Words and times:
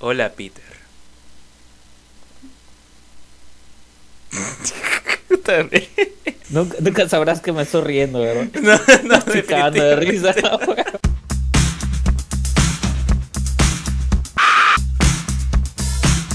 Hola, 0.00 0.32
Peter. 0.32 0.62
nunca, 6.50 6.76
nunca 6.78 7.08
sabrás 7.08 7.40
que 7.40 7.50
me 7.50 7.62
estoy 7.62 7.82
riendo, 7.82 8.20
¿verdad? 8.20 8.46
No, 8.62 8.78
no, 9.08 9.16
Estoy 9.16 9.42
cagando 9.42 9.82
de 9.82 9.96
risa. 9.96 10.36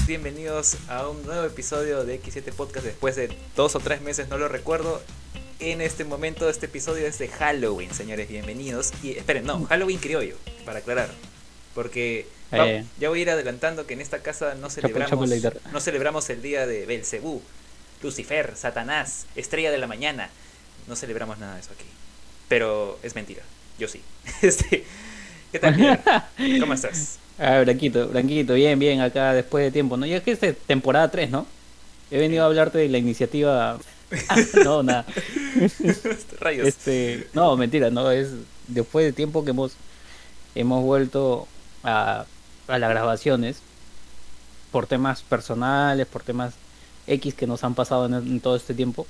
Bienvenidos 0.06 0.76
a 0.88 1.08
un 1.08 1.24
nuevo 1.24 1.44
episodio 1.44 2.04
de 2.04 2.20
X7 2.22 2.52
Podcast 2.52 2.84
después 2.84 3.16
de 3.16 3.34
dos 3.56 3.74
o 3.76 3.80
tres 3.80 4.02
meses, 4.02 4.28
no 4.28 4.36
lo 4.36 4.48
recuerdo. 4.48 5.00
En 5.58 5.80
este 5.80 6.04
momento, 6.04 6.50
este 6.50 6.66
episodio 6.66 7.06
es 7.06 7.18
de 7.18 7.28
Halloween, 7.28 7.94
señores, 7.94 8.28
bienvenidos. 8.28 8.92
Y 9.02 9.12
esperen, 9.12 9.46
no, 9.46 9.64
Halloween 9.64 9.96
criollo, 9.96 10.36
para 10.66 10.80
aclarar. 10.80 11.08
Porque 11.74 12.26
Eh. 12.56 12.84
ya 12.98 13.08
voy 13.08 13.20
a 13.20 13.22
ir 13.22 13.30
adelantando 13.30 13.86
que 13.86 13.94
en 13.94 14.00
esta 14.00 14.20
casa 14.20 14.54
no 14.54 14.70
celebramos, 14.70 15.28
no 15.72 15.80
celebramos 15.80 16.30
el 16.30 16.42
día 16.42 16.66
de 16.66 16.86
Belcebú, 16.86 17.42
Lucifer, 18.02 18.52
Satanás, 18.56 19.26
Estrella 19.34 19.70
de 19.70 19.78
la 19.78 19.86
Mañana. 19.86 20.30
No 20.86 20.96
celebramos 20.96 21.38
nada 21.38 21.54
de 21.54 21.60
eso 21.60 21.70
aquí. 21.72 21.86
Pero 22.48 22.98
es 23.02 23.14
mentira, 23.14 23.42
yo 23.78 23.88
sí. 23.88 24.00
Este, 24.42 24.84
¿Qué 25.52 25.58
tal? 25.58 25.74
¿Cómo 26.60 26.74
estás? 26.74 27.18
Ah, 27.38 27.60
Branquito, 27.60 28.08
Branquito, 28.08 28.54
bien, 28.54 28.78
bien, 28.78 29.00
acá 29.00 29.32
después 29.32 29.64
de 29.64 29.70
tiempo, 29.70 29.96
¿no? 29.96 30.06
Ya 30.06 30.22
que 30.22 30.32
es 30.32 30.56
temporada 30.66 31.10
3, 31.10 31.30
¿no? 31.30 31.46
He 32.10 32.18
venido 32.18 32.42
a 32.44 32.46
hablarte 32.46 32.78
de 32.78 32.88
la 32.88 32.98
iniciativa... 32.98 33.78
Ah, 34.28 34.36
no, 34.62 34.82
nada. 34.82 35.04
Rayos. 36.40 36.68
Este, 36.68 37.26
no, 37.32 37.56
mentira, 37.56 37.90
no, 37.90 38.10
es 38.10 38.28
después 38.68 39.06
de 39.06 39.12
tiempo 39.12 39.44
que 39.44 39.50
hemos 39.50 39.76
hemos 40.54 40.82
vuelto 40.82 41.48
a, 41.82 42.26
a 42.68 42.78
las 42.78 42.90
grabaciones 42.90 43.64
por 44.70 44.86
temas 44.86 45.22
personales, 45.22 46.06
por 46.06 46.22
temas 46.22 46.54
X 47.06 47.34
que 47.34 47.46
nos 47.46 47.64
han 47.64 47.74
pasado 47.74 48.06
en, 48.06 48.14
en 48.14 48.40
todo 48.40 48.56
este 48.56 48.74
tiempo. 48.74 49.08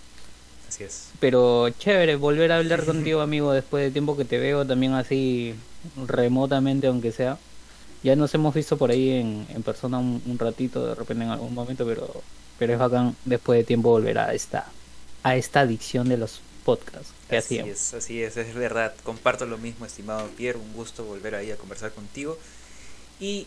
Así 0.69 0.85
es. 0.85 1.15
Pero 1.19 1.71
chévere 1.71 2.17
volver 2.17 2.53
a 2.53 2.59
hablar 2.59 2.85
contigo, 2.85 3.21
amigo, 3.21 3.53
después 3.53 3.85
de 3.85 3.91
tiempo 3.93 4.17
que 4.17 4.25
te 4.25 4.39
veo 4.39 4.67
también 4.67 4.95
así 4.95 5.55
remotamente, 5.97 6.87
aunque 6.89 7.13
sea. 7.13 7.41
Ya 8.03 8.17
nos 8.17 8.35
hemos 8.35 8.55
visto 8.55 8.79
por 8.79 8.91
ahí 8.91 9.11
en, 9.13 9.47
en 9.51 9.63
persona 9.65 9.99
un, 9.99 10.23
un 10.27 10.39
ratito, 10.39 10.87
de 10.87 10.95
repente 10.95 11.25
en 11.25 11.31
algún 11.31 11.55
momento, 11.55 11.87
pero, 11.87 12.25
pero 12.59 12.73
es 12.75 12.79
bacán 12.79 13.17
después 13.25 13.59
de 13.61 13.65
tiempo 13.65 13.91
volver 13.91 14.19
a 14.19 14.35
esta, 14.35 14.75
a 15.23 15.37
esta 15.37 15.61
adicción 15.61 16.09
de 16.09 16.19
los 16.19 16.43
podcasts 16.65 17.15
que 17.29 17.37
Así 17.37 17.59
hacíamos. 17.59 17.71
es, 17.71 17.95
así 17.95 18.23
es, 18.23 18.37
es 18.37 18.55
verdad. 18.55 18.95
Comparto 19.03 19.47
lo 19.47 19.59
mismo, 19.59 19.87
estimado 19.87 20.29
Pierre. 20.37 20.59
Un 20.59 20.73
gusto 20.75 21.05
volver 21.05 21.35
ahí 21.35 21.51
a 21.51 21.57
conversar 21.57 21.93
contigo. 21.93 22.39
Y 23.21 23.47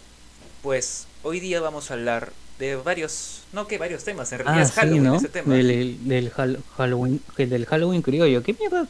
pues 0.64 1.08
hoy 1.24 1.40
día 1.40 1.62
vamos 1.62 1.92
a 1.92 1.96
hablar 1.96 2.32
de 2.60 2.76
varios, 2.76 3.42
no 3.54 3.68
que 3.68 3.78
varios 3.78 4.04
temas, 4.04 4.32
en 4.32 4.40
realidad 4.40 4.60
Ah, 4.60 4.64
es 4.68 4.72
Halloween 4.74 5.02
sí, 5.04 5.08
¿no? 5.10 5.16
ese 5.18 5.28
tema. 5.30 5.54
Del, 5.54 5.98
del 6.08 6.32
Hal- 6.36 6.60
Halloween, 6.76 7.22
del 7.38 7.66
Halloween 7.66 8.02
criollo. 8.02 8.42
¿Qué 8.44 8.54
mierda 8.54 8.88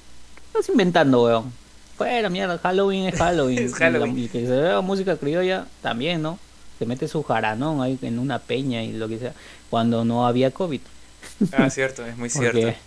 estás 0.48 0.70
inventando, 0.70 1.24
weón? 1.24 1.52
Fuera, 1.98 2.30
mierda, 2.30 2.58
Halloween 2.60 3.08
es 3.08 3.16
Halloween. 3.18 3.60
Es 3.66 3.74
Halloween. 3.74 4.18
Y, 4.18 4.20
la- 4.22 4.26
y 4.26 4.30
que 4.30 4.46
se 4.46 4.52
vea 4.52 4.82
música 4.82 5.18
criolla 5.18 5.66
también, 5.82 6.22
¿no? 6.22 6.40
Se 6.80 6.86
mete 6.86 7.08
su 7.08 7.24
jaranón 7.24 7.82
ahí 7.82 7.98
en 8.04 8.20
una 8.20 8.40
peña 8.40 8.84
y 8.84 8.94
lo 8.94 9.08
que 9.10 9.18
sea. 9.18 9.34
Cuando 9.70 10.06
no 10.06 10.28
había 10.28 10.52
COVID. 10.52 10.80
Ah, 11.52 11.70
cierto, 11.70 12.06
es 12.06 12.16
muy 12.18 12.30
Porque 12.34 12.52
cierto. 12.62 12.80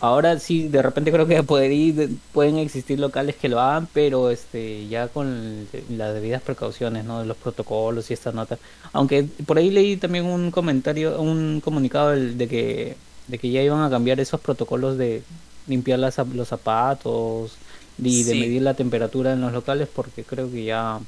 Ahora 0.00 0.38
sí, 0.38 0.68
de 0.68 0.82
repente 0.82 1.10
creo 1.12 1.26
que 1.26 1.42
puede 1.44 1.72
ir- 1.72 2.10
pueden 2.32 2.58
existir 2.58 2.98
locales 3.00 3.36
que 3.36 3.48
lo 3.48 3.60
hagan, 3.60 3.88
pero 3.92 4.30
este 4.30 4.86
ya 4.88 5.08
con 5.08 5.66
las 5.90 6.14
debidas 6.14 6.42
precauciones, 6.42 7.04
¿no? 7.04 7.24
Los 7.24 7.36
protocolos 7.36 8.10
y 8.10 8.14
esta 8.14 8.32
nota. 8.32 8.58
Aunque 8.92 9.24
por 9.46 9.58
ahí 9.58 9.70
leí 9.70 9.96
también 9.96 10.24
un 10.26 10.50
comentario, 10.50 11.20
un 11.20 11.60
comunicado 11.60 12.10
de 12.10 12.48
que 12.48 12.96
de 13.26 13.38
que 13.38 13.50
ya 13.50 13.62
iban 13.62 13.82
a 13.82 13.90
cambiar 13.90 14.20
esos 14.20 14.40
protocolos 14.40 14.96
de 14.96 15.22
limpiar 15.66 15.98
las, 15.98 16.16
los 16.34 16.48
zapatos 16.48 17.52
y 17.98 18.22
de 18.22 18.32
Sí. 18.32 18.40
medir 18.40 18.62
la 18.62 18.72
temperatura 18.74 19.32
en 19.34 19.42
los 19.42 19.52
locales 19.52 19.86
porque 19.94 20.24
creo 20.24 20.50
que 20.50 20.64
ya 20.64 20.98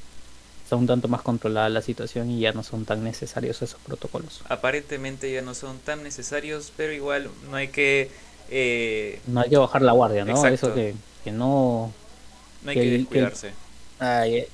está 0.63 0.75
un 0.75 0.85
tanto 0.87 1.07
más 1.07 1.21
controlada 1.23 1.67
la 1.69 1.81
situación 1.81 2.29
y 2.29 2.41
ya 2.41 2.51
no 2.53 2.63
son 2.63 2.85
tan 2.85 3.03
necesarios 3.03 3.61
esos 3.61 3.79
protocolos. 3.81 4.41
Aparentemente 4.49 5.31
ya 5.33 5.41
no 5.41 5.53
son 5.55 5.79
tan 5.79 6.03
necesarios, 6.03 6.71
pero 6.77 6.93
igual 6.93 7.29
no 7.49 7.55
hay 7.57 7.69
que 7.69 8.09
eh, 8.51 9.19
No 9.27 9.41
hay 9.41 9.49
que 9.49 9.57
bajar 9.57 9.81
la 9.81 9.93
guardia, 9.93 10.25
¿no? 10.25 10.31
Exacto. 10.31 10.67
Eso 10.67 10.75
que, 10.75 10.93
que 11.23 11.31
no 11.31 11.91
no 12.63 12.69
hay 12.69 12.75
que 12.77 12.81
descuidarse. 12.91 13.51
Ay, 13.99 14.35
eh, 14.37 14.47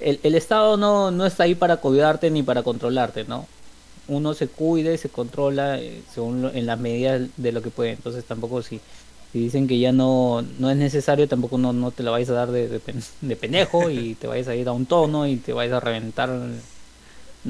el, 0.00 0.20
el 0.22 0.34
Estado 0.34 0.76
no, 0.76 1.10
no 1.10 1.24
está 1.26 1.44
ahí 1.44 1.54
para 1.54 1.78
cuidarte 1.78 2.30
ni 2.30 2.42
para 2.42 2.62
controlarte, 2.62 3.24
¿no? 3.24 3.46
Uno 4.08 4.34
se 4.34 4.46
cuide, 4.48 4.98
se 4.98 5.08
controla 5.08 5.78
eh, 5.80 6.02
según 6.12 6.42
lo- 6.42 6.52
en 6.52 6.66
las 6.66 6.78
medidas 6.78 7.22
de 7.36 7.52
lo 7.52 7.62
que 7.62 7.70
puede. 7.70 7.92
Entonces 7.92 8.24
tampoco 8.24 8.62
si, 8.62 8.80
si 9.32 9.38
dicen 9.40 9.66
que 9.66 9.78
ya 9.78 9.92
no, 9.92 10.42
no 10.58 10.70
es 10.70 10.76
necesario, 10.76 11.26
tampoco 11.28 11.58
no, 11.58 11.72
no 11.72 11.90
te 11.90 12.02
la 12.02 12.10
vayas 12.12 12.30
a 12.30 12.34
dar 12.34 12.50
de, 12.52 12.68
de, 12.68 12.78
pen- 12.80 13.02
de 13.20 13.36
pendejo 13.36 13.90
y 13.90 14.14
te 14.14 14.26
vayas 14.26 14.48
a 14.48 14.54
ir 14.54 14.68
a 14.68 14.72
un 14.72 14.86
tono 14.86 15.26
y 15.26 15.36
te 15.36 15.52
vayas 15.52 15.74
a 15.74 15.80
reventar 15.80 16.30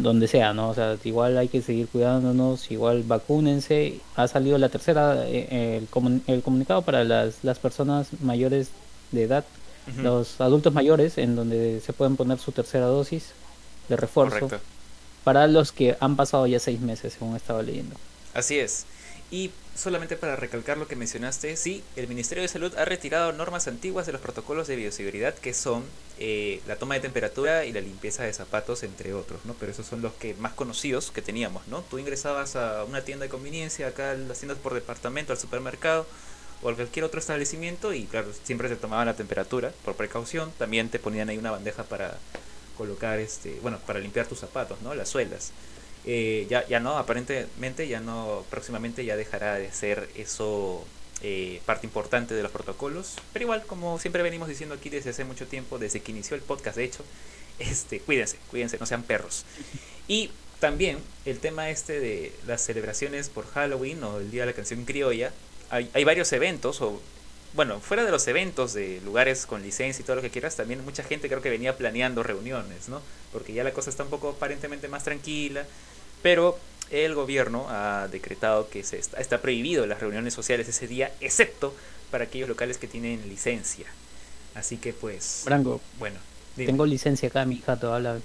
donde 0.02 0.28
sea, 0.28 0.52
¿no? 0.52 0.70
O 0.70 0.74
sea, 0.74 0.96
igual 1.04 1.36
hay 1.38 1.48
que 1.48 1.62
seguir 1.62 1.88
cuidándonos, 1.88 2.70
igual 2.70 3.02
vacúnense. 3.02 4.00
Ha 4.14 4.28
salido 4.28 4.58
la 4.58 4.68
tercera, 4.68 5.24
eh, 5.26 5.78
el, 5.78 5.90
comun- 5.90 6.22
el 6.26 6.42
comunicado 6.42 6.82
para 6.82 7.04
las, 7.04 7.42
las 7.42 7.58
personas 7.58 8.08
mayores 8.20 8.68
de 9.12 9.22
edad 9.24 9.44
los 10.02 10.40
adultos 10.40 10.72
mayores 10.74 11.16
en 11.16 11.36
donde 11.36 11.80
se 11.80 11.92
pueden 11.92 12.16
poner 12.16 12.38
su 12.38 12.50
tercera 12.50 12.86
dosis 12.86 13.26
de 13.88 13.94
refuerzo 13.96 14.40
Correcto. 14.40 14.58
para 15.22 15.46
los 15.46 15.70
que 15.70 15.96
han 16.00 16.16
pasado 16.16 16.44
ya 16.48 16.58
seis 16.58 16.80
meses 16.80 17.12
según 17.16 17.36
estaba 17.36 17.62
leyendo 17.62 17.94
Así 18.34 18.58
es. 18.58 18.84
Y 19.30 19.52
solamente 19.76 20.16
para 20.16 20.37
recalcar 20.37 20.78
lo 20.78 20.88
que 20.88 20.97
mencionaste, 20.97 21.56
sí, 21.56 21.84
el 21.97 22.09
Ministerio 22.09 22.42
de 22.42 22.48
Salud 22.48 22.75
ha 22.76 22.84
retirado 22.84 23.32
normas 23.32 23.69
antiguas 23.69 24.06
de 24.06 24.12
los 24.12 24.20
protocolos 24.20 24.66
de 24.66 24.76
bioseguridad 24.76 25.34
que 25.34 25.54
son 25.54 25.84
eh, 26.19 26.60
la 26.66 26.76
toma 26.76 26.94
de 26.94 27.00
temperatura 27.00 27.64
y 27.64 27.72
la 27.72 27.81
limpieza 27.81 28.25
de 28.25 28.32
zapatos, 28.32 28.82
entre 28.82 29.14
otros, 29.14 29.44
¿no? 29.44 29.54
Pero 29.54 29.72
esos 29.72 29.87
son 29.87 30.03
los 30.03 30.12
que 30.14 30.34
más 30.34 30.54
conocidos 30.54 31.10
que 31.10 31.22
teníamos, 31.22 31.66
¿no? 31.69 31.82
Tú 31.82 31.98
ingresabas 31.98 32.56
a 32.56 32.84
una 32.84 33.03
tienda 33.03 33.25
de 33.25 33.28
conveniencia, 33.28 33.88
acá 33.88 34.14
las 34.14 34.38
tiendas 34.38 34.59
por 34.59 34.75
departamento, 34.75 35.32
al 35.32 35.38
supermercado 35.38 36.06
o 36.62 36.70
a 36.70 36.75
cualquier 36.75 37.04
otro 37.04 37.20
establecimiento 37.20 37.93
y 37.93 38.06
claro, 38.06 38.28
siempre 38.44 38.69
te 38.69 38.76
tomaban 38.76 39.06
la 39.06 39.14
temperatura 39.14 39.72
por 39.84 39.94
precaución, 39.94 40.53
también 40.58 40.88
te 40.88 40.98
ponían 40.98 41.28
ahí 41.28 41.37
una 41.37 41.50
bandeja 41.50 41.84
para 41.84 42.19
colocar 42.78 43.19
este, 43.19 43.58
bueno, 43.60 43.78
para 43.87 43.98
limpiar 43.98 44.26
tus 44.26 44.38
zapatos, 44.38 44.81
¿no? 44.82 44.94
Las 44.94 45.08
suelas. 45.08 45.53
Eh, 46.06 46.47
ya, 46.49 46.67
ya 46.69 46.78
no, 46.78 46.99
aparentemente 46.99 47.89
ya 47.89 48.00
no, 48.00 48.44
próximamente 48.49 49.05
ya 49.05 49.17
dejará 49.17 49.56
de 49.56 49.72
ser 49.72 50.09
eso 50.15 50.87
eh, 51.22 51.61
parte 51.67 51.87
importante 51.87 52.34
de 52.34 52.43
los 52.43 52.53
protocolos. 52.53 53.17
Pero 53.33 53.44
igual, 53.44 53.65
como 53.67 53.99
siempre 53.99 54.22
venimos 54.22 54.49
diciendo 54.49 54.77
aquí 54.77 54.89
desde 54.89 55.11
hace 55.11 55.25
mucho 55.25 55.47
tiempo, 55.47 55.78
desde 55.78 56.00
que 56.00 56.12
inició 56.12 56.37
el 56.37 56.43
podcast, 56.43 56.77
de 56.77 56.84
hecho, 56.84 57.05
este, 57.59 58.00
cuídense, 58.00 58.39
cuídense, 58.50 58.78
no 58.78 58.87
sean 58.87 59.03
perros. 59.03 59.44
Y 60.06 60.31
también 60.61 60.99
el 61.25 61.39
tema 61.41 61.71
este 61.71 62.00
de 62.00 62.33
las 62.47 62.62
celebraciones 62.62 63.28
por 63.28 63.47
Halloween 63.47 64.03
o 64.05 64.19
el 64.19 64.31
Día 64.31 64.43
de 64.43 64.47
la 64.47 64.53
Canción 64.53 64.84
Criolla, 64.84 65.33
hay, 65.71 65.91
hay 65.93 66.05
varios 66.05 66.33
eventos, 66.33 66.81
o 66.81 67.00
bueno, 67.55 67.81
fuera 67.81 68.05
de 68.05 68.11
los 68.11 68.28
eventos 68.28 68.75
de 68.75 69.00
lugares 69.05 69.47
con 69.47 69.62
licencia 69.62 70.03
y 70.03 70.05
todo 70.05 70.17
lo 70.17 70.23
que 70.23 70.31
quieras, 70.31 70.55
también 70.55 70.84
mucha 70.84 71.03
gente 71.03 71.28
creo 71.28 71.43
que 71.43 71.50
venía 71.50 71.77
planeando 71.77 72.23
reuniones, 72.23 72.88
¿no? 72.88 73.03
Porque 73.33 73.55
ya 73.55 73.65
la 73.65 73.73
cosa 73.73 73.91
está 73.91 74.05
un 74.05 74.11
poco 74.11 74.28
aparentemente 74.28 74.88
más 74.88 75.05
tranquila, 75.05 75.67
pero 76.26 76.59
el 76.91 77.14
gobierno 77.14 77.66
ha 77.69 78.09
decretado 78.10 78.69
que 78.69 78.82
se 78.82 78.98
está, 78.98 79.20
está 79.20 79.41
prohibido 79.41 79.87
las 79.87 80.00
reuniones 80.00 80.34
sociales 80.34 80.66
ese 80.66 80.88
día, 80.88 81.12
excepto 81.20 81.72
para 82.10 82.25
aquellos 82.25 82.48
locales 82.48 82.78
que 82.78 82.88
tienen 82.88 83.28
licencia. 83.28 83.87
Así 84.56 84.76
que 84.76 84.92
pues, 84.92 85.42
Branco 85.44 85.81
bueno, 86.00 86.19
dime. 86.56 86.66
tengo 86.66 86.84
licencia 86.84 87.28
acá 87.28 87.44
mi 87.44 87.59
jato 87.59 87.94
habla 87.94 88.19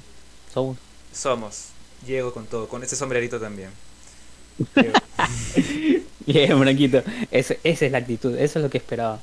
somos 0.51 0.77
somos, 1.13 1.65
llego 2.07 2.33
con 2.33 2.47
todo, 2.47 2.67
con 2.67 2.81
este 2.81 2.95
sombrerito 2.95 3.39
también. 3.39 3.69
Bien 6.25 6.59
Branquito 6.59 7.03
Ese- 7.29 7.59
esa 7.63 7.85
es 7.85 7.91
la 7.91 7.99
actitud 7.99 8.35
eso 8.35 8.57
es 8.59 8.63
lo 8.63 8.69
que 8.69 8.77
esperaba 8.79 9.19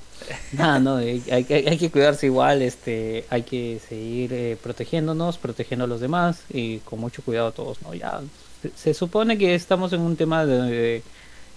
nada 0.52 0.78
no 0.78 0.96
hay, 0.96 1.22
hay, 1.30 1.44
que- 1.44 1.64
hay 1.68 1.78
que 1.78 1.90
cuidarse 1.90 2.26
igual 2.26 2.62
este 2.62 3.24
hay 3.30 3.42
que 3.42 3.80
seguir 3.88 4.32
eh, 4.32 4.56
protegiéndonos 4.62 5.36
protegiendo 5.38 5.84
a 5.84 5.88
los 5.88 6.00
demás 6.00 6.42
y 6.50 6.78
con 6.78 6.98
mucho 7.00 7.22
cuidado 7.22 7.52
todos 7.52 7.82
no 7.82 7.94
ya 7.94 8.20
se, 8.62 8.70
se 8.76 8.94
supone 8.94 9.38
que 9.38 9.54
estamos 9.54 9.92
en 9.92 10.00
un 10.00 10.16
tema 10.16 10.44
de 10.46 11.02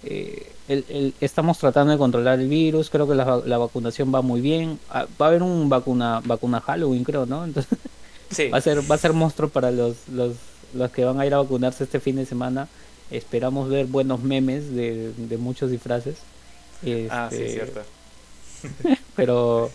eh, 0.04 0.52
el- 0.68 0.86
el- 0.90 1.14
estamos 1.22 1.58
tratando 1.60 1.92
de 1.94 1.98
controlar 2.00 2.40
el 2.40 2.48
virus, 2.48 2.90
creo 2.90 3.08
que 3.08 3.16
la, 3.16 3.42
la 3.46 3.58
vacunación 3.58 4.14
va 4.14 4.22
muy 4.22 4.42
bien. 4.42 4.80
Ah, 4.90 5.06
Va 5.22 5.28
a 5.28 5.30
haber 5.30 5.44
un 5.44 5.70
vacuna 5.70 6.22
vacuna 6.26 6.62
Halloween, 6.62 7.04
creo, 7.04 7.26
¿no? 7.26 7.44
Entonces 7.46 7.78
Sí, 8.32 8.50
va 8.50 8.58
a 8.60 8.62
ser 8.62 8.90
va 8.90 8.96
a 8.96 8.98
ser 8.98 9.14
monstruo 9.14 9.50
para 9.50 9.72
los, 9.72 10.08
los 10.08 10.36
los 10.74 10.90
que 10.92 11.04
van 11.06 11.20
a 11.20 11.26
ir 11.26 11.34
a 11.34 11.38
vacunarse 11.40 11.84
este 11.84 12.00
fin 12.00 12.16
de 12.16 12.26
semana. 12.26 12.68
Esperamos 13.12 13.70
ver 13.70 13.88
buenos 13.88 14.22
memes 14.24 14.74
de, 14.74 15.12
de 15.18 15.38
muchos 15.38 15.70
disfraces. 15.70 16.18
ah, 17.10 17.30
sí, 17.30 17.44
Este, 17.44 17.50
cierto. 17.54 17.82
Pero 19.16 19.72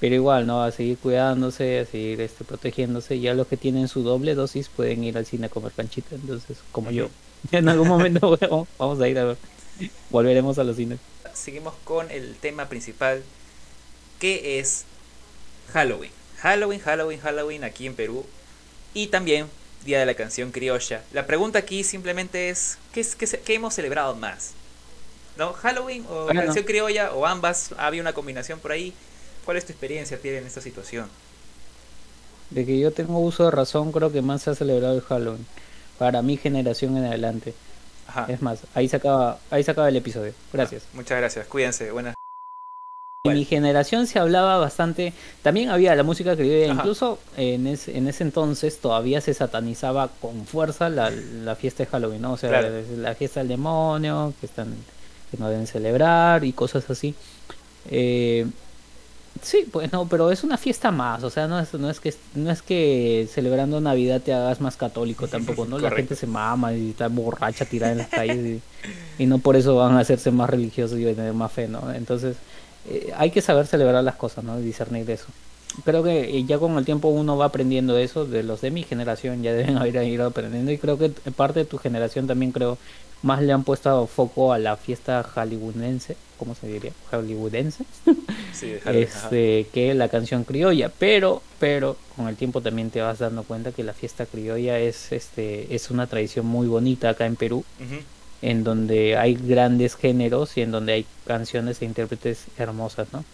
pero 0.00 0.14
igual, 0.14 0.46
¿no? 0.46 0.62
A 0.62 0.70
seguir 0.72 0.98
cuidándose, 0.98 1.80
a 1.80 1.86
seguir 1.86 2.20
este, 2.20 2.44
protegiéndose. 2.44 3.18
Ya 3.18 3.34
los 3.34 3.46
que 3.46 3.56
tienen 3.56 3.88
su 3.88 4.02
doble 4.02 4.34
dosis 4.34 4.68
pueden 4.68 5.04
ir 5.04 5.16
al 5.16 5.26
cine 5.26 5.46
a 5.46 5.48
comer 5.48 5.72
canchita. 5.72 6.14
Entonces, 6.14 6.58
como 6.72 6.90
yo, 6.90 7.08
en 7.52 7.68
algún 7.68 7.88
momento 7.88 8.38
vamos 8.78 9.00
a 9.00 9.08
ir 9.08 9.18
a 9.18 9.24
ver. 9.24 9.36
Volveremos 10.10 10.58
a 10.58 10.64
los 10.64 10.76
cines. 10.76 10.98
Seguimos 11.34 11.74
con 11.84 12.10
el 12.10 12.34
tema 12.36 12.68
principal, 12.68 13.22
que 14.18 14.58
es 14.58 14.84
Halloween. 15.72 16.10
Halloween, 16.38 16.80
Halloween, 16.80 17.20
Halloween 17.20 17.64
aquí 17.64 17.86
en 17.86 17.94
Perú. 17.94 18.24
Y 18.94 19.08
también 19.08 19.46
Día 19.84 20.00
de 20.00 20.06
la 20.06 20.14
Canción 20.14 20.50
Criolla. 20.50 21.02
La 21.12 21.26
pregunta 21.26 21.58
aquí 21.58 21.84
simplemente 21.84 22.50
es, 22.50 22.78
¿qué, 22.92 23.00
es, 23.00 23.14
qué, 23.14 23.54
hemos 23.54 23.74
celebrado 23.74 24.14
más? 24.16 24.52
¿No? 25.36 25.52
¿Halloween 25.52 26.04
o 26.08 26.26
Canción 26.26 26.64
Criolla 26.64 27.12
o 27.12 27.26
ambas? 27.26 27.70
¿Había 27.78 28.00
una 28.00 28.12
combinación 28.12 28.58
por 28.58 28.72
ahí? 28.72 28.94
¿Cuál 29.46 29.58
es 29.58 29.64
tu 29.64 29.72
experiencia, 29.72 30.18
Pierre, 30.18 30.38
en 30.38 30.46
esta 30.46 30.60
situación? 30.60 31.08
De 32.50 32.66
que 32.66 32.80
yo 32.80 32.90
tengo 32.90 33.20
uso 33.20 33.44
de 33.44 33.52
razón, 33.52 33.92
creo 33.92 34.10
que 34.10 34.20
más 34.20 34.42
se 34.42 34.50
ha 34.50 34.54
celebrado 34.56 34.96
el 34.96 35.02
Halloween. 35.02 35.46
Para 35.98 36.20
mi 36.20 36.36
generación 36.36 36.96
en 36.96 37.04
adelante. 37.04 37.54
Es 38.26 38.42
más, 38.42 38.60
ahí 38.74 38.88
se 38.88 38.96
acaba, 38.96 39.38
ahí 39.50 39.62
se 39.62 39.70
acaba 39.70 39.88
el 39.88 39.96
episodio. 39.96 40.32
Gracias. 40.52 40.82
Ah, 40.86 40.90
muchas 40.94 41.18
gracias. 41.18 41.46
Cuídense. 41.46 41.92
Buenas. 41.92 42.14
En 43.24 43.34
mi 43.34 43.44
generación 43.44 44.08
se 44.08 44.18
hablaba 44.18 44.58
bastante, 44.58 45.12
también 45.42 45.70
había 45.70 45.94
la 45.94 46.02
música 46.02 46.36
criolla, 46.36 46.72
incluso 46.72 47.18
en, 47.36 47.66
en 47.66 48.08
ese 48.08 48.22
entonces 48.22 48.78
todavía 48.78 49.20
se 49.20 49.34
satanizaba 49.34 50.08
con 50.20 50.46
fuerza 50.46 50.88
la, 50.88 51.10
la 51.10 51.56
fiesta 51.56 51.84
de 51.84 51.90
Halloween, 51.90 52.22
¿no? 52.22 52.32
O 52.32 52.36
sea, 52.36 52.62
la, 52.62 53.14
fiesta 53.14 53.40
del 53.40 53.48
demonio, 53.48 54.32
que 54.40 54.46
están 54.46 54.74
que 55.30 55.36
no 55.38 55.48
deben 55.48 55.66
celebrar 55.66 56.44
y 56.44 56.52
cosas 56.52 56.88
así. 56.88 57.16
Eh, 57.90 58.46
Sí, 59.42 59.66
pues 59.70 59.92
no, 59.92 60.06
pero 60.08 60.30
es 60.30 60.44
una 60.44 60.56
fiesta 60.56 60.90
más, 60.90 61.22
o 61.22 61.30
sea, 61.30 61.46
no 61.46 61.58
es, 61.58 61.72
no 61.74 61.90
es 61.90 62.00
que 62.00 62.14
no 62.34 62.50
es 62.50 62.62
que 62.62 63.28
celebrando 63.32 63.80
Navidad 63.80 64.20
te 64.20 64.32
hagas 64.32 64.60
más 64.60 64.76
católico 64.76 65.28
tampoco, 65.28 65.66
¿no? 65.66 65.78
La 65.80 65.90
gente 65.90 66.14
se 66.16 66.26
mama 66.26 66.72
y 66.72 66.90
está 66.90 67.08
borracha 67.08 67.64
tirada 67.64 67.92
en 67.92 67.98
las 67.98 68.08
calles 68.08 68.60
y, 69.18 69.26
no 69.26 69.38
por 69.38 69.56
eso 69.56 69.76
van 69.76 69.96
a 69.96 70.00
hacerse 70.00 70.30
más 70.30 70.48
religiosos 70.48 70.98
y 70.98 71.04
tener 71.04 71.32
más 71.32 71.52
fe, 71.52 71.68
¿no? 71.68 71.92
Entonces, 71.92 72.36
eh, 72.88 73.12
hay 73.16 73.30
que 73.30 73.42
saber 73.42 73.66
celebrar 73.66 74.02
las 74.04 74.16
cosas, 74.16 74.44
¿no? 74.44 74.58
Y 74.58 74.62
discernir 74.62 75.10
eso. 75.10 75.26
Creo 75.84 76.02
que 76.02 76.38
eh, 76.38 76.44
ya 76.44 76.58
con 76.58 76.76
el 76.78 76.84
tiempo 76.84 77.08
uno 77.08 77.36
va 77.36 77.46
aprendiendo 77.46 77.98
eso, 77.98 78.24
de 78.24 78.42
los 78.42 78.60
de 78.60 78.70
mi 78.70 78.82
generación 78.82 79.42
ya 79.42 79.52
deben 79.54 79.78
haber 79.78 80.02
ido 80.04 80.26
aprendiendo 80.26 80.72
y 80.72 80.78
creo 80.78 80.98
que 80.98 81.10
parte 81.10 81.60
de 81.60 81.64
tu 81.66 81.78
generación 81.78 82.26
también 82.26 82.52
creo 82.52 82.78
más 83.22 83.42
le 83.42 83.52
han 83.52 83.64
puesto 83.64 84.06
foco 84.06 84.52
a 84.52 84.58
la 84.58 84.76
fiesta 84.76 85.22
hollywoodense, 85.22 86.16
¿cómo 86.38 86.54
se 86.54 86.68
diría? 86.68 86.92
Hollywoodense, 87.10 87.84
sí, 88.52 88.74
este, 88.84 89.66
que 89.72 89.94
la 89.94 90.08
canción 90.08 90.44
criolla, 90.44 90.90
pero, 90.96 91.42
pero 91.58 91.96
con 92.14 92.28
el 92.28 92.36
tiempo 92.36 92.60
también 92.60 92.90
te 92.90 93.00
vas 93.00 93.18
dando 93.18 93.42
cuenta 93.42 93.72
que 93.72 93.82
la 93.82 93.94
fiesta 93.94 94.26
criolla 94.26 94.78
es, 94.78 95.12
este, 95.12 95.74
es 95.74 95.90
una 95.90 96.06
tradición 96.06 96.46
muy 96.46 96.66
bonita 96.66 97.10
acá 97.10 97.26
en 97.26 97.36
Perú, 97.36 97.64
en 98.42 98.64
donde 98.64 99.16
hay 99.16 99.34
grandes 99.34 99.96
géneros 99.96 100.56
y 100.56 100.60
en 100.60 100.70
donde 100.70 100.92
hay 100.92 101.06
canciones 101.26 101.80
e 101.80 101.86
intérpretes 101.86 102.44
hermosas, 102.58 103.08
¿no? 103.12 103.24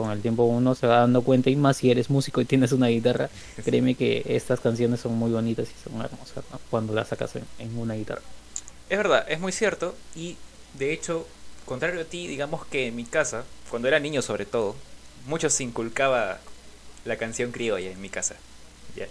Con 0.00 0.10
el 0.12 0.22
tiempo 0.22 0.44
uno 0.44 0.74
se 0.74 0.86
va 0.86 1.00
dando 1.00 1.20
cuenta 1.20 1.50
y 1.50 1.56
más 1.56 1.76
si 1.76 1.90
eres 1.90 2.08
músico 2.08 2.40
y 2.40 2.46
tienes 2.46 2.72
una 2.72 2.86
guitarra, 2.86 3.28
créeme 3.62 3.94
que 3.94 4.22
estas 4.24 4.58
canciones 4.58 5.00
son 5.00 5.12
muy 5.12 5.30
bonitas 5.30 5.68
y 5.68 5.90
son 5.90 6.00
hermosas, 6.00 6.42
¿no? 6.50 6.58
Cuando 6.70 6.94
las 6.94 7.08
sacas 7.08 7.32
en 7.36 7.78
una 7.78 7.92
guitarra. 7.92 8.22
Es 8.88 8.96
verdad, 8.96 9.26
es 9.28 9.38
muy 9.38 9.52
cierto. 9.52 9.94
Y 10.16 10.38
de 10.78 10.94
hecho, 10.94 11.26
contrario 11.66 12.00
a 12.00 12.04
ti, 12.04 12.26
digamos 12.28 12.64
que 12.64 12.86
en 12.86 12.96
mi 12.96 13.04
casa, 13.04 13.44
cuando 13.68 13.88
era 13.88 14.00
niño 14.00 14.22
sobre 14.22 14.46
todo, 14.46 14.74
mucho 15.26 15.50
se 15.50 15.64
inculcaba 15.64 16.38
la 17.04 17.16
canción 17.18 17.52
criolla 17.52 17.90
en 17.90 18.00
mi 18.00 18.08
casa. 18.08 18.36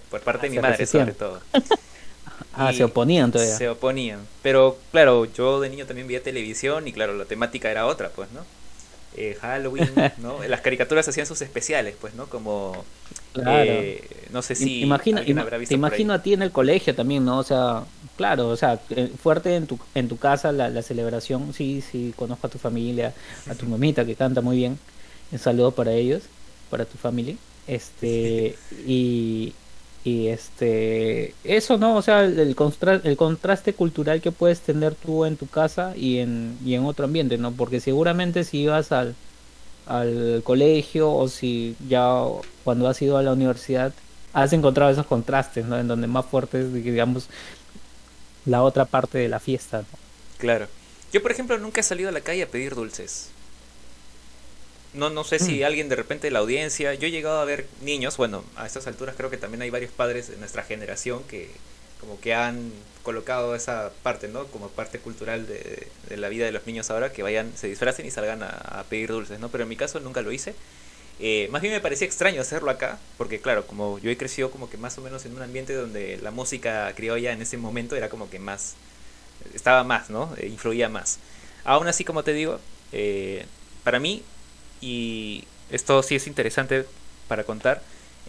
por 0.09 0.21
parte 0.21 0.47
de 0.47 0.55
mi 0.55 0.59
madre 0.59 0.87
sobre 0.87 1.11
todo. 1.11 1.39
ah, 2.53 2.73
se 2.73 2.83
oponían 2.83 3.31
todavía. 3.31 3.55
Se 3.55 3.69
oponían. 3.69 4.25
Pero 4.41 4.79
claro, 4.91 5.25
yo 5.25 5.61
de 5.61 5.69
niño 5.69 5.85
también 5.85 6.07
veía 6.07 6.23
televisión 6.23 6.87
y 6.87 6.93
claro, 6.93 7.13
la 7.13 7.25
temática 7.25 7.69
era 7.69 7.85
otra, 7.85 8.09
pues, 8.09 8.31
¿no? 8.31 8.41
Eh, 9.15 9.37
Halloween, 9.41 9.91
¿no? 10.19 10.43
Las 10.43 10.61
caricaturas 10.61 11.07
hacían 11.07 11.25
sus 11.25 11.41
especiales, 11.41 11.95
pues, 11.99 12.13
¿no? 12.13 12.27
Como... 12.27 12.85
Eh, 13.47 14.07
no 14.31 14.41
sé 14.41 14.55
si... 14.55 14.81
Imagina, 14.81 15.23
te 15.23 15.73
imagino 15.75 16.13
a 16.13 16.21
ti 16.21 16.33
en 16.33 16.41
el 16.41 16.51
colegio 16.51 16.95
también, 16.95 17.25
¿no? 17.25 17.39
O 17.39 17.43
sea, 17.43 17.83
Claro, 18.19 18.49
o 18.49 18.57
sea, 18.57 18.81
eh, 18.89 19.09
fuerte 19.17 19.55
en 19.55 19.65
tu, 19.65 19.79
en 19.95 20.09
tu 20.09 20.17
casa 20.17 20.51
la, 20.51 20.81
celebración, 20.81 21.53
sí, 21.53 21.81
sí, 21.81 22.13
conozco 22.17 22.47
a 22.47 22.49
tu 22.49 22.57
familia, 22.57 23.13
a 23.49 23.55
tu 23.55 23.65
mamita 23.65 24.03
que 24.03 24.15
canta 24.15 24.41
muy 24.41 24.57
bien, 24.57 24.77
un 25.31 25.39
saludo 25.39 25.71
para 25.71 25.93
ellos, 25.93 26.23
para 26.69 26.83
tu 26.83 26.97
familia, 26.97 27.37
este, 27.65 28.57
y, 28.85 29.53
y 30.09 30.27
este, 30.29 31.35
eso, 31.43 31.77
¿no? 31.77 31.95
O 31.95 32.01
sea, 32.01 32.23
el, 32.23 32.55
contraste 32.55 33.73
cultural 33.73 34.21
que 34.21 34.31
puedes 34.31 34.59
tener 34.61 34.95
tú 34.95 35.25
en 35.25 35.37
tu 35.37 35.47
casa 35.47 35.93
y 35.95 36.17
en, 36.17 36.57
y 36.65 36.73
en 36.73 36.85
otro 36.85 37.05
ambiente, 37.05 37.37
¿no? 37.37 37.51
Porque 37.51 37.79
seguramente 37.79 38.43
si 38.43 38.61
ibas 38.61 38.91
al, 38.91 39.15
al 39.85 40.41
colegio 40.43 41.11
o 41.11 41.27
si 41.27 41.75
ya 41.87 42.23
cuando 42.63 42.87
has 42.87 42.99
ido 43.01 43.17
a 43.17 43.23
la 43.23 43.33
universidad, 43.33 43.93
has 44.33 44.51
encontrado 44.53 44.91
esos 44.91 45.05
contrastes, 45.05 45.65
¿no? 45.65 45.77
En 45.77 45.87
donde 45.87 46.07
más 46.07 46.25
fuertes, 46.25 46.73
digamos, 46.73 47.27
la 48.45 48.63
otra 48.63 48.85
parte 48.85 49.19
de 49.19 49.29
la 49.29 49.39
fiesta. 49.39 49.83
Claro. 50.39 50.67
Yo, 51.13 51.21
por 51.21 51.31
ejemplo, 51.31 51.57
nunca 51.59 51.81
he 51.81 51.83
salido 51.83 52.09
a 52.09 52.11
la 52.11 52.21
calle 52.21 52.43
a 52.43 52.47
pedir 52.47 52.73
dulces. 52.73 53.29
No, 54.93 55.09
no 55.09 55.23
sé 55.23 55.39
si 55.39 55.59
mm. 55.59 55.63
alguien 55.65 55.89
de 55.89 55.95
repente 55.95 56.27
de 56.27 56.31
la 56.31 56.39
audiencia. 56.39 56.93
Yo 56.95 57.07
he 57.07 57.11
llegado 57.11 57.39
a 57.39 57.45
ver 57.45 57.67
niños, 57.81 58.17
bueno, 58.17 58.43
a 58.55 58.65
estas 58.65 58.87
alturas 58.87 59.15
creo 59.15 59.29
que 59.29 59.37
también 59.37 59.61
hay 59.61 59.69
varios 59.69 59.91
padres 59.91 60.29
de 60.29 60.37
nuestra 60.37 60.63
generación 60.63 61.23
que 61.23 61.49
como 61.99 62.19
que 62.19 62.33
han 62.33 62.71
colocado 63.03 63.55
esa 63.55 63.91
parte, 64.03 64.27
¿no? 64.29 64.45
Como 64.47 64.69
parte 64.69 64.99
cultural 64.99 65.47
de, 65.47 65.87
la 66.15 66.29
vida 66.29 66.45
de 66.45 66.51
los 66.51 66.65
niños 66.65 66.89
ahora, 66.89 67.11
que 67.11 67.23
vayan, 67.23 67.51
se 67.55 67.67
disfracen 67.67 68.05
y 68.05 68.11
salgan 68.11 68.41
a, 68.41 68.49
a, 68.49 68.83
pedir 68.85 69.09
dulces, 69.09 69.39
¿no? 69.39 69.49
Pero 69.49 69.63
en 69.63 69.69
mi 69.69 69.75
caso 69.75 69.99
nunca 69.99 70.21
lo 70.21 70.31
hice. 70.31 70.55
Eh, 71.19 71.49
más 71.51 71.61
bien 71.61 71.73
me 71.73 71.81
parecía 71.81 72.07
extraño 72.07 72.41
hacerlo 72.41 72.71
acá, 72.71 72.97
porque 73.17 73.41
claro, 73.41 73.67
como 73.67 73.99
yo 73.99 74.09
he 74.09 74.15
crecido 74.15 74.51
como 74.51 74.69
que 74.69 74.77
más 74.77 74.97
o 74.97 75.01
menos 75.01 75.25
en 75.25 75.35
un 75.35 75.41
ambiente 75.41 75.73
donde 75.73 76.17
la 76.21 76.31
música 76.31 76.91
criolla 76.95 77.33
en 77.33 77.41
ese 77.41 77.57
momento 77.57 77.97
era 77.97 78.07
como 78.07 78.29
que 78.29 78.39
más, 78.39 78.75
estaba 79.53 79.83
más, 79.83 80.09
¿no? 80.09 80.33
Eh, 80.37 80.47
influía 80.47 80.87
más. 80.87 81.19
Aún 81.65 81.87
así, 81.87 82.05
como 82.05 82.23
te 82.23 82.31
digo, 82.33 82.59
eh, 82.93 83.45
para 83.83 83.99
mí, 83.99 84.23
y 84.81 85.43
esto 85.71 86.01
sí 86.03 86.15
es 86.15 86.27
interesante 86.27 86.85
para 87.27 87.43
contar, 87.43 87.81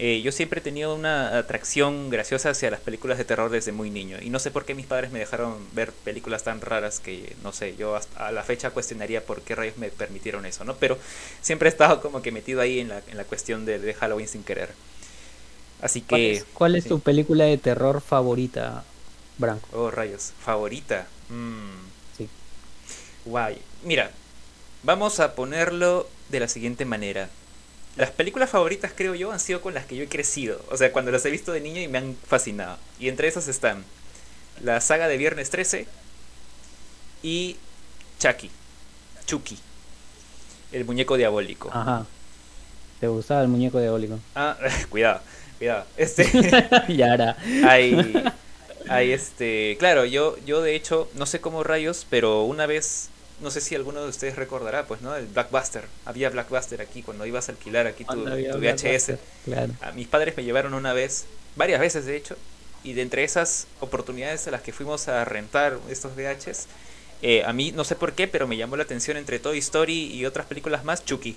eh, 0.02 0.22
yo 0.22 0.32
siempre 0.32 0.60
he 0.60 0.62
tenido 0.62 0.94
una 0.94 1.36
atracción 1.36 2.08
graciosa 2.08 2.48
hacia 2.48 2.70
las 2.70 2.80
películas 2.80 3.18
de 3.18 3.26
terror 3.26 3.50
desde 3.50 3.70
muy 3.70 3.90
niño. 3.90 4.16
Y 4.22 4.30
no 4.30 4.38
sé 4.38 4.50
por 4.50 4.64
qué 4.64 4.74
mis 4.74 4.86
padres 4.86 5.10
me 5.10 5.18
dejaron 5.18 5.58
ver 5.74 5.92
películas 5.92 6.42
tan 6.42 6.62
raras 6.62 7.00
que, 7.00 7.36
no 7.42 7.52
sé, 7.52 7.76
yo 7.76 7.96
hasta 7.96 8.28
a 8.28 8.32
la 8.32 8.42
fecha 8.42 8.70
cuestionaría 8.70 9.22
por 9.22 9.42
qué 9.42 9.54
rayos 9.54 9.76
me 9.76 9.90
permitieron 9.90 10.46
eso, 10.46 10.64
¿no? 10.64 10.74
Pero 10.76 10.96
siempre 11.42 11.68
he 11.68 11.72
estado 11.72 12.00
como 12.00 12.22
que 12.22 12.32
metido 12.32 12.62
ahí 12.62 12.80
en 12.80 12.88
la, 12.88 13.02
en 13.08 13.18
la 13.18 13.24
cuestión 13.24 13.66
de, 13.66 13.92
Halloween 13.92 14.26
sin 14.26 14.42
querer. 14.42 14.70
Así 15.82 16.00
que... 16.00 16.44
¿Cuál 16.54 16.76
es, 16.76 16.86
tu 16.86 17.00
película 17.00 17.44
de 17.44 17.58
terror 17.58 18.00
favorita, 18.00 18.84
Branco? 19.36 19.68
Oh, 19.72 19.90
rayos. 19.90 20.32
¿Favorita? 20.42 21.08
Mm. 21.28 22.16
Sí. 22.16 22.26
Guay. 23.26 23.58
Mira, 23.84 24.10
vamos 24.82 25.20
a 25.20 25.34
ponerlo 25.34 26.08
de 26.28 26.40
la 26.40 26.48
siguiente 26.48 26.84
manera 26.84 27.28
las 27.96 28.10
películas 28.10 28.50
favoritas, 28.50 28.92
creo 28.94 29.14
yo, 29.14 29.32
han 29.32 29.40
sido 29.40 29.60
con 29.60 29.74
las 29.74 29.84
que 29.84 29.96
yo 29.96 30.04
he 30.04 30.08
crecido. 30.08 30.60
O 30.70 30.76
sea, 30.76 30.92
cuando 30.92 31.10
las 31.10 31.24
he 31.26 31.30
visto 31.30 31.52
de 31.52 31.60
niño 31.60 31.80
y 31.80 31.88
me 31.88 31.98
han 31.98 32.16
fascinado. 32.26 32.78
Y 32.98 33.08
entre 33.08 33.28
esas 33.28 33.48
están 33.48 33.84
la 34.62 34.80
saga 34.80 35.08
de 35.08 35.16
Viernes 35.16 35.50
13 35.50 35.86
y 37.22 37.56
Chucky. 38.18 38.50
Chucky. 39.26 39.58
El 40.72 40.84
muñeco 40.84 41.16
diabólico. 41.16 41.70
Ajá. 41.72 42.06
¿Te 43.00 43.08
gustaba 43.08 43.42
el 43.42 43.48
muñeco 43.48 43.80
diabólico? 43.80 44.20
Ah, 44.34 44.56
cuidado, 44.88 45.20
cuidado. 45.58 45.84
Este. 45.96 46.24
ya 46.88 47.14
era. 47.14 47.36
Hay. 47.66 48.22
Hay 48.88 49.12
este. 49.12 49.76
Claro, 49.78 50.04
yo, 50.04 50.36
yo 50.46 50.62
de 50.62 50.76
hecho, 50.76 51.10
no 51.14 51.26
sé 51.26 51.40
cómo 51.40 51.64
rayos, 51.64 52.06
pero 52.08 52.44
una 52.44 52.66
vez 52.66 53.08
no 53.40 53.50
sé 53.50 53.60
si 53.60 53.74
alguno 53.74 54.02
de 54.02 54.08
ustedes 54.08 54.36
recordará, 54.36 54.86
pues, 54.86 55.00
¿no? 55.00 55.14
El 55.14 55.26
Blackbuster. 55.26 55.84
Había 56.04 56.30
Blackbuster 56.30 56.80
aquí 56.80 57.02
cuando 57.02 57.26
ibas 57.26 57.48
a 57.48 57.52
alquilar 57.52 57.86
aquí 57.86 58.04
tu, 58.04 58.16
VHS. 58.24 59.18
Claro. 59.44 59.72
A 59.80 59.92
mis 59.92 60.08
padres 60.08 60.36
me 60.36 60.44
llevaron 60.44 60.74
una 60.74 60.92
vez, 60.92 61.24
varias 61.56 61.80
veces 61.80 62.06
de 62.06 62.16
hecho, 62.16 62.36
y 62.82 62.92
de 62.94 63.02
entre 63.02 63.24
esas 63.24 63.66
oportunidades 63.80 64.46
a 64.46 64.50
las 64.50 64.62
que 64.62 64.72
fuimos 64.72 65.08
a 65.08 65.24
rentar 65.24 65.78
estos 65.88 66.14
VHS, 66.14 66.66
eh, 67.22 67.42
a 67.44 67.52
mí 67.52 67.72
no 67.72 67.84
sé 67.84 67.96
por 67.96 68.12
qué, 68.12 68.28
pero 68.28 68.46
me 68.46 68.56
llamó 68.56 68.76
la 68.76 68.84
atención 68.84 69.16
entre 69.16 69.38
Toy 69.38 69.58
Story 69.58 70.14
y 70.14 70.24
otras 70.26 70.46
películas 70.46 70.84
más, 70.84 71.04
Chucky. 71.04 71.36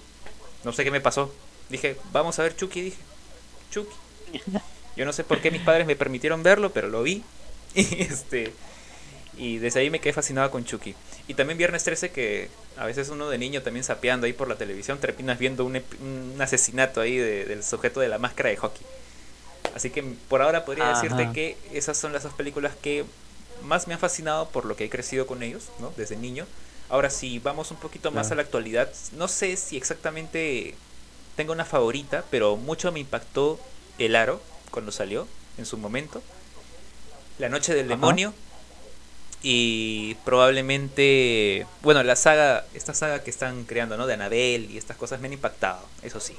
No 0.63 0.71
sé 0.71 0.83
qué 0.83 0.91
me 0.91 1.01
pasó. 1.01 1.33
Dije, 1.69 1.97
vamos 2.11 2.39
a 2.39 2.43
ver 2.43 2.55
Chucky, 2.55 2.81
dije. 2.81 2.97
Chucky. 3.71 3.95
Yo 4.95 5.05
no 5.05 5.13
sé 5.13 5.23
por 5.23 5.41
qué 5.41 5.51
mis 5.51 5.61
padres 5.61 5.87
me 5.87 5.95
permitieron 5.95 6.43
verlo, 6.43 6.71
pero 6.71 6.87
lo 6.89 7.03
vi. 7.03 7.23
Y 7.75 8.03
este 8.03 8.53
Y 9.37 9.57
desde 9.57 9.79
ahí 9.79 9.89
me 9.89 9.99
quedé 9.99 10.13
fascinado 10.13 10.51
con 10.51 10.63
Chucky. 10.63 10.95
Y 11.27 11.33
también 11.33 11.57
Viernes 11.57 11.83
13, 11.83 12.11
que 12.11 12.49
a 12.77 12.85
veces 12.85 13.09
uno 13.09 13.29
de 13.29 13.37
niño 13.37 13.61
también 13.61 13.83
sapeando 13.83 14.25
ahí 14.25 14.33
por 14.33 14.47
la 14.47 14.55
televisión, 14.55 14.99
terminas 14.99 15.39
viendo 15.39 15.65
un, 15.65 15.81
un 16.01 16.35
asesinato 16.39 17.01
ahí 17.01 17.17
del 17.17 17.63
sujeto 17.63 17.99
de 17.99 18.09
la 18.09 18.19
máscara 18.19 18.49
de 18.49 18.57
hockey. 18.57 18.85
Así 19.75 19.89
que 19.89 20.03
por 20.03 20.41
ahora 20.41 20.65
podría 20.65 20.89
decirte 20.89 21.31
que 21.33 21.57
esas 21.71 21.97
son 21.97 22.13
las 22.13 22.23
dos 22.23 22.33
películas 22.33 22.73
que 22.81 23.05
más 23.63 23.87
me 23.87 23.93
han 23.93 23.99
fascinado 23.99 24.47
por 24.49 24.65
lo 24.65 24.75
que 24.75 24.85
he 24.85 24.89
crecido 24.89 25.25
con 25.25 25.41
ellos, 25.41 25.69
¿no? 25.79 25.93
Desde 25.97 26.15
niño. 26.15 26.45
Ahora, 26.89 27.09
si 27.09 27.39
vamos 27.39 27.71
un 27.71 27.77
poquito 27.77 28.11
más 28.11 28.31
a 28.31 28.35
la 28.35 28.43
actualidad, 28.43 28.91
no 29.13 29.27
sé 29.27 29.55
si 29.57 29.77
exactamente 29.77 30.75
tengo 31.35 31.53
una 31.53 31.65
favorita, 31.65 32.23
pero 32.29 32.55
mucho 32.57 32.91
me 32.91 32.99
impactó 32.99 33.59
El 33.97 34.15
Aro 34.15 34.41
cuando 34.69 34.91
salió 34.91 35.27
en 35.57 35.65
su 35.65 35.77
momento. 35.77 36.21
La 37.39 37.49
Noche 37.49 37.73
del 37.73 37.87
Demonio. 37.87 38.33
Y 39.45 40.15
probablemente, 40.23 41.67
bueno, 41.81 42.01
la 42.01 42.15
saga, 42.15 42.65
esta 42.73 42.93
saga 42.93 43.23
que 43.23 43.29
están 43.29 43.65
creando, 43.65 43.97
¿no? 43.97 44.07
De 44.07 44.13
Anabel 44.13 44.71
y 44.71 44.77
estas 44.77 44.95
cosas 44.95 45.19
me 45.19 45.27
han 45.27 45.33
impactado, 45.33 45.81
eso 46.01 46.21
sí. 46.21 46.33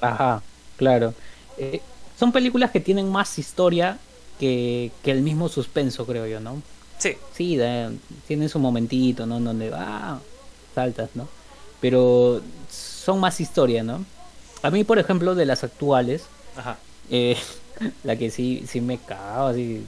Ajá, 0.00 0.42
claro. 0.78 1.12
Eh, 1.58 1.82
son 2.18 2.32
películas 2.32 2.70
que 2.70 2.80
tienen 2.80 3.10
más 3.10 3.38
historia 3.38 3.98
que, 4.40 4.90
que, 5.02 5.10
el 5.10 5.20
mismo 5.20 5.50
suspenso, 5.50 6.06
creo 6.06 6.26
yo, 6.26 6.40
¿no? 6.40 6.62
Sí. 6.98 7.16
Sí, 7.34 7.58
tienen 8.26 8.48
su 8.48 8.58
momentito, 8.58 9.26
¿no? 9.26 9.38
Donde, 9.38 9.70
ah, 9.74 10.20
saltas, 10.74 11.10
¿no? 11.14 11.28
Pero 11.82 12.40
son 12.70 13.20
más 13.20 13.40
historia, 13.40 13.82
¿no? 13.82 14.06
A 14.62 14.70
mí, 14.70 14.84
por 14.84 14.98
ejemplo, 14.98 15.34
de 15.34 15.44
las 15.44 15.64
actuales, 15.64 16.24
Ajá. 16.56 16.78
Eh, 17.10 17.36
la 18.04 18.16
que 18.16 18.30
sí, 18.30 18.64
sí 18.66 18.80
me 18.80 18.98
cago 18.98 19.48
así 19.48 19.84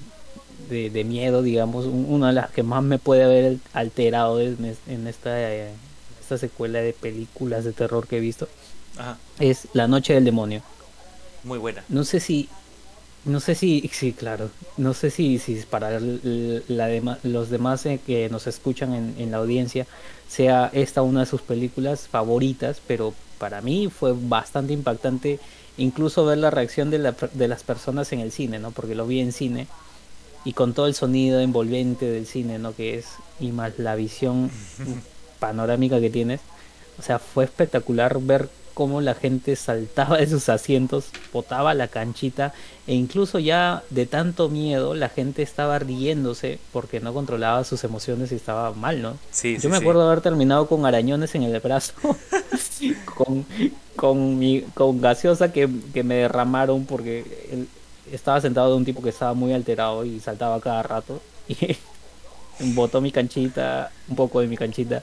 de, 0.68 1.04
miedo, 1.04 1.42
digamos, 1.42 1.87
una 1.87 2.28
de 2.28 2.33
las 2.35 2.50
que 2.50 2.62
más 2.62 2.83
me 2.83 2.99
puede 2.99 3.25
haber 3.25 3.59
alterado 3.73 4.40
en, 4.40 5.06
esta, 5.06 5.52
eh, 5.52 5.71
esta 6.21 6.38
secuela 6.38 6.80
de 6.80 6.92
películas 6.92 7.64
de 7.64 7.73
terror 7.73 8.06
que 8.06 8.18
he 8.18 8.21
visto, 8.21 8.49
es 9.38 9.68
La 9.73 9.88
Noche 9.88 10.14
del 10.14 10.25
Demonio. 10.25 10.62
Muy 11.42 11.59
buena. 11.59 11.85
No 11.88 12.04
sé 12.04 12.21
si, 12.21 12.49
no 13.25 13.40
sé 13.40 13.54
si, 13.54 13.90
sí, 13.92 14.12
claro, 14.12 14.50
no 14.76 14.94
sé 14.94 15.11
si, 15.11 15.38
si 15.38 15.56
para 15.68 16.00
la 16.00 17.18
los 17.23 17.50
demás 17.50 17.85
eh, 17.87 18.00
que 18.04 18.28
nos 18.30 18.47
escuchan 18.47 18.94
en, 18.94 19.14
en 19.18 19.30
la 19.30 19.38
audiencia 19.38 19.87
sea 20.28 20.71
esta 20.73 21.02
una 21.02 21.21
de 21.21 21.26
sus 21.26 21.42
películas 21.42 22.09
favoritas, 22.09 22.80
pero 22.87 23.14
para 23.38 23.61
mí 23.61 23.88
fue 23.88 24.14
bastante 24.16 24.73
impactante 24.73 25.38
incluso 25.76 26.25
ver 26.25 26.38
la 26.38 26.50
reacción 26.50 26.90
de, 26.90 26.99
la, 26.99 27.14
de 27.33 27.49
las 27.49 27.62
personas 27.62 28.12
en 28.12 28.21
el 28.21 28.33
cine, 28.33 28.59
¿no? 28.59 28.71
Porque 28.71 28.94
lo 28.94 29.06
vi 29.06 29.21
en 29.21 29.33
cine 29.33 29.66
y 30.45 30.53
con 30.53 30.75
todo 30.75 30.87
el 30.87 30.95
sonido 30.95 31.41
envolvente 31.41 32.07
del 32.07 32.27
cine, 32.27 32.59
¿no? 32.59 32.75
Que 32.75 32.99
es, 32.99 33.07
y 33.41 33.53
más 33.53 33.79
la 33.79 33.95
visión 33.95 34.51
panorámica 35.39 36.01
que 36.01 36.11
tienes. 36.11 36.41
O 36.99 37.03
sea, 37.03 37.19
fue 37.19 37.45
espectacular 37.45 38.21
ver 38.21 38.49
cómo 38.75 39.01
la 39.01 39.15
gente 39.15 39.57
saltaba 39.57 40.19
de 40.19 40.27
sus 40.27 40.49
asientos, 40.49 41.07
botaba 41.33 41.75
la 41.75 41.89
canchita 41.89 42.53
e 42.87 42.95
incluso 42.95 43.39
ya 43.39 43.83
de 43.91 44.05
tanto 44.05 44.49
miedo 44.49 44.95
la 44.95 45.09
gente 45.09 45.43
estaba 45.43 45.79
riéndose 45.79 46.59
porque 46.73 47.01
no 47.01 47.15
controlaba 47.15 47.65
sus 47.65 47.85
emociones 47.85 48.33
y 48.33 48.35
estaba 48.35 48.73
mal, 48.73 49.01
¿no? 49.01 49.17
Sí, 49.31 49.57
Yo 49.59 49.71
me 49.71 49.77
acuerdo 49.77 50.01
de 50.03 50.09
haber 50.09 50.21
terminado 50.21 50.67
con 50.67 50.85
arañones 50.85 51.35
en 51.37 51.45
el 51.45 51.59
brazo, 51.61 51.95
con, 53.17 53.47
con, 53.97 54.39
mi, 54.39 54.63
con 54.75 55.01
gaseosa 55.01 55.53
que, 55.53 55.69
que 55.93 56.03
me 56.03 56.17
derramaron 56.17 56.85
porque 56.85 57.49
el, 57.53 57.69
estaba 58.12 58.40
sentado 58.40 58.70
de 58.70 58.76
un 58.76 58.84
tipo 58.84 59.02
que 59.02 59.11
estaba 59.11 59.34
muy 59.34 59.52
alterado 59.52 60.04
y 60.04 60.20
saltaba 60.20 60.61
cada 60.61 60.82
rato. 60.82 61.20
Y 61.49 61.76
botó 62.75 63.00
mi 63.00 63.11
canchita, 63.12 63.90
un 64.08 64.16
poco 64.16 64.40
de 64.40 64.46
mi 64.46 64.56
canchita, 64.56 65.02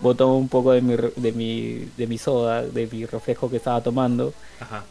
botó 0.00 0.32
un 0.34 0.48
poco 0.48 0.72
de 0.72 0.80
mi, 0.80 0.96
de 1.16 1.32
mi, 1.32 1.88
de 1.96 2.06
mi 2.06 2.18
soda, 2.18 2.62
de 2.62 2.86
mi 2.86 3.06
reflejo 3.06 3.50
que 3.50 3.56
estaba 3.56 3.80
tomando. 3.80 4.32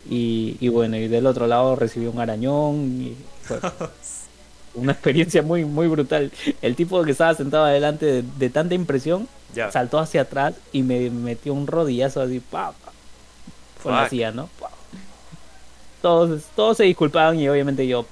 Y, 0.09 0.57
y, 0.59 0.69
bueno, 0.69 0.97
y 0.97 1.07
del 1.07 1.25
otro 1.25 1.47
lado 1.47 1.75
recibió 1.75 2.11
un 2.11 2.19
arañón. 2.19 3.01
Y 3.01 3.15
una 4.75 4.91
experiencia 4.91 5.41
muy, 5.41 5.65
muy 5.65 5.87
brutal. 5.87 6.31
El 6.61 6.75
tipo 6.75 7.03
que 7.03 7.11
estaba 7.11 7.33
sentado 7.33 7.65
adelante 7.65 8.23
de, 8.23 8.49
tanta 8.49 8.75
impresión 8.75 9.27
saltó 9.71 9.99
hacia 9.99 10.21
atrás 10.21 10.53
y 10.71 10.83
me 10.83 11.09
metió 11.09 11.53
un 11.53 11.67
rodillazo 11.67 12.21
así, 12.21 12.39
pa, 12.39 12.73
con 13.81 13.93
la 13.93 14.09
silla, 14.09 14.31
¿no? 14.31 14.49
Todos, 16.05 16.43
todos 16.55 16.77
se 16.77 16.83
disculpaban 16.83 17.39
y 17.39 17.49
obviamente 17.49 17.87
yo, 17.87 18.05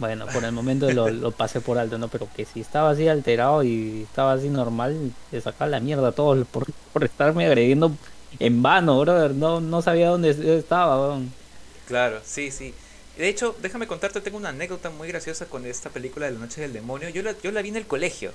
bueno, 0.00 0.26
por 0.26 0.44
el 0.44 0.50
momento 0.50 0.90
lo, 0.90 1.30
pasé 1.30 1.60
por 1.60 1.78
alto, 1.78 1.96
¿no? 1.96 2.08
Pero 2.08 2.26
que 2.34 2.44
si 2.44 2.60
estaba 2.60 2.90
así 2.90 3.06
alterado 3.06 3.62
y 3.62 4.02
estaba 4.02 4.32
así 4.32 4.48
normal, 4.48 5.12
le 5.30 5.40
sacaba 5.40 5.70
la 5.70 5.78
mierda 5.78 6.08
a 6.08 6.12
todos 6.12 6.44
por, 6.48 6.66
por 6.92 7.04
estarme 7.04 7.46
agrediendo 7.46 7.92
en 8.40 8.60
vano, 8.60 8.98
brother. 8.98 9.30
No, 9.36 9.60
no 9.60 9.82
sabía 9.82 10.08
dónde 10.08 10.30
estaba, 10.58 11.20
Claro, 11.86 12.20
sí, 12.24 12.50
sí. 12.50 12.74
De 13.16 13.28
hecho, 13.28 13.54
déjame 13.62 13.86
contarte, 13.86 14.20
tengo 14.20 14.38
una 14.38 14.48
anécdota 14.48 14.90
muy 14.90 15.06
graciosa 15.06 15.46
con 15.46 15.64
esta 15.64 15.90
película 15.90 16.26
de 16.26 16.32
la 16.32 16.40
noche 16.40 16.60
del 16.60 16.72
demonio. 16.72 17.08
Yo 17.10 17.22
la, 17.22 17.36
yo 17.40 17.52
la 17.52 17.62
vi 17.62 17.68
en 17.68 17.76
el 17.76 17.86
colegio 17.86 18.32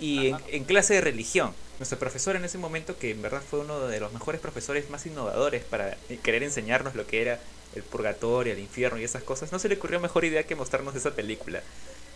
y 0.00 0.32
en, 0.48 0.64
clase 0.64 0.94
de 0.94 1.02
religión. 1.02 1.52
Nuestro 1.78 1.98
profesor 1.98 2.36
en 2.36 2.44
ese 2.46 2.56
momento, 2.56 2.96
que 2.98 3.10
en 3.10 3.20
verdad 3.20 3.42
fue 3.42 3.58
uno 3.58 3.80
de 3.86 4.00
los 4.00 4.14
mejores 4.14 4.40
profesores 4.40 4.88
más 4.88 5.04
innovadores 5.04 5.62
para 5.62 5.98
querer 6.22 6.42
enseñarnos 6.42 6.94
lo 6.94 7.06
que 7.06 7.20
era 7.20 7.38
el 7.76 7.82
purgatorio, 7.82 8.52
el 8.52 8.58
infierno 8.58 8.98
y 8.98 9.04
esas 9.04 9.22
cosas, 9.22 9.52
no 9.52 9.58
se 9.58 9.68
le 9.68 9.76
ocurrió 9.76 10.00
mejor 10.00 10.24
idea 10.24 10.44
que 10.44 10.56
mostrarnos 10.56 10.94
esa 10.96 11.14
película. 11.14 11.62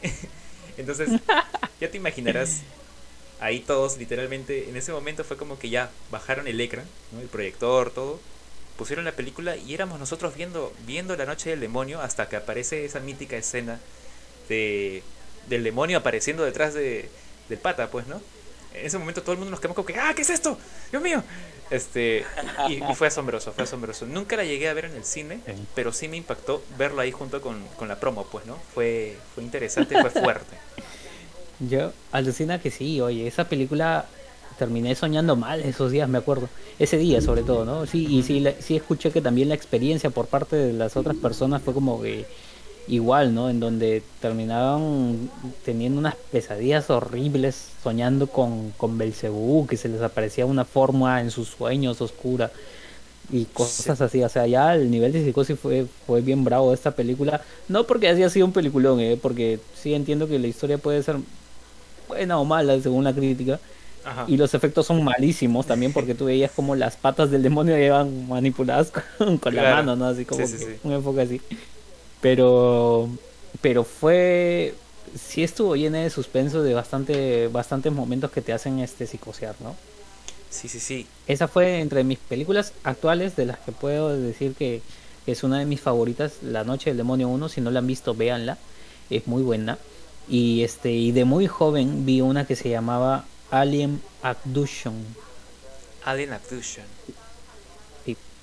Entonces, 0.76 1.10
ya 1.80 1.90
te 1.90 1.96
imaginarás, 1.96 2.62
ahí 3.40 3.60
todos 3.60 3.98
literalmente, 3.98 4.68
en 4.68 4.76
ese 4.76 4.92
momento 4.92 5.22
fue 5.22 5.36
como 5.36 5.58
que 5.58 5.68
ya 5.68 5.90
bajaron 6.10 6.48
el 6.48 6.60
ecran, 6.60 6.86
el 7.20 7.28
proyector, 7.28 7.90
todo, 7.90 8.18
pusieron 8.76 9.04
la 9.04 9.12
película 9.12 9.56
y 9.56 9.74
éramos 9.74 10.00
nosotros 10.00 10.34
viendo, 10.34 10.72
viendo 10.86 11.14
La 11.14 11.26
Noche 11.26 11.50
del 11.50 11.60
Demonio 11.60 12.00
hasta 12.00 12.28
que 12.28 12.36
aparece 12.36 12.86
esa 12.86 13.00
mítica 13.00 13.36
escena 13.36 13.78
de, 14.48 15.02
del 15.48 15.64
demonio 15.64 15.98
apareciendo 15.98 16.44
detrás 16.44 16.72
de, 16.72 17.10
del 17.50 17.58
pata, 17.58 17.90
pues, 17.90 18.06
¿no? 18.06 18.22
En 18.72 18.86
ese 18.86 18.98
momento 18.98 19.22
todo 19.22 19.32
el 19.32 19.38
mundo 19.38 19.50
nos 19.50 19.60
quedó 19.60 19.74
como 19.74 19.86
que, 19.86 19.98
¡ah, 19.98 20.14
qué 20.14 20.22
es 20.22 20.30
esto! 20.30 20.58
¡Dios 20.90 21.02
mío! 21.02 21.22
Este, 21.70 22.24
y, 22.68 22.80
fue 22.94 23.06
asombroso, 23.06 23.52
fue 23.52 23.64
asombroso. 23.64 24.06
Nunca 24.06 24.36
la 24.36 24.44
llegué 24.44 24.68
a 24.68 24.74
ver 24.74 24.86
en 24.86 24.94
el 24.96 25.04
cine, 25.04 25.40
pero 25.74 25.92
sí 25.92 26.08
me 26.08 26.16
impactó 26.16 26.62
verlo 26.76 27.00
ahí 27.00 27.12
junto 27.12 27.40
con, 27.40 27.62
la 27.86 28.00
promo, 28.00 28.26
pues, 28.30 28.44
¿no? 28.46 28.56
Fue, 28.74 29.16
fue 29.34 29.44
interesante, 29.44 30.00
fue 30.00 30.10
fuerte. 30.10 30.56
Yo 31.60 31.92
alucina 32.10 32.58
que 32.58 32.70
sí, 32.70 33.00
oye, 33.00 33.26
esa 33.26 33.44
película 33.44 34.06
terminé 34.58 34.94
soñando 34.94 35.36
mal 35.36 35.60
esos 35.62 35.92
días, 35.92 36.08
me 36.08 36.18
acuerdo. 36.18 36.48
Ese 36.78 36.96
día 36.96 37.20
sobre 37.20 37.42
todo, 37.42 37.64
¿no? 37.64 37.86
Sí, 37.86 38.06
y 38.08 38.22
sí, 38.22 38.44
sí 38.60 38.76
escuché 38.76 39.10
que 39.10 39.20
también 39.20 39.48
la 39.48 39.54
experiencia 39.54 40.10
por 40.10 40.26
parte 40.26 40.56
de 40.56 40.72
las 40.72 40.96
otras 40.96 41.16
personas 41.16 41.62
fue 41.62 41.72
como 41.72 42.00
que 42.00 42.26
igual, 42.88 43.34
¿no? 43.34 43.50
En 43.50 43.60
donde 43.60 44.02
terminaban 44.20 45.30
teniendo 45.64 45.98
unas 45.98 46.16
pesadillas 46.30 46.90
horribles, 46.90 47.68
soñando 47.82 48.26
con, 48.26 48.72
con 48.76 48.98
Belcebú, 48.98 49.66
que 49.66 49.76
se 49.76 49.88
les 49.88 50.02
aparecía 50.02 50.46
una 50.46 50.64
forma 50.64 51.20
en 51.20 51.30
sus 51.30 51.48
sueños 51.48 52.00
oscura 52.00 52.50
y 53.32 53.44
cosas 53.46 54.00
así. 54.00 54.22
O 54.22 54.28
sea, 54.28 54.46
ya 54.46 54.74
el 54.74 54.90
nivel 54.90 55.12
de 55.12 55.24
psicosis 55.24 55.58
fue, 55.58 55.86
fue 56.06 56.20
bien 56.20 56.44
bravo 56.44 56.70
de 56.70 56.74
esta 56.74 56.90
película. 56.90 57.42
No 57.68 57.84
porque 57.84 58.08
haya 58.08 58.28
sido 58.30 58.46
un 58.46 58.52
peliculón, 58.52 59.00
¿eh? 59.00 59.18
porque 59.20 59.60
sí 59.74 59.94
entiendo 59.94 60.28
que 60.28 60.38
la 60.38 60.46
historia 60.46 60.78
puede 60.78 61.02
ser 61.02 61.16
buena 62.08 62.38
o 62.38 62.44
mala 62.44 62.80
según 62.80 63.04
la 63.04 63.14
crítica. 63.14 63.60
Y 64.26 64.38
los 64.38 64.54
efectos 64.54 64.86
son 64.86 65.04
malísimos 65.04 65.66
también 65.66 65.92
porque 65.92 66.14
tú 66.14 66.24
veías 66.24 66.50
como 66.50 66.74
las 66.74 66.96
patas 66.96 67.30
del 67.30 67.42
demonio 67.42 67.76
llevan 67.76 68.28
manipuladas 68.28 68.90
con, 69.18 69.54
la 69.54 69.74
mano, 69.74 69.94
¿no? 69.94 70.06
Así 70.06 70.24
como 70.24 70.42
un 70.84 70.92
enfoque 70.92 71.20
así. 71.20 71.40
Pero, 72.20 73.08
pero 73.60 73.84
fue, 73.84 74.74
sí 75.18 75.42
estuvo 75.42 75.76
llena 75.76 75.98
de 75.98 76.10
suspenso 76.10 76.62
de 76.62 76.74
bastante, 76.74 77.48
bastantes 77.48 77.92
momentos 77.92 78.30
que 78.30 78.42
te 78.42 78.52
hacen 78.52 78.78
este 78.80 79.06
psicosear, 79.06 79.54
¿no? 79.60 79.74
Sí, 80.50 80.68
sí, 80.68 80.80
sí. 80.80 81.06
Esa 81.26 81.48
fue 81.48 81.80
entre 81.80 82.02
mis 82.04 82.18
películas 82.18 82.72
actuales 82.82 83.36
de 83.36 83.46
las 83.46 83.58
que 83.60 83.72
puedo 83.72 84.08
decir 84.16 84.54
que 84.54 84.82
es 85.26 85.44
una 85.44 85.60
de 85.60 85.64
mis 85.64 85.80
favoritas, 85.80 86.42
La 86.42 86.64
Noche 86.64 86.90
del 86.90 86.96
Demonio 86.96 87.28
1. 87.28 87.48
Si 87.48 87.60
no 87.60 87.70
la 87.70 87.78
han 87.78 87.86
visto, 87.86 88.14
véanla. 88.14 88.58
Es 89.10 89.26
muy 89.26 89.42
buena. 89.42 89.78
Y 90.28 90.62
este 90.62 90.92
y 90.92 91.12
de 91.12 91.24
muy 91.24 91.46
joven 91.46 92.04
vi 92.04 92.20
una 92.20 92.46
que 92.46 92.56
se 92.56 92.68
llamaba 92.68 93.24
Alien 93.50 94.02
Abduction. 94.22 94.94
Alien 96.04 96.32
Abduction. 96.32 96.84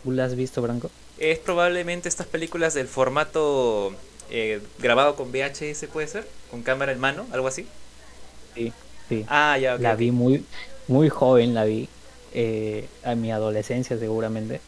¿Tú 0.03 0.11
la 0.11 0.25
has 0.25 0.35
visto, 0.35 0.61
Branco? 0.61 0.89
Es 1.19 1.39
probablemente 1.39 2.09
estas 2.09 2.27
películas 2.27 2.73
del 2.73 2.87
formato 2.87 3.93
eh, 4.29 4.61
grabado 4.79 5.15
con 5.15 5.31
VHS, 5.31 5.85
¿puede 5.91 6.07
ser? 6.07 6.27
Con 6.51 6.63
cámara 6.63 6.91
en 6.91 6.99
mano, 6.99 7.25
algo 7.31 7.47
así. 7.47 7.67
Sí, 8.55 8.73
sí. 9.09 9.25
Ah, 9.27 9.57
ya, 9.59 9.77
La 9.77 9.95
vi 9.95 10.11
muy, 10.11 10.45
muy 10.87 11.09
joven, 11.09 11.53
la 11.53 11.65
vi. 11.65 11.87
Eh, 12.33 12.87
a 13.03 13.15
mi 13.15 13.31
adolescencia, 13.31 13.97
seguramente. 13.97 14.59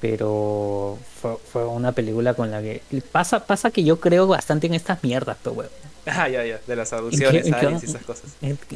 Pero 0.00 0.96
fue, 1.20 1.36
fue 1.52 1.66
una 1.66 1.90
película 1.92 2.34
con 2.34 2.50
la 2.52 2.62
que... 2.62 2.82
Pasa, 3.10 3.44
pasa 3.44 3.70
que 3.72 3.82
yo 3.82 3.98
creo 3.98 4.26
bastante 4.28 4.68
en 4.68 4.74
estas 4.74 5.02
mierdas, 5.02 5.36
pero 5.42 5.54
bueno. 5.54 5.70
Ah, 6.10 6.26
ya, 6.26 6.42
ya, 6.42 6.58
de 6.66 6.74
las 6.76 6.90
aducciones, 6.94 7.34
¿En 7.34 7.42
qué- 7.42 7.48
en 7.48 7.54
aliens 7.54 7.82
qué- 7.82 7.86
y 7.86 7.90
esas 7.90 8.02
cosas. 8.02 8.30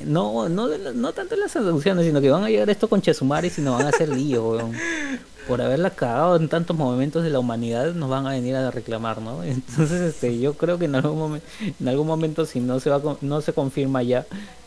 No, 0.05 0.51
no, 0.51 0.69
la- 0.69 0.93
no 0.93 1.15
tanto 1.15 1.35
las 1.37 1.57
aducciones, 1.57 2.05
sino 2.05 2.21
que 2.21 2.29
van 2.29 2.45
a 2.45 2.51
llegar 2.51 2.69
esto 2.69 2.91
con 2.91 3.01
Chesumares 3.01 3.57
y 3.57 3.63
nos 3.63 3.79
van 3.79 3.87
a 3.87 3.89
hacer 3.89 4.11
lío, 4.11 4.51
weón. 4.51 4.73
Por 5.53 5.61
haberla 5.61 5.91
cagado 5.91 6.37
en 6.37 6.49
tantos 6.49 6.75
momentos 6.75 7.23
de 7.23 7.29
la 7.29 7.39
humanidad, 7.39 7.93
nos 7.93 8.09
van 8.09 8.27
a 8.27 8.31
venir 8.31 8.57
a 8.57 8.71
reclamar, 8.71 9.21
¿no? 9.21 9.45
Entonces, 9.45 10.01
este, 10.01 10.41
yo 10.41 10.55
creo 10.55 10.79
que 10.79 10.87
en 10.87 10.95
algún 10.95 11.19
momento, 11.19 11.47
en 11.79 11.89
algún 11.89 12.07
momento 12.07 12.47
si 12.47 12.59
no 12.59 12.81
se 12.81 12.89
va, 12.89 13.19
no 13.21 13.41
se 13.43 13.53
confirma 13.53 14.03
ya, 14.03 14.25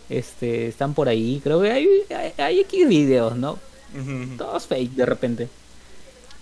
este, 0.09 0.67
están 0.67 0.93
por 0.93 1.09
ahí. 1.09 1.41
Creo 1.43 1.59
que 1.59 1.71
hay, 1.71 1.87
hay, 2.15 2.33
hay 2.37 2.59
X 2.59 2.87
videos, 2.87 3.35
¿no? 3.35 3.57
Todos 4.37 4.67
fake 4.67 4.91
de 4.91 5.07
repente. 5.07 5.49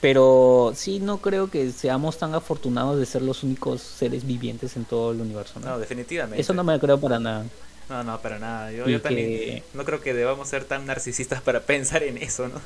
Pero 0.01 0.73
sí, 0.75 1.00
no 1.00 1.19
creo 1.19 1.50
que 1.50 1.71
seamos 1.71 2.17
tan 2.17 2.35
afortunados 2.35 3.00
de 3.00 3.05
ser 3.05 3.21
los 3.21 3.43
únicos 3.43 3.79
seres 3.79 4.27
vivientes 4.27 4.75
en 4.75 4.83
todo 4.83 5.13
el 5.13 5.21
universo, 5.21 5.62
¿no? 5.62 5.69
No, 5.69 5.79
definitivamente. 5.79 6.41
Eso 6.41 6.53
no 6.53 6.65
me 6.65 6.73
lo 6.73 6.81
creo 6.81 7.00
para 7.00 7.17
nada. 7.17 7.45
No, 7.88 8.03
no, 8.03 8.19
para 8.19 8.39
nada. 8.39 8.73
Yo, 8.73 9.01
también 9.01 9.63
no 9.73 9.85
creo 9.85 10.01
que 10.01 10.13
debamos 10.13 10.50
ser 10.50 10.65
tan 10.65 10.85
narcisistas 10.85 11.41
para 11.41 11.62
pensar 11.65 12.03
en 12.03 12.17
eso, 12.17 12.50
¿no? 12.50 12.59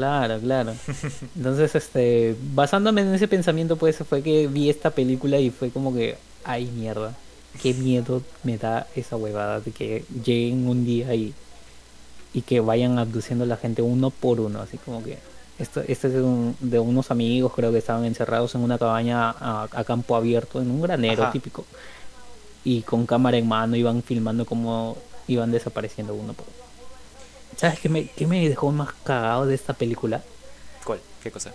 Claro, 0.00 0.38
claro. 0.40 0.72
Entonces, 1.36 1.74
este, 1.74 2.34
basándome 2.54 3.02
en 3.02 3.14
ese 3.14 3.28
pensamiento, 3.28 3.76
pues 3.76 3.98
fue 3.98 4.22
que 4.22 4.46
vi 4.46 4.70
esta 4.70 4.90
película 4.90 5.38
y 5.38 5.50
fue 5.50 5.68
como 5.70 5.92
que, 5.94 6.16
ay 6.42 6.64
mierda, 6.74 7.14
qué 7.62 7.74
miedo 7.74 8.22
me 8.42 8.56
da 8.56 8.86
esa 8.96 9.16
huevada 9.16 9.60
de 9.60 9.72
que 9.72 10.04
lleguen 10.24 10.66
un 10.68 10.86
día 10.86 11.14
y, 11.14 11.34
y 12.32 12.40
que 12.42 12.60
vayan 12.60 12.98
abduciendo 12.98 13.44
a 13.44 13.46
la 13.46 13.58
gente 13.58 13.82
uno 13.82 14.08
por 14.08 14.40
uno, 14.40 14.62
así 14.62 14.78
como 14.78 15.04
que 15.04 15.18
esto, 15.58 15.80
este 15.86 16.06
es 16.08 16.14
de, 16.14 16.22
un- 16.22 16.56
de 16.60 16.78
unos 16.78 17.10
amigos, 17.10 17.52
creo 17.54 17.70
que 17.70 17.78
estaban 17.78 18.06
encerrados 18.06 18.54
en 18.54 18.62
una 18.62 18.78
cabaña 18.78 19.28
a, 19.30 19.68
a 19.70 19.84
campo 19.84 20.16
abierto, 20.16 20.62
en 20.62 20.70
un 20.70 20.80
granero 20.80 21.24
Ajá. 21.24 21.32
típico, 21.32 21.66
y 22.64 22.80
con 22.82 23.04
cámara 23.04 23.36
en 23.36 23.46
mano 23.46 23.76
iban 23.76 24.02
filmando 24.02 24.46
cómo 24.46 24.96
iban 25.28 25.50
desapareciendo 25.52 26.14
uno 26.14 26.32
por 26.32 26.46
uno. 26.46 26.69
¿Sabes 27.56 27.80
qué 27.80 27.88
me, 27.88 28.06
qué 28.08 28.26
me 28.26 28.48
dejó 28.48 28.70
más 28.72 28.90
cagado 29.04 29.46
de 29.46 29.54
esta 29.54 29.74
película? 29.74 30.22
¿Cuál? 30.84 31.00
¿Qué 31.22 31.30
cosa? 31.30 31.52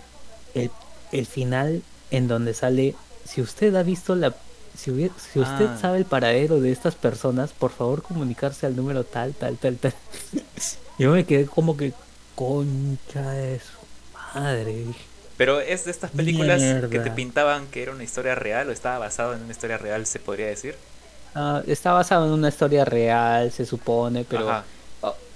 el, 0.54 0.70
el 1.12 1.26
final 1.26 1.82
en 2.10 2.28
donde 2.28 2.54
sale, 2.54 2.94
si 3.24 3.40
usted 3.42 3.74
ha 3.74 3.82
visto 3.82 4.14
la, 4.14 4.34
si, 4.76 4.90
hubie- 4.90 5.10
si 5.32 5.38
usted 5.40 5.66
Ah. 5.66 5.78
sabe 5.80 5.98
el 5.98 6.04
paradero 6.06 6.60
de 6.60 6.72
estas 6.72 6.94
personas, 6.94 7.52
por 7.52 7.70
favor 7.72 8.02
comunicarse 8.02 8.66
al 8.66 8.76
número 8.76 9.04
tal, 9.04 9.34
tal, 9.34 9.56
tal, 9.58 9.76
tal. 9.76 9.94
Yo 10.98 11.12
me 11.12 11.24
quedé 11.26 11.46
como 11.46 11.76
que, 11.76 11.92
concha 12.34 13.30
de 13.32 13.60
su 13.60 14.34
madre. 14.34 14.84
Pero 15.36 15.60
es 15.60 15.84
de 15.84 15.90
estas 15.90 16.10
películas 16.10 16.62
que 16.90 16.98
te 17.00 17.10
pintaban 17.10 17.66
que 17.66 17.82
era 17.82 17.92
una 17.92 18.04
historia 18.04 18.34
real 18.34 18.68
o 18.68 18.72
estaba 18.72 18.98
basado 18.98 19.34
en 19.34 19.42
una 19.42 19.52
historia 19.52 19.76
real, 19.76 20.06
se 20.06 20.18
podría 20.18 20.46
decir. 20.46 20.74
Ah, 21.34 21.62
está 21.66 21.92
basado 21.92 22.24
en 22.26 22.32
una 22.32 22.48
historia 22.48 22.86
real, 22.86 23.52
se 23.52 23.66
supone, 23.66 24.24
pero 24.24 24.48
Ajá. 24.50 24.64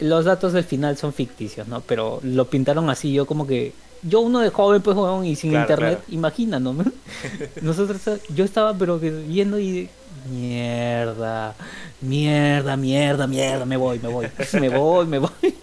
Los 0.00 0.24
datos 0.24 0.52
del 0.52 0.64
final 0.64 0.96
son 0.96 1.12
ficticios, 1.12 1.68
¿no? 1.68 1.80
Pero 1.82 2.20
lo 2.22 2.46
pintaron 2.46 2.88
así, 2.90 3.12
yo 3.12 3.26
como 3.26 3.46
que, 3.46 3.72
yo 4.02 4.20
uno 4.20 4.38
de 4.40 4.50
joven, 4.50 4.80
pues, 4.82 4.96
weón, 4.96 5.26
y 5.26 5.36
sin 5.36 5.50
Claro, 5.50 5.64
internet, 5.64 5.98
claro. 5.98 6.14
imagina, 6.14 6.58
¿no? 6.58 6.74
Nosotros, 7.62 8.00
yo 8.34 8.44
estaba, 8.44 8.74
pero 8.74 8.98
que 9.00 9.10
viendo 9.10 9.58
y 9.58 9.88
mierda, 10.30 11.54
mierda, 12.00 12.76
mierda, 12.76 13.26
mierda, 13.26 13.64
me 13.66 13.76
voy, 13.76 13.98
me 13.98 14.08
voy, 14.08 14.26
me 14.60 14.68
voy, 14.68 15.06
me 15.06 15.18
voy. 15.18 15.30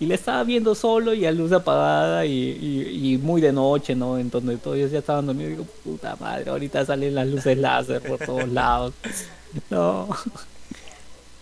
Y 0.00 0.06
le 0.06 0.14
estaba 0.16 0.42
viendo 0.42 0.74
solo 0.74 1.14
y 1.14 1.26
a 1.26 1.30
luz 1.32 1.52
apagada 1.52 2.24
y, 2.26 2.32
y, 2.32 3.12
y 3.14 3.18
muy 3.18 3.40
de 3.40 3.52
noche, 3.52 3.94
¿no? 3.94 4.18
En 4.18 4.30
donde 4.30 4.56
todos 4.56 4.90
ya 4.90 4.98
estaban 4.98 5.26
dormidos. 5.26 5.50
Digo, 5.52 5.66
puta 5.84 6.16
madre, 6.18 6.50
ahorita 6.50 6.84
salen 6.84 7.14
las 7.14 7.26
luces 7.28 7.56
láser 7.58 8.00
por 8.00 8.18
todos 8.18 8.48
lados. 8.48 8.94
No, 9.70 10.08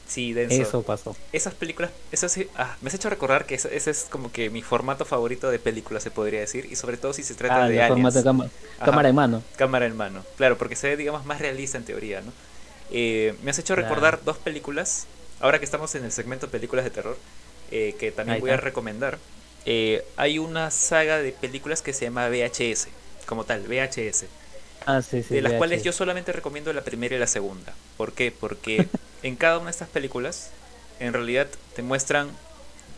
Sí, 0.06 0.32
denso. 0.34 0.60
eso 0.60 0.82
pasó. 0.82 1.16
Esas 1.32 1.54
películas, 1.54 1.90
eso 2.12 2.28
sí, 2.28 2.48
ah, 2.56 2.76
me 2.82 2.88
has 2.88 2.94
hecho 2.94 3.08
recordar 3.08 3.46
que 3.46 3.54
ese, 3.54 3.74
ese 3.74 3.90
es 3.90 4.06
como 4.10 4.30
que 4.30 4.50
mi 4.50 4.62
formato 4.62 5.04
favorito 5.04 5.50
de 5.50 5.58
película, 5.58 5.98
se 6.00 6.10
podría 6.10 6.40
decir, 6.40 6.66
y 6.70 6.76
sobre 6.76 6.96
todo 6.98 7.12
si 7.14 7.22
se 7.22 7.34
trata 7.34 7.64
Ah, 7.64 7.68
de 7.68 7.86
formato 7.88 8.18
aliens. 8.18 8.50
Ajá. 8.76 8.84
cámara 8.84 9.08
en 9.08 9.14
mano. 9.14 9.42
Cámara 9.56 9.86
en 9.86 9.96
mano, 9.96 10.24
claro, 10.36 10.58
porque 10.58 10.76
se 10.76 10.88
ve, 10.88 10.96
digamos, 10.98 11.24
más 11.24 11.40
realista 11.40 11.78
en 11.78 11.84
teoría, 11.84 12.20
¿no? 12.20 12.32
Eh, 12.90 13.34
me 13.42 13.50
has 13.50 13.58
hecho 13.58 13.74
Claro. 13.74 13.88
recordar 13.88 14.20
dos 14.24 14.36
películas, 14.36 15.06
ahora 15.40 15.58
que 15.58 15.64
estamos 15.64 15.94
en 15.94 16.04
el 16.04 16.12
segmento 16.12 16.48
películas 16.50 16.84
de 16.84 16.90
terror, 16.90 17.16
eh, 17.70 17.94
que 17.98 18.12
también 18.12 18.36
Ahí 18.36 18.40
voy 18.42 18.50
a 18.50 18.56
recomendar. 18.58 19.18
Eh, 19.64 20.04
hay 20.16 20.38
una 20.38 20.70
saga 20.70 21.18
de 21.18 21.32
películas 21.32 21.80
que 21.80 21.94
se 21.94 22.04
llama 22.04 22.28
VHS, 22.28 22.88
como 23.26 23.44
tal, 23.44 23.62
VHS, 23.66 24.26
Ah, 24.84 25.00
sí, 25.00 25.22
sí. 25.22 25.34
de 25.34 25.40
las 25.40 25.52
VHS. 25.52 25.58
cuales 25.58 25.82
yo 25.82 25.92
solamente 25.92 26.30
recomiendo 26.32 26.70
la 26.74 26.82
primera 26.84 27.16
y 27.16 27.18
la 27.18 27.26
segunda. 27.26 27.72
¿Por 27.96 28.12
qué? 28.12 28.30
Porque 28.38 28.86
en 29.24 29.36
cada 29.36 29.56
una 29.56 29.66
de 29.66 29.70
estas 29.70 29.88
películas, 29.88 30.50
en 31.00 31.14
realidad 31.14 31.48
te 31.74 31.82
muestran, 31.82 32.30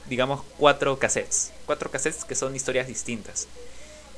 digamos, 0.08 0.42
cuatro 0.58 0.98
cassettes. 0.98 1.52
Cuatro 1.66 1.88
cassettes 1.90 2.24
que 2.24 2.34
son 2.34 2.54
historias 2.54 2.88
distintas. 2.88 3.46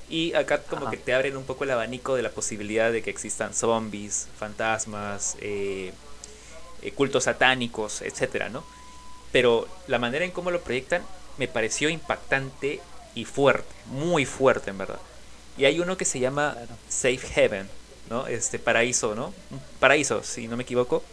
Y 0.08 0.32
acá 0.32 0.62
como 0.62 0.86
Ajá. 0.86 0.90
que 0.90 0.96
te 0.96 1.12
abren 1.12 1.36
un 1.36 1.44
poco 1.44 1.64
el 1.64 1.70
abanico 1.70 2.16
de 2.16 2.22
la 2.22 2.30
posibilidad 2.30 2.90
de 2.90 3.02
que 3.02 3.10
existan 3.10 3.52
zombies, 3.52 4.26
fantasmas, 4.38 5.36
eh, 5.42 5.92
eh, 6.80 6.92
cultos 6.92 7.24
satánicos, 7.24 8.00
etcétera, 8.00 8.48
¿no? 8.48 8.64
Pero 9.30 9.68
la 9.86 9.98
manera 9.98 10.24
en 10.24 10.30
cómo 10.30 10.50
lo 10.50 10.62
proyectan 10.62 11.02
me 11.36 11.46
pareció 11.46 11.90
impactante 11.90 12.80
y 13.14 13.26
fuerte, 13.26 13.68
muy 13.84 14.24
fuerte 14.24 14.70
en 14.70 14.78
verdad. 14.78 15.00
Y 15.58 15.66
hay 15.66 15.78
uno 15.78 15.98
que 15.98 16.06
se 16.06 16.20
llama 16.20 16.52
Claro. 16.54 16.74
Safe 16.88 17.18
Heaven, 17.34 17.68
¿no? 18.08 18.26
Este 18.28 18.58
paraíso, 18.58 19.14
¿no? 19.14 19.34
Un 19.50 19.60
paraíso, 19.78 20.22
si 20.22 20.48
no 20.48 20.56
me 20.56 20.62
equivoco. 20.62 21.04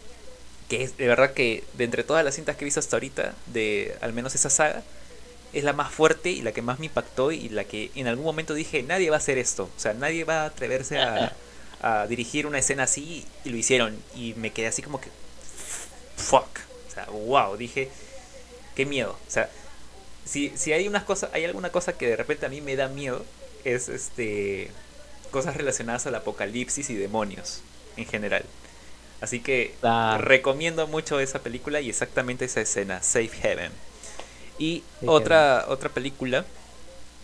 Que 0.68 0.82
es 0.82 0.96
de 0.96 1.06
verdad 1.06 1.32
que 1.32 1.64
de 1.74 1.84
entre 1.84 2.04
todas 2.04 2.24
las 2.24 2.34
cintas 2.34 2.56
que 2.56 2.64
he 2.64 2.66
visto 2.66 2.80
hasta 2.80 2.96
ahorita, 2.96 3.34
de 3.46 3.96
al 4.00 4.12
menos 4.12 4.34
esa 4.34 4.50
saga, 4.50 4.82
es 5.52 5.64
la 5.64 5.72
más 5.72 5.92
fuerte 5.92 6.30
y 6.30 6.42
la 6.42 6.52
que 6.52 6.62
más 6.62 6.78
me 6.78 6.86
impactó 6.86 7.32
y 7.32 7.48
la 7.48 7.64
que 7.64 7.90
en 7.94 8.08
algún 8.08 8.24
momento 8.24 8.52
dije, 8.54 8.82
nadie 8.82 9.10
va 9.10 9.16
a 9.16 9.18
hacer 9.18 9.38
esto. 9.38 9.64
O 9.64 9.80
sea, 9.80 9.94
nadie 9.94 10.24
va 10.24 10.42
a 10.42 10.46
atreverse 10.46 10.98
a, 10.98 11.34
a 11.80 12.06
dirigir 12.06 12.46
una 12.46 12.58
escena 12.58 12.84
así 12.84 13.24
y 13.44 13.50
lo 13.50 13.56
hicieron. 13.56 13.96
Y 14.14 14.34
me 14.34 14.52
quedé 14.52 14.66
así 14.66 14.82
como 14.82 15.00
que, 15.00 15.08
fuck. 16.16 16.48
O 16.88 16.92
sea, 16.92 17.06
wow, 17.06 17.56
dije, 17.56 17.90
qué 18.74 18.86
miedo. 18.86 19.18
O 19.26 19.30
sea, 19.30 19.48
si, 20.24 20.52
si 20.56 20.72
hay 20.72 20.88
unas 20.88 21.04
cosas, 21.04 21.30
hay 21.32 21.44
alguna 21.44 21.70
cosa 21.70 21.96
que 21.96 22.08
de 22.08 22.16
repente 22.16 22.46
a 22.46 22.48
mí 22.48 22.60
me 22.60 22.76
da 22.76 22.88
miedo, 22.88 23.24
es 23.64 23.88
este 23.88 24.70
cosas 25.30 25.56
relacionadas 25.56 26.06
al 26.06 26.14
apocalipsis 26.14 26.90
y 26.90 26.94
demonios 26.94 27.60
en 27.96 28.06
general. 28.06 28.44
Así 29.20 29.40
que 29.40 29.74
recomiendo 30.18 30.86
mucho 30.86 31.20
esa 31.20 31.40
película 31.40 31.80
y 31.80 31.88
exactamente 31.88 32.44
esa 32.44 32.60
escena, 32.60 33.02
Safe 33.02 33.28
Heaven. 33.28 33.72
Y 34.58 34.82
Safe 35.00 35.08
otra 35.08 35.64
otra 35.68 35.88
película, 35.90 36.44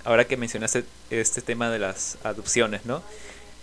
ahora 0.05 0.27
que 0.27 0.37
mencionaste 0.37 0.85
este 1.11 1.43
tema 1.43 1.71
de 1.71 1.79
las 1.79 2.19
adopciones, 2.23 2.85
¿no? 2.87 3.03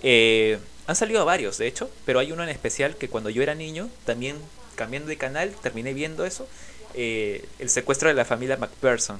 Eh, 0.04 0.60
han 0.88 0.96
salido 0.96 1.24
varios, 1.26 1.58
de 1.58 1.68
hecho, 1.68 1.90
pero 2.06 2.20
hay 2.20 2.32
uno 2.32 2.44
en 2.44 2.50
especial 2.50 2.96
que 2.96 3.10
cuando 3.10 3.30
yo 3.30 3.44
era 3.44 3.56
niño, 3.56 3.90
también 4.06 4.38
cambiando 4.76 5.10
de 5.10 5.18
canal, 5.18 5.54
terminé 5.62 5.94
viendo 5.94 6.26
eso, 6.26 6.48
eh, 6.94 7.46
el 7.60 7.70
secuestro 7.70 8.10
de 8.10 8.16
la 8.16 8.26
familia 8.26 8.58
McPherson. 8.58 9.20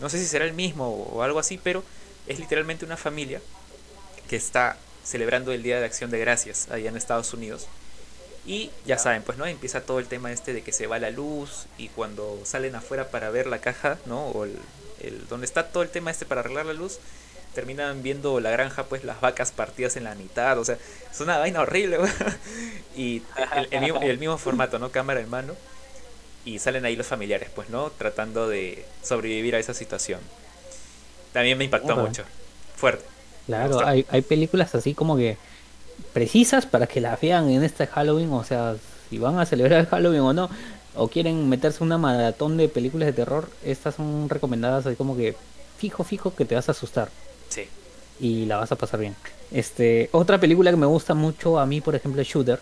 No 0.00 0.08
sé 0.08 0.18
si 0.18 0.26
será 0.26 0.44
el 0.44 0.54
mismo 0.54 0.88
o 0.88 1.22
algo 1.22 1.38
así, 1.38 1.58
pero 1.62 1.84
es 2.26 2.38
literalmente 2.38 2.84
una 2.84 2.96
familia 2.96 3.42
que 4.28 4.36
está 4.36 4.78
celebrando 5.04 5.52
el 5.52 5.62
Día 5.62 5.78
de 5.80 5.84
Acción 5.84 6.10
de 6.10 6.18
Gracias 6.18 6.68
allá 6.70 6.88
en 6.88 6.96
Estados 6.96 7.34
Unidos. 7.34 7.66
Y 8.44 8.70
ya 8.86 8.98
saben, 8.98 9.22
pues 9.22 9.36
no, 9.38 9.46
empieza 9.46 9.82
todo 9.82 9.98
el 9.98 10.08
tema 10.08 10.32
este 10.32 10.52
de 10.54 10.62
que 10.62 10.72
se 10.72 10.86
va 10.86 10.98
la 10.98 11.10
luz 11.10 11.66
y 11.76 11.88
cuando 11.90 12.40
salen 12.44 12.74
afuera 12.74 13.10
para 13.10 13.30
ver 13.30 13.46
la 13.46 13.60
caja, 13.60 13.98
¿no? 14.06 14.28
O 14.28 14.44
el, 14.44 14.58
el- 15.00 15.26
donde 15.28 15.46
está 15.46 15.68
todo 15.72 15.82
el 15.82 15.90
tema 15.90 16.10
este 16.10 16.24
para 16.26 16.40
arreglar 16.40 16.66
la 16.66 16.72
luz, 16.72 17.00
terminan 17.54 18.02
viendo 18.02 18.40
la 18.40 18.50
granja, 18.50 18.84
pues 18.88 19.04
las 19.04 19.20
vacas 19.20 19.52
partidas 19.52 19.96
en 19.96 20.04
la 20.04 20.14
mitad, 20.14 20.58
o 20.58 20.64
sea, 20.64 20.78
es 21.10 21.20
una 21.20 21.38
vaina 21.38 21.60
horrible. 21.60 21.98
Y 22.94 23.24
el, 23.52 23.68
el 23.70 23.80
mismo, 23.80 24.00
el 24.02 24.18
mismo 24.18 24.38
formato, 24.38 24.78
¿no? 24.78 24.90
Cámara 24.90 25.20
en 25.20 25.28
mano. 25.30 25.56
Y 26.44 26.58
salen 26.60 26.84
ahí 26.86 26.96
los 26.96 27.06
familiares, 27.08 27.50
pues, 27.54 27.70
¿no? 27.70 27.90
Tratando 27.92 28.48
de 28.48 28.86
sobrevivir 29.02 29.54
a 29.56 29.58
esa 29.60 29.74
situación. 29.74 30.20
También 31.32 31.58
me 31.58 31.64
impactó 31.64 31.96
mucho. 31.96 32.24
Fuerte. 32.74 33.04
Claro, 33.46 33.84
hay, 33.84 34.06
hay 34.08 34.22
películas 34.22 34.74
así 34.74 34.94
como 34.94 35.16
que 35.16 35.40
precisas 36.12 36.66
para 36.66 36.86
que 36.86 37.00
las 37.00 37.20
vean 37.20 37.48
en 37.50 37.62
este 37.62 37.86
Halloween, 37.86 38.32
o 38.32 38.44
sea, 38.44 38.76
si 39.08 39.18
van 39.18 39.38
a 39.38 39.46
celebrar 39.46 39.80
el 39.80 39.86
Halloween 39.86 40.20
o 40.22 40.32
no, 40.32 40.50
o 40.94 41.08
quieren 41.08 41.48
meterse 41.48 41.82
una 41.84 41.98
maratón 41.98 42.56
de 42.56 42.68
películas 42.68 43.06
de 43.06 43.12
terror, 43.12 43.48
estas 43.64 43.94
son 43.94 44.28
recomendadas 44.28 44.86
así 44.86 44.96
como 44.96 45.16
que 45.16 45.36
fijo, 45.78 46.04
fijo 46.04 46.34
que 46.34 46.44
te 46.44 46.54
vas 46.54 46.68
a 46.68 46.72
asustar 46.72 47.08
Sí. 47.48 47.62
y 48.20 48.46
la 48.46 48.56
vas 48.58 48.70
a 48.72 48.76
pasar 48.76 49.00
bien. 49.00 49.14
Este, 49.50 50.08
otra 50.12 50.38
película 50.38 50.70
que 50.70 50.76
me 50.76 50.86
gusta 50.86 51.14
mucho 51.14 51.58
a 51.58 51.66
mí, 51.66 51.80
por 51.80 51.94
ejemplo, 51.94 52.20
es 52.22 52.28
Shooter. 52.28 52.60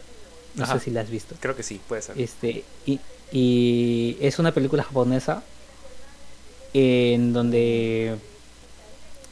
No 0.55 0.65
Ajá. 0.65 0.75
sé 0.79 0.87
si 0.87 0.91
la 0.91 1.03
has 1.03 1.11
visto. 1.11 1.35
Creo 1.41 1.55
que 1.55 1.63
sí, 1.63 1.81
puede 1.89 2.03
ser. 2.03 2.19
Este, 2.21 2.65
y, 2.87 2.99
y 3.31 4.17
es 4.21 4.39
una 4.39 4.53
película 4.53 4.83
japonesa 4.83 5.43
en 6.75 7.33
donde 7.33 8.17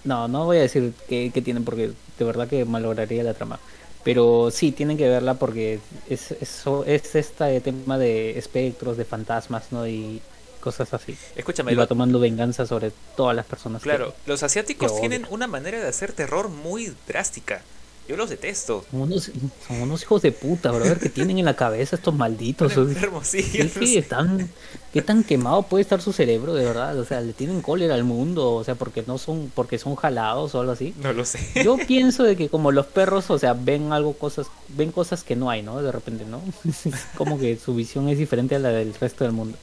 No, 0.04 0.28
no 0.28 0.44
voy 0.44 0.58
a 0.58 0.60
decir 0.60 0.92
que, 1.08 1.30
tienen 1.44 1.64
porque 1.64 1.90
de 2.18 2.24
verdad 2.24 2.48
que 2.48 2.64
malograría 2.64 3.22
la 3.24 3.34
trama. 3.34 3.58
Pero 4.06 4.52
sí, 4.52 4.70
tienen 4.70 4.96
que 4.96 5.08
verla 5.08 5.34
porque 5.34 5.80
es, 6.08 6.30
eso 6.30 6.84
es 6.84 7.16
este 7.16 7.60
tema 7.60 7.98
de 7.98 8.38
espectros, 8.38 8.96
de 8.96 9.04
fantasmas, 9.04 9.72
¿no? 9.72 9.84
Y 9.84 10.22
cosas 10.60 10.94
así. 10.94 11.18
Escúchame. 11.34 11.72
Y 11.72 11.74
va 11.74 11.88
tomando 11.88 12.20
venganza 12.20 12.66
sobre 12.66 12.92
todas 13.16 13.34
las 13.34 13.46
personas. 13.46 13.82
Claro, 13.82 14.14
los 14.26 14.44
asiáticos 14.44 15.00
tienen 15.00 15.26
una 15.28 15.48
manera 15.48 15.80
de 15.80 15.88
hacer 15.88 16.12
terror 16.12 16.48
muy 16.48 16.94
drástica. 17.08 17.62
Yo 18.08 18.16
los 18.16 18.30
detesto. 18.30 18.84
Son 18.90 19.02
unos, 19.02 19.32
son 19.66 19.82
unos 19.82 20.02
hijos 20.02 20.22
de 20.22 20.30
puta, 20.30 20.70
brother, 20.70 20.98
que 21.00 21.08
tienen 21.08 21.38
en 21.38 21.44
la 21.44 21.56
cabeza 21.56 21.96
estos 21.96 22.14
malditos. 22.14 22.72
¿Qué, 22.72 24.06
tan, 24.08 24.48
¿Qué 24.92 25.02
tan 25.02 25.24
quemado 25.24 25.62
puede 25.64 25.82
estar 25.82 26.00
su 26.00 26.12
cerebro, 26.12 26.54
de 26.54 26.64
verdad? 26.64 26.96
O 26.98 27.04
sea, 27.04 27.20
le 27.20 27.32
tienen 27.32 27.62
cólera 27.62 27.96
al 27.96 28.04
mundo, 28.04 28.52
o 28.52 28.62
sea, 28.62 28.76
porque 28.76 29.02
no 29.06 29.18
son, 29.18 29.50
porque 29.54 29.78
son 29.78 29.96
jalados 29.96 30.54
o 30.54 30.60
algo 30.60 30.72
así. 30.72 30.94
No 31.02 31.12
lo 31.12 31.24
sé. 31.24 31.40
Yo 31.64 31.76
pienso 31.78 32.22
de 32.22 32.36
que 32.36 32.48
como 32.48 32.70
los 32.70 32.86
perros, 32.86 33.28
o 33.30 33.38
sea, 33.38 33.54
ven 33.54 33.92
algo, 33.92 34.12
cosas, 34.12 34.46
ven 34.68 34.92
cosas 34.92 35.24
que 35.24 35.34
no 35.34 35.50
hay, 35.50 35.62
¿no? 35.62 35.82
De 35.82 35.90
repente, 35.90 36.24
¿no? 36.24 36.40
como 37.16 37.38
que 37.40 37.56
su 37.56 37.74
visión 37.74 38.08
es 38.08 38.18
diferente 38.18 38.54
a 38.54 38.60
la 38.60 38.68
del 38.68 38.94
resto 38.94 39.24
del 39.24 39.32
mundo. 39.32 39.58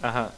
Ajá. 0.00 0.32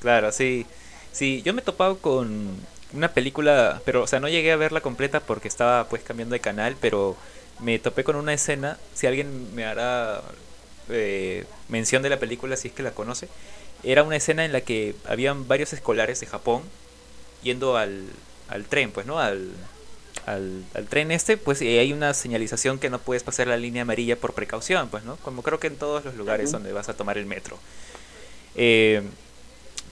Claro, 0.00 0.32
sí. 0.32 0.66
Sí, 1.12 1.42
yo 1.44 1.54
me 1.54 1.60
he 1.60 1.64
topado 1.64 1.98
con 1.98 2.48
una 2.92 3.12
película, 3.12 3.80
pero 3.84 4.02
o 4.02 4.06
sea, 4.06 4.20
no 4.20 4.28
llegué 4.28 4.52
a 4.52 4.56
verla 4.56 4.80
completa 4.80 5.20
porque 5.20 5.48
estaba 5.48 5.88
pues 5.88 6.02
cambiando 6.02 6.34
de 6.34 6.40
canal, 6.40 6.76
pero 6.80 7.16
me 7.60 7.78
topé 7.78 8.04
con 8.04 8.16
una 8.16 8.32
escena, 8.32 8.78
si 8.94 9.06
alguien 9.06 9.54
me 9.54 9.64
hará 9.64 10.22
eh, 10.88 11.44
mención 11.68 12.02
de 12.02 12.10
la 12.10 12.18
película, 12.18 12.56
si 12.56 12.68
es 12.68 12.74
que 12.74 12.82
la 12.82 12.92
conoce, 12.92 13.28
era 13.82 14.02
una 14.02 14.16
escena 14.16 14.44
en 14.44 14.52
la 14.52 14.60
que 14.60 14.94
habían 15.06 15.48
varios 15.48 15.72
escolares 15.72 16.20
de 16.20 16.26
Japón 16.26 16.62
yendo 17.42 17.76
al, 17.76 18.04
al 18.48 18.64
tren, 18.64 18.90
pues, 18.90 19.06
¿no? 19.06 19.18
Al, 19.18 19.50
al, 20.26 20.64
tren 20.88 21.10
este, 21.10 21.36
pues 21.36 21.62
y 21.62 21.78
hay 21.78 21.92
una 21.92 22.14
señalización 22.14 22.78
que 22.78 22.90
no 22.90 22.98
puedes 22.98 23.22
pasar 23.22 23.46
la 23.46 23.56
línea 23.56 23.82
amarilla 23.82 24.16
por 24.16 24.34
precaución, 24.34 24.88
pues, 24.88 25.04
¿no? 25.04 25.16
Como 25.16 25.42
creo 25.42 25.58
que 25.58 25.68
en 25.68 25.76
todos 25.76 26.04
los 26.04 26.14
lugares 26.14 26.52
donde 26.52 26.72
vas 26.72 26.88
a 26.88 26.94
tomar 26.94 27.18
el 27.18 27.26
metro. 27.26 27.58
Eh, 28.54 29.02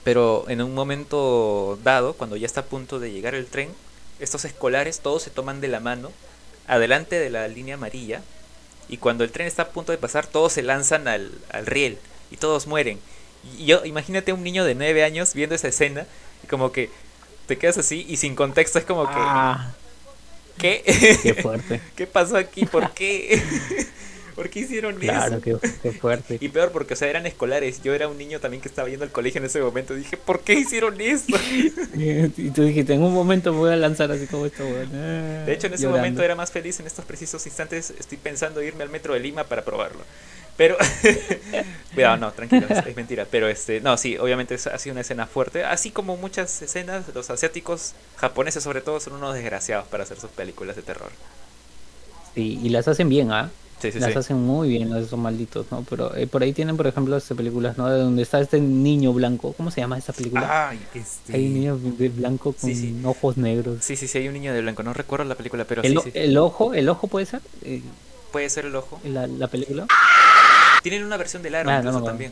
pero 0.03 0.45
en 0.47 0.61
un 0.61 0.73
momento 0.73 1.77
dado, 1.83 2.13
cuando 2.13 2.35
ya 2.35 2.45
está 2.45 2.61
a 2.61 2.65
punto 2.65 2.99
de 2.99 3.11
llegar 3.11 3.35
el 3.35 3.47
tren, 3.47 3.69
estos 4.19 4.45
escolares 4.45 4.99
todos 4.99 5.23
se 5.23 5.29
toman 5.29 5.61
de 5.61 5.67
la 5.67 5.79
mano 5.79 6.11
adelante 6.67 7.19
de 7.19 7.29
la 7.29 7.47
línea 7.47 7.75
amarilla 7.75 8.21
y 8.87 8.97
cuando 8.97 9.23
el 9.23 9.31
tren 9.31 9.47
está 9.47 9.63
a 9.63 9.69
punto 9.69 9.91
de 9.91 9.97
pasar 9.97 10.27
todos 10.27 10.53
se 10.53 10.61
lanzan 10.61 11.07
al, 11.07 11.31
al 11.51 11.65
riel 11.65 11.97
y 12.31 12.37
todos 12.37 12.67
mueren. 12.67 12.99
Y 13.57 13.65
yo, 13.65 13.85
imagínate 13.85 14.33
un 14.33 14.43
niño 14.43 14.65
de 14.65 14.75
9 14.75 15.03
años 15.03 15.33
viendo 15.33 15.55
esa 15.55 15.69
escena 15.69 16.05
y 16.43 16.47
como 16.47 16.71
que 16.71 16.89
te 17.47 17.57
quedas 17.57 17.77
así 17.77 18.05
y 18.07 18.17
sin 18.17 18.35
contexto 18.35 18.79
es 18.79 18.85
como 18.85 19.07
que... 19.07 19.15
Ah. 19.15 19.73
¿Qué? 20.57 20.83
Qué 21.23 21.33
fuerte. 21.35 21.81
¿Qué 21.95 22.05
pasó 22.05 22.35
aquí? 22.35 22.65
¿Por 22.65 22.91
qué? 22.91 23.41
¿Por 24.39 24.49
qué 24.49 24.61
hicieron 24.61 24.95
eso? 24.95 25.01
Claro, 25.01 25.41
qué, 25.41 25.91
fuerte. 25.91 26.37
Y 26.39 26.47
peor 26.47 26.71
porque, 26.71 26.93
o 26.93 26.95
sea, 26.95 27.09
eran 27.09 27.25
escolares. 27.25 27.83
Yo 27.83 27.93
era 27.93 28.07
un 28.07 28.17
niño 28.17 28.39
también 28.39 28.61
que 28.61 28.69
estaba 28.69 28.87
yendo 28.87 29.03
al 29.03 29.11
colegio 29.11 29.39
en 29.39 29.45
ese 29.47 29.59
momento. 29.59 29.93
Dije, 29.93 30.15
¿por 30.15 30.39
qué 30.39 30.53
hicieron 30.53 31.01
eso? 31.01 31.25
y 31.93 32.49
tú 32.51 32.63
dijiste, 32.63 32.93
en 32.93 33.03
un 33.03 33.13
momento 33.13 33.51
voy 33.51 33.73
a 33.73 33.75
lanzar 33.75 34.09
así 34.13 34.27
como 34.27 34.45
esto. 34.45 34.63
de 34.63 35.51
hecho, 35.51 35.67
en 35.67 35.73
ese 35.73 35.89
momento 35.89 36.23
era 36.23 36.35
más 36.35 36.53
feliz. 36.53 36.79
En 36.79 36.87
estos 36.87 37.03
precisos 37.03 37.45
instantes 37.45 37.93
estoy 37.99 38.17
pensando 38.17 38.63
irme 38.63 38.83
al 38.83 38.89
metro 38.89 39.13
de 39.13 39.19
Lima 39.19 39.43
para 39.43 39.65
probarlo. 39.65 39.99
Pero, 40.55 40.77
cuidado, 41.93 42.15
no, 42.15 42.31
tranquilo, 42.31 42.65
es, 42.69 42.95
mentira. 42.95 43.27
Pero, 43.29 43.49
este, 43.49 43.81
no, 43.81 43.97
sí, 43.97 44.17
obviamente 44.17 44.55
ha 44.55 44.77
sido 44.77 44.93
una 44.93 45.01
escena 45.01 45.27
fuerte. 45.27 45.65
Así 45.65 45.91
como 45.91 46.15
muchas 46.15 46.61
escenas, 46.61 47.03
los 47.13 47.29
asiáticos, 47.29 47.93
japoneses 48.15 48.63
sobre 48.63 48.79
todo, 48.79 49.01
son 49.01 49.15
unos 49.15 49.33
desgraciados 49.33 49.85
para 49.89 50.03
hacer 50.03 50.17
sus 50.17 50.29
películas 50.29 50.77
de 50.77 50.83
terror. 50.83 51.11
Sí, 52.35 52.57
y 52.63 52.69
las 52.69 52.87
hacen 52.87 53.09
bien, 53.09 53.33
¿ah? 53.33 53.51
Las 53.81 54.15
hacen 54.15 54.37
muy 54.37 54.69
bien 54.69 54.95
esos 54.95 55.17
malditos, 55.17 55.65
¿no? 55.71 55.85
Pero 55.89 56.15
eh, 56.15 56.27
por 56.27 56.43
ahí 56.43 56.53
tienen, 56.53 56.77
por 56.77 56.87
ejemplo, 56.87 57.15
estas 57.17 57.37
películas, 57.37 57.77
¿no? 57.77 57.89
De 57.89 57.99
donde 57.99 58.21
está 58.21 58.39
este 58.39 58.59
niño 58.59 59.13
blanco. 59.13 59.53
¿Cómo 59.53 59.71
se 59.71 59.81
llama 59.81 59.97
esa 59.97 60.13
película? 60.13 60.73
este... 60.93 61.35
Hay 61.35 61.47
un 61.47 61.53
niño 61.53 61.77
de 61.77 62.09
blanco 62.09 62.53
con 62.53 63.05
ojos 63.05 63.37
negros. 63.37 63.77
Sí, 63.81 63.95
sí, 63.95 64.07
sí, 64.07 64.17
hay 64.17 64.27
un 64.27 64.33
niño 64.33 64.53
de 64.53 64.61
blanco. 64.61 64.83
No 64.83 64.93
recuerdo 64.93 65.25
la 65.25 65.35
película, 65.35 65.65
pero 65.65 65.81
el, 65.83 65.99
sí, 65.99 66.11
¿El 66.13 66.37
ojo? 66.37 66.73
¿El 66.73 66.89
ojo 66.89 67.07
puede 67.07 67.25
ser? 67.25 67.41
Eh, 67.63 67.81
puede 68.31 68.49
ser 68.49 68.65
el 68.65 68.75
ojo. 68.75 68.99
¿La, 69.03 69.27
la 69.27 69.47
película? 69.47 69.87
Tienen 70.83 71.03
una 71.03 71.17
versión 71.17 71.41
del 71.43 71.55
aro 71.55 71.69
ah, 71.69 71.77
incluso 71.77 72.03
también. 72.03 72.31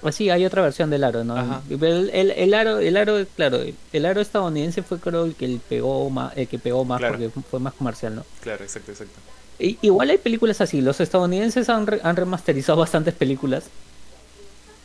Pues 0.00 0.16
sí, 0.16 0.28
hay 0.28 0.44
otra 0.44 0.60
versión 0.60 0.90
del 0.90 1.02
aro, 1.02 1.24
¿no? 1.24 1.62
El, 1.70 2.10
el, 2.12 2.30
el, 2.32 2.52
aro, 2.52 2.78
el 2.78 2.96
aro, 2.96 3.24
claro, 3.36 3.60
el 3.92 4.04
aro 4.04 4.20
estadounidense 4.20 4.82
fue 4.82 4.98
creo 5.00 5.24
el 5.24 5.34
que 5.34 5.58
pegó 5.66 6.10
más, 6.10 6.36
el 6.36 6.46
que 6.46 6.58
pegó 6.58 6.84
más 6.84 7.00
porque 7.00 7.30
fue 7.50 7.58
más 7.58 7.72
comercial, 7.72 8.16
¿no? 8.16 8.24
Claro, 8.42 8.62
exacto, 8.64 8.92
exacto. 8.92 9.18
Igual 9.58 10.10
hay 10.10 10.18
películas 10.18 10.60
así, 10.60 10.80
los 10.80 11.00
estadounidenses 11.00 11.68
han, 11.68 11.86
han 12.02 12.16
remasterizado 12.16 12.78
bastantes 12.78 13.14
películas 13.14 13.64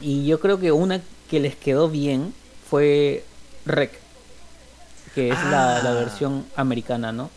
y 0.01 0.25
yo 0.25 0.39
creo 0.39 0.59
que 0.59 0.71
una 0.71 1.01
que 1.29 1.39
les 1.39 1.55
quedó 1.55 1.89
bien 1.89 2.33
fue 2.69 3.23
Rec, 3.65 3.91
que 5.15 5.29
es 5.29 5.39
la, 5.45 5.81
la, 5.83 5.91
ah. 5.91 5.93
versión 5.93 6.45
americana, 6.55 7.11
¿no? 7.11 7.29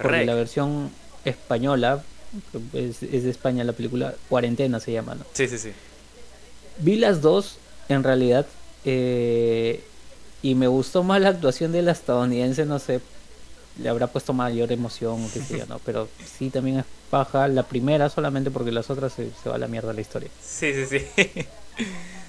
Porque 0.00 0.24
la 0.24 0.34
versión 0.34 0.90
española, 1.24 2.02
es, 2.72 3.02
es, 3.02 3.24
de 3.24 3.30
España 3.30 3.64
la 3.64 3.72
película, 3.72 4.14
Cuarentena 4.28 4.80
se 4.80 4.92
llama, 4.92 5.14
¿no? 5.14 5.24
Sí, 5.32 5.48
sí, 5.48 5.58
sí. 5.58 5.72
Vi 6.78 6.96
las 6.96 7.20
dos, 7.20 7.56
en 7.88 8.02
realidad, 8.02 8.46
eh, 8.84 9.82
y 10.42 10.54
me 10.54 10.66
gustó 10.66 11.02
más 11.02 11.20
la 11.20 11.30
actuación 11.30 11.72
de 11.72 11.82
la 11.82 11.92
estadounidense, 11.92 12.66
no 12.66 12.78
sé, 12.78 13.00
le 13.78 13.88
habrá 13.88 14.06
puesto 14.06 14.32
mayor 14.32 14.70
emoción 14.72 15.24
o 15.24 15.30
qué 15.32 15.40
sé 15.40 15.58
yo, 15.58 15.66
¿no? 15.66 15.78
Pero 15.84 16.08
sí 16.24 16.50
también 16.50 16.78
es 16.78 16.84
paja 17.10 17.48
la 17.48 17.64
primera 17.64 18.08
solamente 18.08 18.50
porque 18.50 18.72
las 18.72 18.90
otras 18.90 19.12
se, 19.12 19.30
va 19.48 19.56
a 19.56 19.58
la 19.58 19.68
mierda 19.68 19.92
la 19.92 20.00
historia. 20.00 20.28
Sí, 20.40 20.72
sí, 20.72 20.86
sí. 20.86 21.06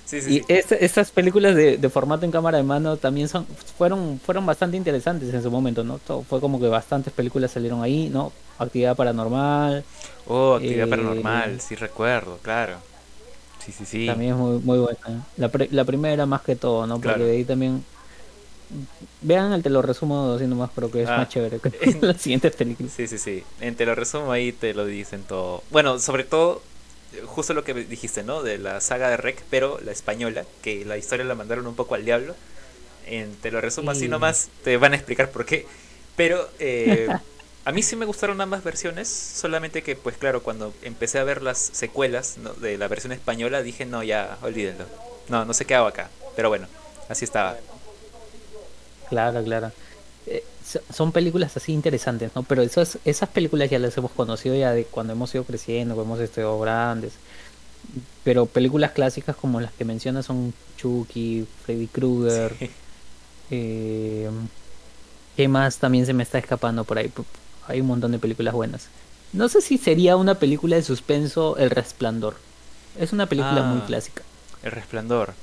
sí, 0.06 0.22
sí 0.22 0.44
y 0.48 0.54
estas 0.54 1.12
películas 1.12 1.56
de, 1.56 1.78
de, 1.78 1.90
formato 1.90 2.26
en 2.26 2.32
cámara 2.32 2.58
de 2.58 2.64
mano 2.64 2.98
también 2.98 3.28
son 3.28 3.46
fueron 3.78 4.20
fueron 4.20 4.46
bastante 4.46 4.78
interesantes 4.78 5.34
en 5.34 5.44
su 5.44 5.52
momento, 5.52 5.84
¿no? 5.84 6.00
Todo, 6.00 6.24
fue 6.24 6.42
como 6.42 6.60
que 6.60 6.68
bastantes 6.68 7.14
películas 7.14 7.52
salieron 7.52 7.84
ahí, 7.84 8.10
¿no? 8.10 8.32
Actividad 8.58 8.96
Paranormal. 8.96 9.84
Oh, 10.28 10.56
Actividad 10.56 10.88
eh, 10.88 10.90
Paranormal, 10.90 11.62
sí 11.62 11.76
recuerdo, 11.76 12.40
claro. 12.42 12.78
Sí, 13.64 13.72
sí, 13.72 13.86
sí. 13.86 14.06
También 14.06 14.34
es 14.34 14.38
muy, 14.38 14.60
muy 14.60 14.78
buena. 14.78 15.26
La, 15.38 15.50
la 15.72 15.86
primera 15.86 16.26
más 16.28 16.42
que 16.42 16.56
todo, 16.56 16.86
¿no? 16.86 17.00
Porque 17.00 17.24
de 17.24 17.32
ahí 17.32 17.44
también 17.44 17.84
Vean 19.22 19.54
el 19.54 19.64
te 19.64 19.70
lo 19.70 19.82
resumo 19.82 20.34
así 20.34 20.46
nomás, 20.46 20.72
creo 20.76 20.92
que 20.92 21.04
es 21.04 21.10
ah. 21.10 21.18
más 21.18 21.30
chévere 21.30 21.60
que 21.60 21.72
las 22.02 22.22
siguientes 22.22 22.56
películas. 22.56 22.94
Sí, 22.96 23.08
sí, 23.08 23.18
sí. 23.18 23.44
En 23.62 23.76
te 23.76 23.86
lo 23.86 23.96
resumo 23.96 24.32
ahí 24.32 24.52
te 24.52 24.74
lo 24.74 24.86
dicen 24.86 25.24
todo. 25.24 25.64
Bueno, 25.72 26.00
sobre 26.00 26.24
todo, 26.24 26.62
justo 27.26 27.54
lo 27.54 27.64
que 27.64 27.74
dijiste, 27.74 28.24
¿no? 28.24 28.44
De 28.44 28.58
la 28.58 28.82
saga 28.82 29.10
de 29.10 29.18
Rec, 29.18 29.44
pero 29.50 29.80
la 29.84 29.92
española, 29.92 30.46
que 30.62 30.86
la 30.86 30.98
historia 30.98 31.26
la 31.26 31.36
mandaron 31.36 31.68
un 31.68 31.76
poco 31.76 31.96
al 31.96 32.06
diablo. 32.06 32.36
En 33.08 33.36
te 33.36 33.52
lo 33.52 33.62
resumo 33.62 33.92
así 33.92 34.08
nomás, 34.08 34.50
te 34.64 34.78
van 34.78 34.94
a 34.94 34.96
explicar 34.96 35.30
por 35.30 35.46
qué. 35.46 35.68
Pero 36.16 36.48
eh, 36.60 37.08
a 37.66 37.72
mí 37.72 37.82
sí 37.82 37.96
me 37.96 38.06
gustaron 38.06 38.40
ambas 38.42 38.64
versiones, 38.64 39.08
solamente 39.08 39.82
que, 39.82 39.96
pues 39.96 40.18
claro, 40.18 40.44
cuando 40.44 40.74
empecé 40.84 41.20
a 41.20 41.24
ver 41.24 41.42
las 41.42 41.58
secuelas 41.58 42.38
de 42.62 42.78
la 42.78 42.88
versión 42.88 43.12
española, 43.12 43.64
dije, 43.64 43.86
no, 43.86 44.04
ya, 44.04 44.38
olvídenlo. 44.42 44.86
No, 45.30 45.46
no 45.46 45.54
se 45.54 45.66
quedaba 45.66 45.90
acá. 45.90 46.10
Pero 46.36 46.50
bueno, 46.50 46.68
así 47.10 47.26
estaba. 47.26 47.58
Claro, 49.10 49.44
claro. 49.44 49.72
Eh, 50.28 50.44
son 50.92 51.12
películas 51.12 51.56
así 51.58 51.72
interesantes, 51.72 52.32
¿no? 52.36 52.44
Pero 52.44 52.62
esas, 52.62 52.98
esas 53.06 53.30
películas 53.30 53.70
ya 53.70 53.80
las 53.80 53.96
hemos 53.98 54.12
conocido 54.12 54.56
ya 54.56 54.72
de 54.72 54.86
cuando 54.86 55.14
hemos 55.14 55.34
ido 55.36 55.44
creciendo, 55.44 55.96
cuando 55.96 56.16
hemos 56.16 56.24
estado 56.24 56.60
grandes. 56.60 57.14
Pero 58.24 58.48
películas 58.48 58.92
clásicas 58.92 59.36
como 59.36 59.62
las 59.62 59.72
que 59.74 59.86
mencionas 59.86 60.26
son 60.26 60.54
Chucky, 60.78 61.48
Freddy 61.66 61.88
Krueger. 61.88 62.56
Eh, 63.52 64.28
¿Qué 65.36 65.48
más 65.48 65.78
también 65.78 66.08
se 66.08 66.14
me 66.14 66.24
está 66.24 66.40
escapando 66.40 66.84
por 66.84 66.98
ahí? 66.98 67.12
Hay 67.68 67.82
un 67.82 67.88
montón 67.88 68.12
de 68.12 68.18
películas 68.18 68.56
buenas. 68.56 68.88
No 69.34 69.50
sé 69.50 69.62
si 69.62 69.78
sería 69.78 70.16
una 70.16 70.36
película 70.36 70.78
de 70.78 70.82
suspenso 70.82 71.58
El 71.58 71.70
Resplandor. 71.70 72.38
Es 72.98 73.14
una 73.14 73.28
película 73.28 73.62
muy 73.64 73.82
ah, 73.82 73.86
clásica. 73.86 74.24
El 74.64 74.72
Resplandor. 74.72 75.34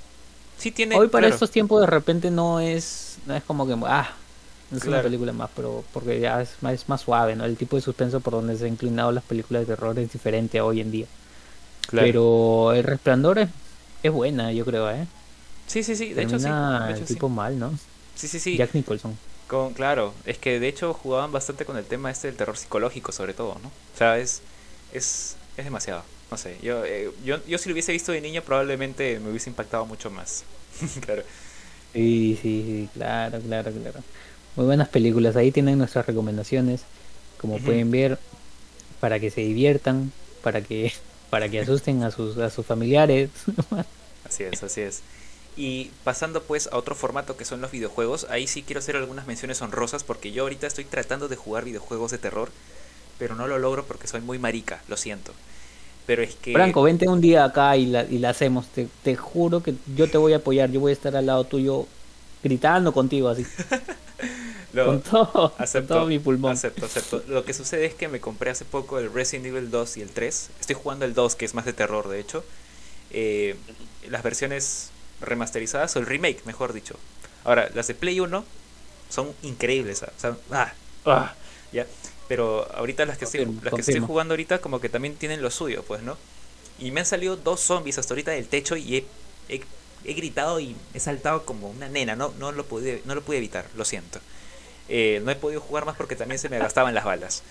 Sí 0.59 0.71
tiene. 0.71 0.97
Hoy 0.97 1.09
para 1.09 1.29
estos 1.29 1.51
tiempos 1.51 1.81
de 1.81 1.87
repente 1.87 2.31
no 2.31 2.59
es 2.59 3.12
no 3.27 3.35
es 3.35 3.43
como 3.45 3.67
que, 3.67 3.77
ah, 3.87 4.11
es 4.75 4.85
una 4.85 5.03
película 5.03 5.33
más, 5.33 5.51
pero 5.55 5.85
porque 5.93 6.19
ya 6.19 6.41
es 6.41 6.51
más, 6.63 6.75
es 6.75 6.89
más 6.89 7.03
suave, 7.03 7.37
¿no? 7.37 7.45
El 7.45 7.57
tipo 7.57 7.77
de 7.77 7.83
suspenso 7.83 8.21
por 8.21 8.33
donde 8.35 8.57
se 8.57 8.65
han 8.65 8.73
inclinado 8.73 9.13
las 9.13 9.25
películas 9.25 9.67
de 9.67 9.75
terror 9.75 9.99
es 9.99 10.13
diferente 10.13 10.59
a 10.59 10.65
hoy 10.65 10.81
en 10.81 10.91
día. 10.91 11.07
Pero 11.91 12.73
El 12.73 12.85
Resplandor 12.85 13.39
es, 14.03 14.13
buena, 14.13 14.53
yo 14.53 14.65
creo, 14.65 14.91
¿eh? 14.91 15.07
Sí, 15.67 15.83
sí, 15.83 15.95
sí, 15.95 16.13
de 16.15 16.23
hecho 16.23 16.39
sí. 16.39 16.47
el 16.49 17.05
tipo 17.05 17.29
mal, 17.29 17.59
¿no? 17.59 17.79
Sí, 18.15 18.29
sí, 18.29 18.41
sí. 18.41 18.57
Jack 18.57 18.75
Nicholson. 18.75 19.17
Con, 19.47 19.75
claro, 19.75 20.15
es 20.25 20.39
que 20.39 20.59
de 20.59 20.69
hecho 20.69 20.95
jugaban 20.95 21.33
bastante 21.33 21.65
con 21.65 21.77
el 21.77 21.85
tema 21.85 22.11
este 22.11 22.29
del 22.29 22.37
terror 22.37 22.57
psicológico, 22.57 23.13
sobre 23.13 23.35
todo, 23.35 23.59
¿no? 23.63 23.69
O 23.69 23.99
sea, 23.99 24.19
es, 24.19 24.41
es, 24.93 25.37
es 25.57 25.65
demasiado. 25.65 26.03
No 26.31 26.39
sé, 26.39 26.57
yo, 26.63 26.85
eh, 26.87 27.11
yo, 27.25 27.45
yo 27.47 27.59
si 27.59 27.69
lo 27.69 27.75
hubiese 27.75 27.93
visto 27.93 28.13
de 28.13 28.23
niño 28.23 28.43
probablemente 28.43 29.21
me 29.21 29.29
hubiese 29.29 29.51
impactado 29.51 29.85
mucho 29.85 30.11
más. 30.11 30.45
claro. 31.05 31.23
Sí, 31.93 32.39
sí, 32.41 32.65
sí, 32.67 32.89
claro, 32.95 33.41
claro, 33.41 33.71
claro. 33.71 34.01
Muy 34.57 34.67
buenas 34.67 34.89
películas. 34.89 35.37
Ahí 35.37 35.51
tienen 35.51 35.79
nuestras 35.79 36.07
recomendaciones. 36.07 36.83
Como 37.39 37.59
pueden 37.59 37.91
ver, 37.91 38.19
para 39.01 39.19
que 39.19 39.31
se 39.31 39.41
diviertan, 39.41 40.13
para 40.43 40.63
que, 40.63 40.93
para 41.31 41.49
que 41.49 41.61
asusten 41.61 42.03
a 42.03 42.11
sus, 42.11 42.39
a 42.39 42.51
sus 42.51 42.65
familiares. 42.65 43.31
Así 44.25 44.45
es, 44.45 44.63
así 44.63 44.81
es. 44.81 45.03
Y 45.57 45.91
pasando 46.05 46.43
pues 46.45 46.69
a 46.73 46.79
otro 46.79 46.95
formato 46.95 47.37
que 47.37 47.45
son 47.45 47.61
los 47.61 47.73
videojuegos, 47.73 48.27
ahí 48.31 48.47
sí 48.47 48.63
quiero 48.63 48.79
hacer 48.79 48.97
algunas 48.97 49.27
menciones 49.27 49.61
honrosas 49.61 50.05
porque 50.05 50.33
yo 50.33 50.45
ahorita 50.45 50.67
estoy 50.67 50.85
tratando 50.85 51.29
de 51.29 51.37
jugar 51.37 51.65
videojuegos 51.65 52.13
de 52.13 52.19
terror, 52.19 52.51
pero 53.19 53.35
no 53.35 53.47
lo 53.49 53.59
logro 53.59 53.85
porque 53.85 54.07
soy 54.07 54.23
muy 54.23 54.39
marica, 54.39 54.81
lo 54.89 54.97
siento. 54.97 55.35
Pero 56.07 56.23
es 56.23 56.35
que... 56.35 56.53
Franco, 56.53 56.83
vente 56.83 57.09
un 57.09 57.21
día 57.21 57.45
acá 57.45 57.77
y 57.77 57.87
la, 57.87 58.05
y 58.05 58.19
la 58.19 58.31
hacemos. 58.31 58.67
Te, 58.69 58.89
te 59.03 59.15
juro 59.17 59.63
que 59.63 59.75
yo 59.97 60.11
te 60.11 60.19
voy 60.19 60.33
a 60.33 60.37
apoyar. 60.37 60.71
Yo 60.71 60.81
voy 60.81 60.91
a 60.91 60.95
estar 60.95 61.15
al 61.17 61.27
lado 61.27 61.45
tuyo 61.45 61.87
gritando 62.43 62.93
contigo 62.93 63.29
así. 63.29 63.47
lo- 64.73 64.87
con 64.87 65.03
todo, 65.03 65.55
con 65.73 65.87
todo 65.87 66.07
mi 66.07 66.19
pulmón. 66.19 66.53
acepto, 66.53 66.87
acepto. 66.87 67.23
Lo 67.29 67.45
que 67.45 67.55
sucede 67.55 67.85
es 67.87 67.95
que 67.95 68.09
me 68.09 68.21
compré 68.21 68.51
hace 68.51 68.65
poco 68.65 68.99
el 68.99 69.13
Resident 69.13 69.47
Evil 69.47 69.71
2 69.71 69.97
y 69.99 70.03
el 70.03 70.11
3. 70.11 70.51
Estoy 70.61 70.75
jugando 70.77 71.05
el 71.05 71.15
2, 71.15 71.37
que 71.37 71.45
es 71.45 71.55
más 71.55 71.65
de 71.65 71.73
terror, 71.73 72.09
de 72.09 72.21
hecho. 72.21 72.45
Eh, 73.11 73.57
las 74.11 74.23
versiones 74.23 74.91
remasterizadas, 75.21 75.95
o 75.95 75.99
el 76.01 76.07
remake, 76.07 76.45
mejor 76.47 76.73
dicho. 76.73 76.97
Ahora, 77.45 77.71
las 77.75 77.87
de 77.87 77.95
Play 77.95 78.19
1 78.21 78.45
son 79.09 79.29
increíbles. 79.43 80.03
ah, 80.03 80.13
O 80.17 80.21
sea, 80.21 80.37
ah, 80.51 80.73
ah, 81.07 81.35
ya. 81.73 81.87
Pero 82.29 82.71
ahorita 82.77 83.05
las 83.07 83.19
que, 83.19 83.25
estoy, 83.27 83.41
Confirmo, 83.41 83.63
las 83.63 83.75
que 83.75 83.81
estoy 83.83 84.01
jugando 84.01 84.33
ahorita 84.35 84.61
como 84.61 84.81
que 84.81 84.89
también 84.89 85.17
tienen 85.17 85.43
lo 85.43 85.51
suyo, 85.51 85.85
pues, 85.85 86.03
¿no? 86.03 86.17
Y 86.79 86.91
me 86.93 87.01
han 87.01 87.07
salido 87.07 87.37
dos 87.37 87.61
zombies 87.61 87.99
hasta 87.99 88.15
ahorita 88.15 88.31
del 88.33 88.49
techo 88.49 88.77
y 88.77 88.97
he, 88.97 89.07
he- 89.49 89.63
he 90.05 90.15
gritado 90.15 90.61
y 90.61 90.77
he 90.95 91.01
saltado 91.01 91.45
como 91.45 91.71
una 91.71 91.89
nena. 91.89 92.17
No, 92.17 92.33
no, 92.39 92.53
lo, 92.53 92.65
pude, 92.67 93.03
no 93.05 93.15
lo 93.15 93.23
pude 93.23 93.39
evitar, 93.39 93.67
lo 93.77 93.85
siento. 93.85 94.21
Eh, 94.89 95.21
no 95.25 95.31
he 95.31 95.37
podido 95.37 95.61
jugar 95.61 95.85
más 95.87 95.97
porque 95.97 96.17
también 96.17 96.39
se 96.39 96.49
me 96.49 96.59
gastaban 96.59 96.95
las 96.95 97.05
balas. 97.05 97.43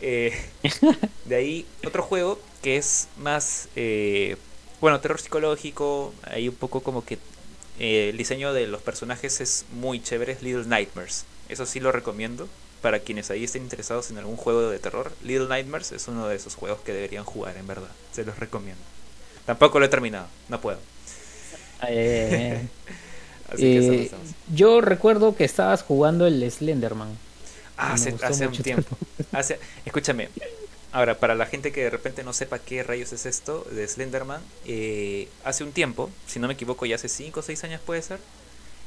Eh, 0.00 0.32
de 1.26 1.36
ahí 1.36 1.66
otro 1.86 2.02
juego 2.02 2.40
que 2.62 2.76
es 2.76 3.08
más, 3.18 3.68
eh, 3.76 4.36
bueno, 4.80 5.00
terror 5.00 5.20
psicológico. 5.20 6.14
Hay 6.24 6.48
un 6.48 6.54
poco 6.56 6.82
como 6.82 7.04
que 7.04 7.18
eh, 7.78 8.10
el 8.10 8.16
diseño 8.18 8.52
de 8.52 8.66
los 8.66 8.82
personajes 8.82 9.40
es 9.40 9.64
muy 9.72 10.02
chévere. 10.02 10.32
Es 10.32 10.42
Little 10.42 10.66
Nightmares. 10.66 11.24
Eso 11.48 11.66
sí 11.66 11.80
lo 11.80 11.92
recomiendo. 11.92 12.48
Para 12.82 12.98
quienes 12.98 13.30
ahí 13.30 13.44
estén 13.44 13.62
interesados 13.62 14.10
en 14.10 14.18
algún 14.18 14.36
juego 14.36 14.68
de 14.68 14.78
terror, 14.78 15.12
Little 15.22 15.48
Nightmares 15.48 15.92
es 15.92 16.08
uno 16.08 16.28
de 16.28 16.36
esos 16.36 16.56
juegos 16.56 16.80
que 16.80 16.92
deberían 16.92 17.24
jugar, 17.24 17.56
en 17.56 17.66
verdad. 17.66 17.90
Se 18.12 18.24
los 18.24 18.38
recomiendo. 18.38 18.82
Tampoco 19.46 19.78
lo 19.78 19.86
he 19.86 19.88
terminado, 19.88 20.26
no 20.48 20.60
puedo. 20.60 20.78
Eh, 21.88 22.60
Así 23.48 23.62
que 23.62 23.78
eh, 23.78 24.02
estamos. 24.02 24.28
yo 24.52 24.80
recuerdo 24.80 25.36
que 25.36 25.44
estabas 25.44 25.82
jugando 25.82 26.26
el 26.26 26.50
Slenderman. 26.50 27.16
Ah, 27.76 27.94
hace, 27.94 28.14
hace 28.22 28.44
un 28.44 28.50
mucho 28.50 28.62
tiempo. 28.62 28.96
Hace, 29.32 29.58
escúchame. 29.84 30.28
Ahora, 30.92 31.18
para 31.18 31.34
la 31.34 31.46
gente 31.46 31.72
que 31.72 31.84
de 31.84 31.90
repente 31.90 32.22
no 32.22 32.34
sepa 32.34 32.58
qué 32.58 32.82
rayos 32.82 33.12
es 33.14 33.24
esto 33.24 33.66
de 33.70 33.88
Slenderman, 33.88 34.42
eh, 34.66 35.28
hace 35.42 35.64
un 35.64 35.72
tiempo, 35.72 36.10
si 36.26 36.38
no 36.38 36.48
me 36.48 36.54
equivoco, 36.54 36.84
ya 36.84 36.96
hace 36.96 37.08
5 37.08 37.40
o 37.40 37.42
6 37.42 37.64
años 37.64 37.80
puede 37.80 38.02
ser, 38.02 38.18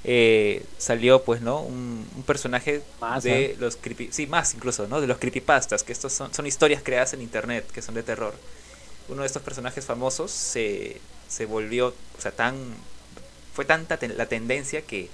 eh, 0.08 0.63
salió 0.78 1.24
pues, 1.24 1.41
¿no? 1.41 1.62
Un, 1.62 2.08
un 2.15 2.24
personaje 2.24 2.82
Más, 3.02 3.24
de 3.24 3.46
¿eh? 3.46 3.56
los 3.60 3.76
creepy... 3.76 4.10
Sí, 4.12 4.28
más 4.28 4.54
incluso, 4.54 4.88
¿no? 4.88 5.02
De 5.02 5.08
los 5.08 5.18
creepypastas, 5.18 5.84
que 5.84 5.91
estos 5.91 6.13
son, 6.13 6.34
son 6.34 6.46
historias 6.46 6.82
creadas 6.84 7.13
en 7.13 7.22
internet, 7.22 7.65
que 7.74 7.82
son 7.82 7.96
de 7.96 8.04
terror. 8.04 8.34
Uno 9.10 9.22
de 9.22 9.28
estos 9.28 9.41
personajes 9.41 9.86
famosos 9.86 10.32
se, 10.32 11.02
se 11.28 11.46
volvió, 11.46 11.88
o 12.18 12.22
sea, 12.22 12.32
tan... 12.32 12.56
Fue 13.54 13.65
tanta 13.65 13.98
ten- 13.98 14.18
la 14.18 14.28
tendencia 14.28 14.82
que 14.84 15.10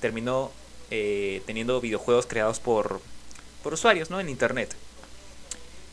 terminó 0.00 0.50
eh, 0.90 1.42
teniendo 1.46 1.80
videojuegos 1.80 2.26
creados 2.26 2.60
por, 2.60 3.00
por 3.62 3.74
usuarios, 3.74 4.10
¿no? 4.10 4.20
En 4.20 4.28
internet. 4.28 4.74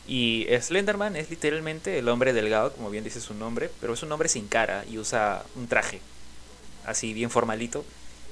Y 0.06 0.46
Slenderman 0.58 1.16
es 1.16 1.28
literalmente 1.28 1.98
el 1.98 2.08
hombre 2.08 2.32
delgado, 2.32 2.72
como 2.72 2.88
bien 2.88 3.04
dice 3.04 3.20
su 3.20 3.34
nombre, 3.34 3.70
pero 3.80 3.92
es 3.92 4.02
un 4.02 4.10
hombre 4.10 4.30
sin 4.30 4.48
cara 4.48 4.84
y 4.88 4.96
usa 4.96 5.44
un 5.54 5.68
traje 5.68 6.00
así 6.86 7.12
bien 7.12 7.28
formalito. 7.28 7.84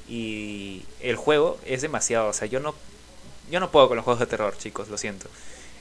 Y 0.08 0.84
el 1.00 1.16
juego 1.16 1.58
es 1.64 1.82
demasiado, 1.82 2.28
o 2.28 2.32
sea, 2.32 2.46
yo 2.46 2.60
no 2.60 2.74
yo 3.50 3.60
no 3.60 3.70
puedo 3.70 3.88
con 3.88 3.96
los 3.96 4.04
juegos 4.04 4.20
de 4.20 4.26
terror, 4.26 4.56
chicos, 4.58 4.88
lo 4.88 4.98
siento. 4.98 5.28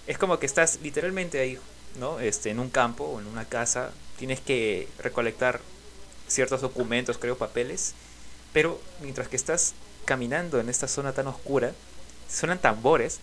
Es 0.07 0.17
como 0.17 0.39
que 0.39 0.45
estás 0.45 0.79
literalmente 0.83 1.39
ahí, 1.39 1.57
¿no? 1.99 2.19
Este 2.19 2.49
en 2.51 2.59
un 2.59 2.69
campo 2.69 3.05
o 3.05 3.19
en 3.19 3.27
una 3.27 3.45
casa, 3.45 3.91
tienes 4.17 4.39
que 4.39 4.87
recolectar 4.99 5.59
ciertos 6.27 6.61
documentos, 6.61 7.17
creo, 7.17 7.37
papeles, 7.37 7.93
pero 8.53 8.79
mientras 9.01 9.27
que 9.27 9.35
estás 9.35 9.73
caminando 10.05 10.59
en 10.59 10.69
esta 10.69 10.87
zona 10.87 11.13
tan 11.13 11.27
oscura, 11.27 11.73
suenan 12.29 12.59
tambores 12.59 13.19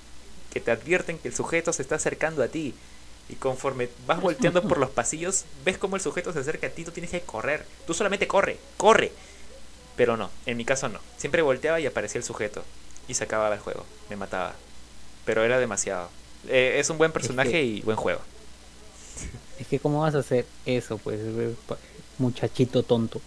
que 0.53 0.61
te 0.61 0.71
advierten 0.71 1.19
que 1.19 1.29
el 1.29 1.35
sujeto 1.35 1.73
se 1.73 1.83
está 1.83 1.97
acercando 1.97 2.43
a 2.43 2.49
ti. 2.49 2.75
Y 3.29 3.37
conforme 3.37 3.89
vas 4.07 4.21
volteando 4.21 4.63
por 4.63 4.79
los 4.79 4.91
pasillos, 4.91 5.45
ves 5.65 5.79
como 5.79 5.97
el 5.97 6.03
sujeto 6.03 6.33
se 6.33 6.41
acerca 6.41 6.67
a 6.67 6.71
ti, 6.71 6.85
tú 6.85 6.91
tienes 6.91 7.11
que 7.11 7.21
correr. 7.21 7.65
Tú 7.87 7.95
solamente 7.95 8.27
corre, 8.27 8.59
corre. 8.77 9.13
Pero 9.97 10.17
no, 10.17 10.31
en 10.47 10.57
mi 10.57 10.65
caso 10.65 10.89
no. 10.89 10.99
Siempre 11.17 11.43
volteaba 11.43 11.81
y 11.81 11.87
aparecía 11.87 12.19
el 12.19 12.25
sujeto. 12.25 12.63
Y 13.09 13.15
se 13.15 13.25
acababa 13.25 13.55
el 13.55 13.61
juego. 13.61 13.85
Me 14.11 14.17
mataba. 14.17 14.55
Pero 15.25 15.45
era 15.45 15.59
demasiado. 15.59 16.09
Eh, 16.49 16.77
es 16.79 16.89
un 16.91 16.99
buen 16.99 17.13
personaje 17.13 17.63
y 17.63 17.81
buen 17.83 17.97
juego. 17.97 18.21
Es 19.61 19.69
que 19.69 19.79
cómo 19.79 20.01
vas 20.01 20.15
a 20.17 20.19
hacer 20.21 20.45
eso, 20.67 20.99
pues, 20.99 21.21
eh, 21.23 21.55
muchachito 22.19 22.83
tonto. 22.83 23.21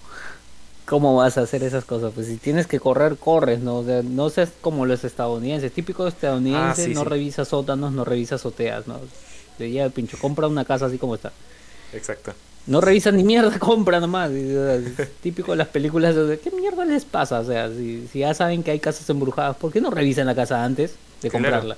¿Cómo 0.86 1.16
vas 1.16 1.38
a 1.38 1.42
hacer 1.42 1.64
esas 1.64 1.86
cosas? 1.86 2.12
Pues 2.14 2.28
si 2.28 2.38
tienes 2.38 2.68
que 2.68 2.80
correr, 2.80 3.16
corres, 3.18 3.60
¿no? 3.60 3.78
O 3.78 3.86
sea, 3.86 4.02
no 4.04 4.30
seas 4.30 4.50
como 4.62 4.86
los 4.86 5.04
estadounidenses. 5.06 5.72
Típico 5.72 6.06
estadounidense, 6.08 6.82
Ah, 6.84 6.86
sí, 6.88 6.94
no 6.94 7.04
sí. 7.04 7.10
revisa 7.10 7.46
sótanos, 7.46 7.94
no 7.94 8.04
revisa 8.04 8.36
azoteas, 8.36 8.86
¿no? 8.86 9.00
Le 9.60 9.70
llega 9.72 9.86
el 9.86 9.92
pincho, 9.92 10.18
compra 10.20 10.48
una 10.48 10.66
casa 10.66 10.88
así 10.88 10.98
como 10.98 11.16
está. 11.16 11.32
Exacto. 11.94 12.34
No 12.68 12.82
revisa 12.82 13.12
ni 13.12 13.24
mierda, 13.24 13.60
compra 13.60 14.00
nomás. 14.00 14.32
Típico 15.22 15.52
de 15.52 15.58
las 15.58 15.68
películas 15.68 16.16
de 16.16 16.40
¿qué 16.40 16.50
mierda 16.52 16.84
les 16.86 17.06
pasa? 17.06 17.40
O 17.40 17.46
sea, 17.46 17.70
si, 17.70 18.08
si 18.12 18.20
ya 18.20 18.34
saben 18.34 18.64
que 18.64 18.72
hay 18.72 18.80
casas 18.80 19.10
embrujadas, 19.10 19.56
¿por 19.58 19.72
qué 19.72 19.82
no 19.82 19.92
revisan 19.92 20.26
la 20.26 20.36
casa 20.36 20.64
antes 20.64 20.96
de 21.22 21.30
Claro. 21.30 21.44
comprarla? 21.46 21.78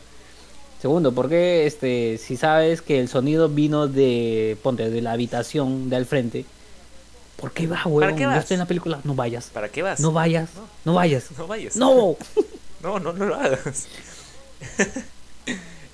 Segundo, 0.82 1.12
¿por 1.12 1.28
qué 1.28 1.66
este, 1.66 2.18
si 2.20 2.38
sabes 2.38 2.82
que 2.82 3.00
el 3.00 3.10
sonido 3.10 3.50
vino 3.50 3.88
de, 3.88 4.58
ponte, 4.62 4.90
de 4.90 5.02
la 5.02 5.12
habitación 5.14 5.90
de 5.90 5.96
al 5.96 6.06
frente, 6.06 6.46
¿por 7.36 7.52
qué 7.52 7.66
vas, 7.68 7.86
huevón? 7.86 8.16
qué 8.16 8.22
Ya 8.22 8.28
vas? 8.30 8.52
en 8.52 8.60
la 8.60 8.66
película, 8.68 9.00
no 9.04 9.16
vayas. 9.16 9.50
¿Para 9.52 9.70
qué 9.70 9.82
vas? 9.82 10.00
No 10.00 10.12
vayas, 10.12 10.50
No. 10.56 10.62
no 10.86 10.94
vayas. 10.94 11.26
No 11.38 11.48
vayas. 11.48 11.76
No, 11.76 12.16
No, 12.84 13.00
no, 13.00 13.12
no 13.12 13.26
lo 13.26 13.36
hagas. 13.36 13.88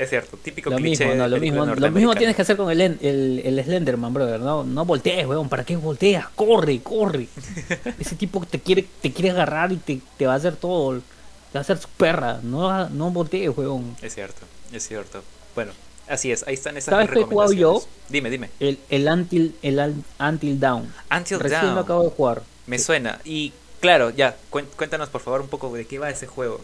es 0.04 0.10
cierto, 0.10 0.38
típico 0.38 0.70
lo 0.70 0.78
cliché 0.78 1.06
mismo, 1.06 1.22
no, 1.22 1.28
lo 1.28 1.40
mismo, 1.40 1.66
lo 1.66 1.92
mismo 1.92 2.16
tienes 2.16 2.36
que 2.36 2.42
hacer 2.42 2.58
con 2.58 2.70
el, 2.72 2.82
el, 2.82 3.42
el 3.44 3.64
Slenderman, 3.64 4.14
brother. 4.14 4.40
No, 4.40 4.64
no 4.64 4.86
voltees, 4.86 5.26
weón. 5.26 5.50
¿Para 5.50 5.64
qué 5.64 5.76
volteas? 5.76 6.28
Corre, 6.36 6.82
corre. 6.82 7.28
Ese 8.00 8.16
tipo 8.16 8.46
te 8.46 8.60
quiere, 8.60 8.86
te 9.02 9.12
quiere 9.12 9.32
agarrar 9.32 9.72
y 9.72 9.78
te, 9.78 10.00
te 10.18 10.26
va 10.26 10.34
a 10.34 10.36
hacer 10.38 10.56
todo. 10.56 11.00
Te 11.00 11.56
va 11.56 11.60
a 11.60 11.62
hacer 11.62 11.78
su 11.78 11.88
perra. 11.90 12.40
No, 12.44 12.90
no 12.90 13.12
voltees, 13.12 13.56
weón. 13.58 13.96
Es 14.02 14.16
cierto, 14.16 14.42
es 14.72 14.88
cierto. 14.88 15.24
Bueno, 15.56 15.72
así 16.08 16.32
es, 16.32 16.44
ahí 16.48 16.56
están 16.56 16.78
esas 16.78 16.92
¿Sabes 16.92 17.10
qué 17.10 17.20
he 17.20 17.24
jugado 17.24 17.54
yo? 17.54 17.84
Dime, 18.10 18.30
dime. 18.30 18.50
El, 18.60 18.80
el 18.90 19.08
Until, 19.08 19.56
el 19.62 20.04
Until 20.20 20.60
Down. 20.60 20.94
Until 21.16 21.40
Recién 21.40 21.62
Dawn. 21.62 21.76
lo 21.76 21.82
acabo 21.82 22.04
de 22.04 22.10
jugar. 22.10 22.42
Me 22.68 22.80
suena. 22.80 23.20
Y 23.26 23.54
claro, 23.80 24.10
ya, 24.10 24.36
cuéntanos 24.50 25.10
por 25.10 25.22
favor 25.22 25.42
un 25.42 25.48
poco 25.48 25.74
de 25.74 25.86
qué 25.86 26.00
va 26.00 26.10
ese 26.10 26.28
juego. 26.28 26.62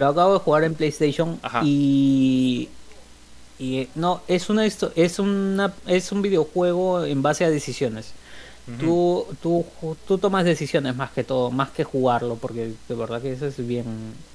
Lo 0.00 0.08
acabo 0.08 0.32
de 0.32 0.38
jugar 0.40 0.64
en 0.64 0.74
PlayStation 0.74 1.38
Ajá. 1.42 1.60
y 1.62 2.68
y 3.58 3.88
no 3.94 4.22
es 4.26 4.48
una 4.48 4.64
es 4.64 5.18
una 5.18 5.74
es 5.86 6.12
un 6.12 6.22
videojuego 6.22 7.04
en 7.04 7.22
base 7.22 7.44
a 7.44 7.50
decisiones. 7.50 8.14
Tú, 8.78 9.26
tú, 9.42 9.64
tú 10.06 10.18
tomas 10.18 10.44
decisiones 10.44 10.94
más 10.94 11.10
que 11.10 11.24
todo, 11.24 11.50
más 11.50 11.70
que 11.70 11.82
jugarlo, 11.82 12.36
porque 12.36 12.72
de 12.88 12.94
verdad 12.94 13.20
que 13.20 13.32
eso 13.32 13.46
es 13.46 13.66
bien, 13.66 13.84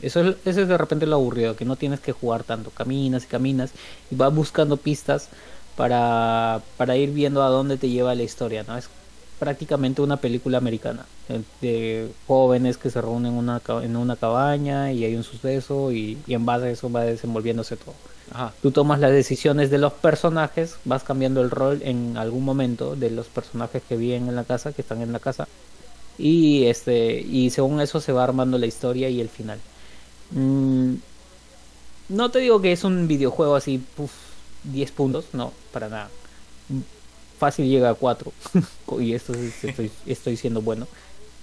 eso 0.02 0.20
es, 0.20 0.36
eso 0.44 0.62
es 0.62 0.68
de 0.68 0.78
repente 0.78 1.06
lo 1.06 1.16
aburrido, 1.16 1.56
que 1.56 1.64
no 1.64 1.78
tienes 1.78 2.02
que 2.02 2.12
jugar 2.12 2.44
tanto, 2.44 2.70
caminas 2.70 3.24
y 3.24 3.28
caminas 3.28 3.72
y 4.12 4.16
vas 4.16 4.36
buscando 4.36 4.76
pistas 4.76 5.30
para, 5.78 6.62
para 6.76 6.98
ir 6.98 7.12
viendo 7.12 7.44
a 7.44 7.48
dónde 7.48 7.78
te 7.78 7.88
lleva 7.88 8.14
la 8.14 8.24
historia, 8.24 8.66
¿no? 8.68 8.78
Es 8.78 8.90
prácticamente 9.40 10.02
una 10.02 10.18
película 10.18 10.58
americana, 10.58 11.06
eh, 11.30 11.42
de 11.62 12.10
jóvenes 12.28 12.78
que 12.78 12.90
se 12.90 13.02
reúnen 13.02 13.34
en 13.34 13.38
una, 13.38 13.62
en 13.84 13.96
una 13.96 14.16
cabaña 14.16 14.92
y 14.92 15.06
hay 15.06 15.16
un 15.16 15.24
suceso 15.24 15.92
y, 15.92 16.18
y 16.28 16.34
en 16.34 16.46
base 16.46 16.68
a 16.68 16.70
eso 16.72 16.92
va 16.92 17.04
desenvolviéndose 17.04 17.78
todo 17.78 17.94
Ajá. 18.32 18.54
tú 18.62 18.72
tomas 18.72 19.00
las 19.00 19.12
decisiones 19.12 19.70
de 19.70 19.78
los 19.78 19.94
personajes, 19.94 20.78
vas 20.86 21.04
cambiando 21.04 21.42
el 21.42 21.52
rol 21.52 21.82
en 21.84 22.18
algún 22.18 22.44
momento 22.44 22.96
de 22.96 23.12
los 23.12 23.28
personajes 23.28 23.84
que 23.88 23.98
viven 23.98 24.28
en 24.28 24.36
la 24.36 24.44
casa, 24.44 24.74
que 24.74 24.82
están 24.82 25.02
en 25.02 25.12
la 25.12 25.20
casa, 25.20 25.48
y 26.18 26.66
este 26.66 27.20
y 27.20 27.50
según 27.52 27.82
eso 27.82 28.02
se 28.02 28.12
va 28.12 28.24
armando 28.24 28.58
la 28.58 28.66
historia 28.66 29.10
y 29.10 29.22
el 29.22 29.30
final. 29.30 29.60
Mm, 30.32 30.96
no 32.10 32.32
te 32.32 32.40
digo 32.40 32.62
que 32.62 32.72
es 32.72 32.84
un 32.84 33.08
videojuego 33.08 33.56
así, 33.56 33.84
puf, 33.96 34.12
10 34.64 34.92
puntos, 34.92 35.26
no, 35.34 35.54
para 35.72 35.90
nada. 35.90 36.10
Fácil 37.38 37.68
llega 37.68 37.90
a 37.90 37.94
4 37.96 38.32
y 39.00 39.14
esto 39.14 39.34
es- 39.34 39.64
estoy, 39.64 39.92
estoy 40.06 40.38
siendo 40.38 40.62
bueno. 40.62 40.88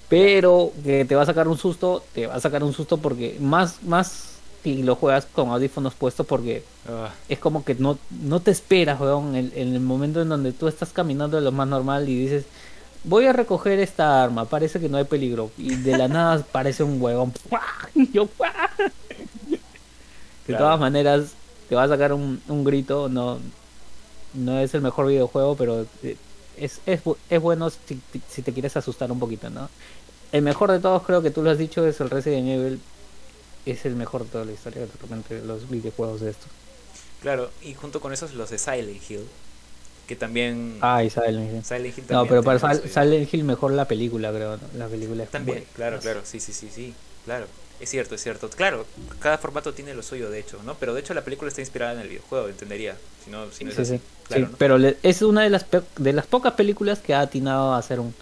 Pero 0.08 0.72
que 0.84 1.04
te 1.04 1.14
va 1.14 1.22
a 1.22 1.26
sacar 1.26 1.48
un 1.48 1.56
susto, 1.58 2.02
te 2.14 2.26
va 2.26 2.34
a 2.34 2.40
sacar 2.40 2.62
un 2.62 2.72
susto 2.74 2.98
porque 2.98 3.36
más, 3.40 3.82
más 3.82 4.28
si 4.62 4.82
lo 4.82 4.94
juegas 4.94 5.26
con 5.26 5.48
audífonos 5.50 5.94
puestos 5.94 6.26
porque 6.26 6.62
Ah, 6.88 7.10
es 7.28 7.38
como 7.38 7.64
que 7.64 7.74
no, 7.76 7.98
no 8.22 8.40
te 8.40 8.50
esperas, 8.50 9.00
weón, 9.00 9.34
en, 9.36 9.52
en 9.54 9.72
el 9.74 9.80
momento 9.80 10.20
en 10.20 10.28
donde 10.28 10.52
tú 10.52 10.68
estás 10.68 10.90
caminando 10.90 11.36
de 11.36 11.42
lo 11.42 11.52
más 11.52 11.66
normal 11.68 12.08
y 12.08 12.16
dices, 12.16 12.44
voy 13.04 13.24
a 13.26 13.32
recoger 13.32 13.78
esta 13.80 14.22
arma, 14.22 14.44
parece 14.44 14.80
que 14.80 14.88
no 14.88 14.98
hay 14.98 15.04
peligro. 15.04 15.50
Y 15.56 15.76
de 15.76 15.96
la 15.96 16.08
nada 16.08 16.34
aparece 16.48 16.82
un 16.82 17.00
huevón. 17.00 17.32
Yo, 18.12 18.28
¡guau! 18.36 18.52
De 19.48 19.58
Claro. 20.46 20.64
todas 20.64 20.80
maneras, 20.80 21.32
te 21.68 21.74
va 21.76 21.84
a 21.84 21.88
sacar 21.88 22.12
un, 22.12 22.40
un 22.48 22.64
grito, 22.64 23.08
no, 23.08 23.38
no 24.34 24.58
es 24.60 24.74
el 24.74 24.82
mejor 24.82 25.06
videojuego, 25.08 25.56
pero 25.56 25.86
eh, 26.02 26.16
es, 26.56 26.80
es, 26.86 27.00
es 27.30 27.40
bueno 27.40 27.70
si, 27.70 28.00
si 28.28 28.42
te 28.42 28.52
quieres 28.52 28.76
asustar 28.76 29.10
un 29.12 29.18
poquito, 29.20 29.50
¿no? 29.50 29.70
El 30.32 30.42
mejor 30.42 30.72
de 30.72 30.80
todos, 30.80 31.02
creo 31.04 31.22
que 31.22 31.30
tú 31.30 31.42
lo 31.42 31.50
has 31.50 31.58
dicho, 31.58 31.86
es 31.86 32.00
el 32.00 32.10
Resident 32.10 32.48
Evil. 32.48 32.80
Es 33.64 33.84
el 33.86 33.96
mejor 33.96 34.24
de 34.24 34.30
toda 34.30 34.44
la 34.44 34.52
historia, 34.52 34.82
de 34.82 35.42
los 35.42 35.68
videojuegos 35.68 36.20
de 36.20 36.30
estos. 36.30 36.50
claro, 37.20 37.52
y 37.62 37.74
junto 37.74 38.00
con 38.00 38.12
esos 38.12 38.34
los 38.34 38.50
de 38.50 38.58
Silent 38.58 39.10
Hill, 39.10 39.28
que 40.06 40.16
también... 40.16 40.78
Ah, 40.80 41.04
y 41.04 41.10
Silent 41.10 41.52
Hill. 41.52 41.64
Silent 41.64 41.98
Hill 41.98 42.04
No, 42.08 42.26
pero 42.26 42.42
para. 42.42 42.58
Silent 42.74 43.32
Hill 43.32 43.44
mejor 43.44 43.72
la 43.72 43.86
película, 43.86 44.32
creo. 44.32 44.56
¿no? 44.56 44.62
La 44.74 44.88
película 44.88 45.22
es 45.24 45.30
También, 45.30 45.64
claro, 45.74 46.00
claro, 46.00 46.22
sí, 46.24 46.40
sí, 46.40 46.52
sí, 46.52 46.70
sí, 46.70 46.94
claro. 47.24 47.46
Es 47.80 47.90
cierto, 47.90 48.14
es 48.14 48.22
cierto. 48.22 48.48
Claro, 48.48 48.86
cada 49.20 49.38
formato 49.38 49.74
tiene 49.74 49.92
lo 49.94 50.02
suyo, 50.04 50.30
de 50.30 50.38
hecho, 50.38 50.60
¿no? 50.64 50.76
Pero 50.76 50.94
de 50.94 51.00
hecho 51.00 51.14
la 51.14 51.24
película 51.24 51.48
está 51.48 51.60
inspirada 51.62 51.94
en 51.94 52.00
el 52.00 52.08
videojuego, 52.08 52.48
entendería. 52.48 52.96
Si 53.24 53.30
no, 53.30 53.50
si 53.50 53.64
no 53.64 53.70
es 53.70 53.76
Sí, 53.76 53.82
así. 53.82 53.96
sí. 53.96 54.00
Claro, 54.28 54.46
Sí, 54.46 54.52
¿no? 54.52 54.58
pero 54.58 54.78
le- 54.78 54.96
es 55.02 55.22
una 55.22 55.42
de 55.42 55.50
las 55.50 55.64
pe- 55.64 55.82
de 55.96 56.12
las 56.12 56.26
pocas 56.26 56.52
películas 56.54 57.00
que 57.00 57.12
ha 57.14 57.20
atinado 57.22 57.72
a 57.72 57.78
hacer 57.78 57.98
un, 57.98 58.14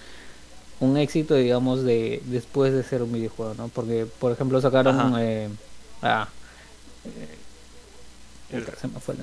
un 0.81 0.97
éxito, 0.97 1.35
digamos, 1.35 1.85
de 1.85 2.23
después 2.25 2.73
de 2.73 2.83
ser 2.83 3.03
un 3.03 3.13
videojuego, 3.13 3.53
¿no? 3.55 3.69
Porque, 3.69 4.07
por 4.19 4.33
ejemplo, 4.33 4.61
sacaron... 4.63 5.15
Eh, 5.19 5.49
ah, 6.03 6.29
eh, 7.05 7.37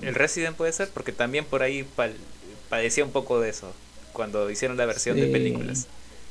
El- 0.01 0.15
Resident 0.15 0.55
puede 0.55 0.71
ser, 0.71 0.89
porque 0.89 1.11
también 1.11 1.45
por 1.45 1.63
ahí 1.63 1.85
pal- 1.97 2.15
padecía 2.69 3.03
un 3.03 3.11
poco 3.11 3.39
de 3.39 3.49
eso, 3.49 3.73
cuando 4.13 4.49
hicieron 4.49 4.77
la 4.77 4.85
versión 4.85 5.15
de 5.17 5.27
películas. 5.27 5.87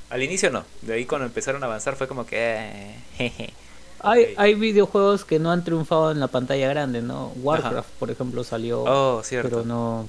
Al 0.08 0.22
inicio 0.22 0.50
no, 0.50 0.64
de 0.82 0.94
ahí 0.94 1.04
cuando 1.04 1.26
empezaron 1.26 1.62
a 1.62 1.66
avanzar 1.66 1.96
fue 1.96 2.06
como 2.08 2.24
que... 2.26 2.36
eh, 2.38 2.96
jeje. 3.18 3.52
Hay, 4.00 4.24
Ok. 4.24 4.30
hay 4.36 4.54
videojuegos 4.54 5.24
que 5.24 5.38
no 5.38 5.50
han 5.50 5.64
triunfado 5.64 6.10
en 6.12 6.20
la 6.20 6.28
pantalla 6.28 6.68
grande, 6.68 7.02
¿no? 7.02 7.28
Warcraft, 7.36 7.88
por 7.98 8.10
ejemplo, 8.10 8.44
salió, 8.44 8.82
Oh, 8.84 9.22
cierto. 9.24 9.48
pero 9.50 9.64
no... 9.64 10.08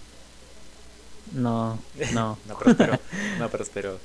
No, 1.34 1.78
no. 2.13 2.38
no 2.47 2.58
prosperó, 2.58 3.00
no 3.39 3.50
prosperó. 3.50 4.00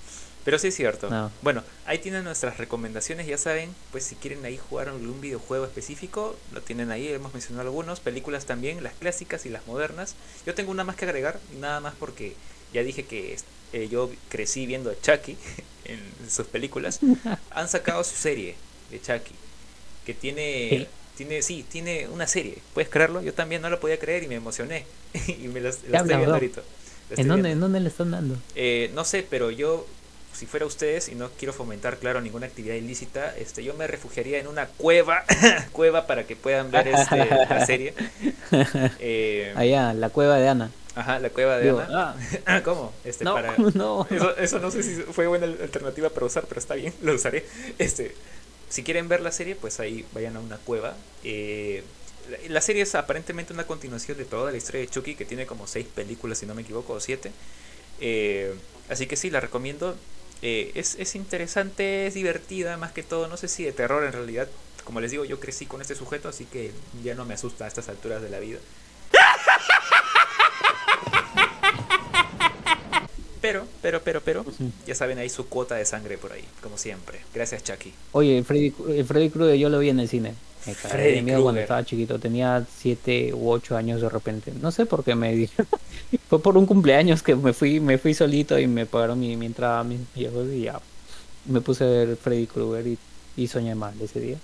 Pero 0.45 0.59
sí 0.59 0.69
es 0.69 0.75
cierto. 0.75 1.09
No. 1.09 1.31
Bueno, 1.43 1.63
ahí 1.87 1.99
tienen 1.99 2.25
nuestras 2.25 2.59
recomendaciones, 2.59 3.29
ya 3.29 3.39
saben, 3.39 3.73
pues 3.93 4.03
si 4.05 4.17
quieren 4.17 4.45
ahí 4.45 4.59
jugar 4.59 4.89
algún 4.89 5.21
videojuego 5.21 5.65
específico, 5.65 6.35
lo 6.53 6.61
tienen 6.63 6.91
ahí, 6.91 7.07
hemos 7.09 7.33
mencionado 7.33 7.69
algunos, 7.69 8.01
películas 8.01 8.45
también, 8.45 8.83
las 8.83 8.93
clásicas 8.95 9.47
y 9.47 9.51
las 9.51 9.65
modernas. 9.69 10.17
Yo 10.45 10.55
tengo 10.57 10.73
una 10.73 10.83
más 10.83 10.97
que 10.97 11.05
agregar, 11.05 11.39
nada 11.61 11.79
más 11.79 11.95
porque 11.97 12.35
ya 12.75 12.83
dije 12.83 13.05
que 13.05 13.37
eh, 13.73 13.89
yo 13.89 14.11
crecí 14.31 14.67
viendo 14.67 14.91
a 14.91 14.95
Chucky 15.01 15.39
en 15.85 16.01
sus 16.29 16.49
películas. 16.49 16.99
Han 17.53 17.69
sacado 17.69 18.03
su 18.03 18.17
serie 18.17 18.57
de 18.91 19.01
Chucky, 19.01 19.35
que 20.05 20.15
tiene... 20.15 20.69
¿Qué? 20.71 20.89
Tiene, 21.17 21.43
sí, 21.43 21.65
tiene 21.71 22.09
una 22.09 22.27
serie. 22.27 22.57
¿Puedes 22.73 22.91
creerlo? 22.91 23.21
Yo 23.21 23.35
también 23.35 23.61
no 23.61 23.69
lo 23.69 23.79
podía 23.81 23.99
creer 23.99 24.23
y 24.23 24.29
me 24.29 24.37
emocioné. 24.37 24.87
y 25.29 25.49
me 25.49 25.61
las, 25.61 25.81
la 25.89 25.99
estoy 25.99 26.17
viendo 26.17 26.33
ahorita. 26.35 26.63
¿En 27.17 27.29
dónde. 27.29 27.51
¿En 27.51 27.61
dónde 27.61 27.81
le 27.81 27.89
están 27.89 28.11
dando? 28.11 28.37
Eh, 28.55 28.91
no 28.95 29.05
sé, 29.05 29.27
pero 29.29 29.51
yo, 29.51 29.87
si 30.33 30.47
fuera 30.47 30.65
ustedes, 30.65 31.09
y 31.09 31.15
no 31.15 31.29
quiero 31.39 31.53
fomentar, 31.53 31.99
claro, 31.99 32.21
ninguna 32.23 32.47
actividad 32.47 32.75
ilícita, 32.77 33.37
este, 33.37 33.63
yo 33.63 33.75
me 33.75 33.87
refugiaría 33.87 34.39
en 34.39 34.47
una 34.47 34.67
cueva, 34.67 35.25
cueva 35.73 36.07
para 36.07 36.25
que 36.25 36.35
puedan 36.37 36.71
ver 36.71 36.89
este, 36.89 37.17
la 37.17 37.67
serie. 37.67 37.95
Eh, 38.99 39.53
Allá, 39.57 39.95
la 39.95 40.11
cueva 40.11 40.39
de 40.39 40.49
Ana. 40.49 40.71
ajá, 40.95 41.19
la 41.19 41.31
cueva 41.31 41.57
de 41.57 41.65
Digo, 41.65 41.81
Ana. 41.81 42.15
ah, 42.45 42.61
¿Cómo? 42.63 42.93
Este, 43.03 43.25
no, 43.25 43.35
para... 43.35 43.57
no. 43.57 44.07
Eso, 44.11 44.37
eso 44.37 44.59
no 44.59 44.71
sé 44.71 44.83
si 44.83 44.95
fue 45.03 45.27
buena 45.27 45.47
alternativa 45.47 46.11
para 46.11 46.27
usar, 46.27 46.45
pero 46.47 46.59
está 46.59 46.75
bien, 46.75 46.93
lo 47.03 47.15
usaré. 47.15 47.47
Este, 47.79 48.15
si 48.73 48.83
quieren 48.83 49.07
ver 49.07 49.21
la 49.21 49.33
serie, 49.33 49.55
pues 49.55 49.81
ahí 49.81 50.07
vayan 50.15 50.35
a 50.35 50.41
una 50.41 50.57
cueva. 50.57 50.97
Eh, 51.25 51.85
la, 52.49 52.63
serie 52.63 52.81
es 52.81 52.95
aparentemente 52.95 53.53
una 53.53 53.67
continuación 53.67 54.17
de 54.17 54.25
toda 54.25 54.51
la 54.51 54.57
historia 54.57 54.81
de 54.81 54.89
Chucky, 54.89 55.15
que 55.15 55.27
tiene 55.27 55.45
como 55.45 55.67
seis 55.67 55.87
películas, 55.95 56.39
si 56.39 56.47
no 56.47 56.55
me 56.55 56.63
equivoco, 56.63 56.95
o 56.95 57.01
siete. 57.01 57.33
Eh, 58.01 58.55
así 58.89 59.07
que 59.07 59.17
sí, 59.17 59.29
la 59.29 59.41
recomiendo. 59.41 59.95
Eh, 60.41 60.73
es, 60.75 60.95
es 60.99 61.15
interesante, 61.17 62.07
es 62.07 62.15
divertida, 62.15 62.79
más 62.79 62.93
que 62.93 63.03
todo. 63.03 63.29
No 63.29 63.37
sé 63.37 63.47
si 63.47 63.63
de 63.63 63.73
terror 63.73 64.05
en 64.05 64.13
realidad. 64.13 64.49
Como 64.85 65.03
les 65.03 65.11
digo, 65.11 65.27
yo 65.27 65.39
crecí 65.39 65.67
con 65.67 65.83
este 65.83 65.95
sujeto, 65.95 66.31
así 66.31 66.47
que 66.47 66.71
ya 67.05 67.15
no 67.15 67.27
me 67.27 67.35
asusta 67.35 67.67
a 67.67 67.69
estas 67.69 67.91
alturas 67.91 68.23
de 68.23 68.31
la 68.31 68.41
vida. 68.41 68.59
Pero, 73.43 73.67
pero, 73.83 74.01
pero, 74.03 74.21
pero, 74.21 74.47
ya 74.87 74.95
saben, 74.95 75.19
hay 75.19 75.29
su 75.29 75.49
cuota 75.49 75.75
de 75.75 75.85
sangre 75.85 76.17
por 76.17 76.33
ahí, 76.33 76.45
como 76.63 76.79
siempre. 76.79 77.21
Gracias, 77.35 77.65
Chucky. 77.65 77.93
Oye, 78.13 78.43
Freddy, 78.45 78.73
el 78.89 79.05
Freddy 79.05 79.31
Krueger 79.31 79.59
yo 79.59 79.69
lo 79.69 79.81
vi 79.81 79.89
en 79.89 79.99
el 79.99 80.09
cine. 80.09 80.35
Me 80.65 80.75
Freddy 80.75 81.17
de 81.17 81.23
miedo 81.23 81.43
cuando 81.43 81.61
estaba 81.61 81.85
chiquito. 81.85 82.21
Tenía 82.21 82.65
7 82.79 83.35
u 83.35 83.51
8 83.51 83.77
años 83.77 84.01
de 84.01 84.09
repente. 84.09 84.53
No 84.61 84.71
sé 84.71 84.87
por 84.87 85.03
qué 85.03 85.17
me 85.17 85.35
di. 85.35 85.51
Fue 86.29 86.41
por 86.41 86.57
un 86.57 86.67
cumpleaños 86.67 87.25
que 87.25 87.35
me 87.35 87.53
fui 87.53 87.81
me 87.81 87.99
fui 87.99 88.15
solito 88.15 88.57
y 88.57 88.69
me 88.69 88.87
pagaron 88.87 89.19
mi, 89.19 89.37
mi 89.37 89.47
entrada 89.47 89.81
a 89.81 89.85
mis 89.85 90.01
viejos 90.15 90.47
y 90.49 90.63
ya. 90.63 90.81
Me 91.47 91.61
puse 91.61 91.83
a 91.83 91.89
ver 91.89 92.17
Freddy 92.17 92.47
Krueger 92.47 92.87
y, 92.87 92.99
y 93.37 93.49
soñé 93.49 93.75
mal 93.75 93.95
ese 94.01 94.21
día. 94.21 94.39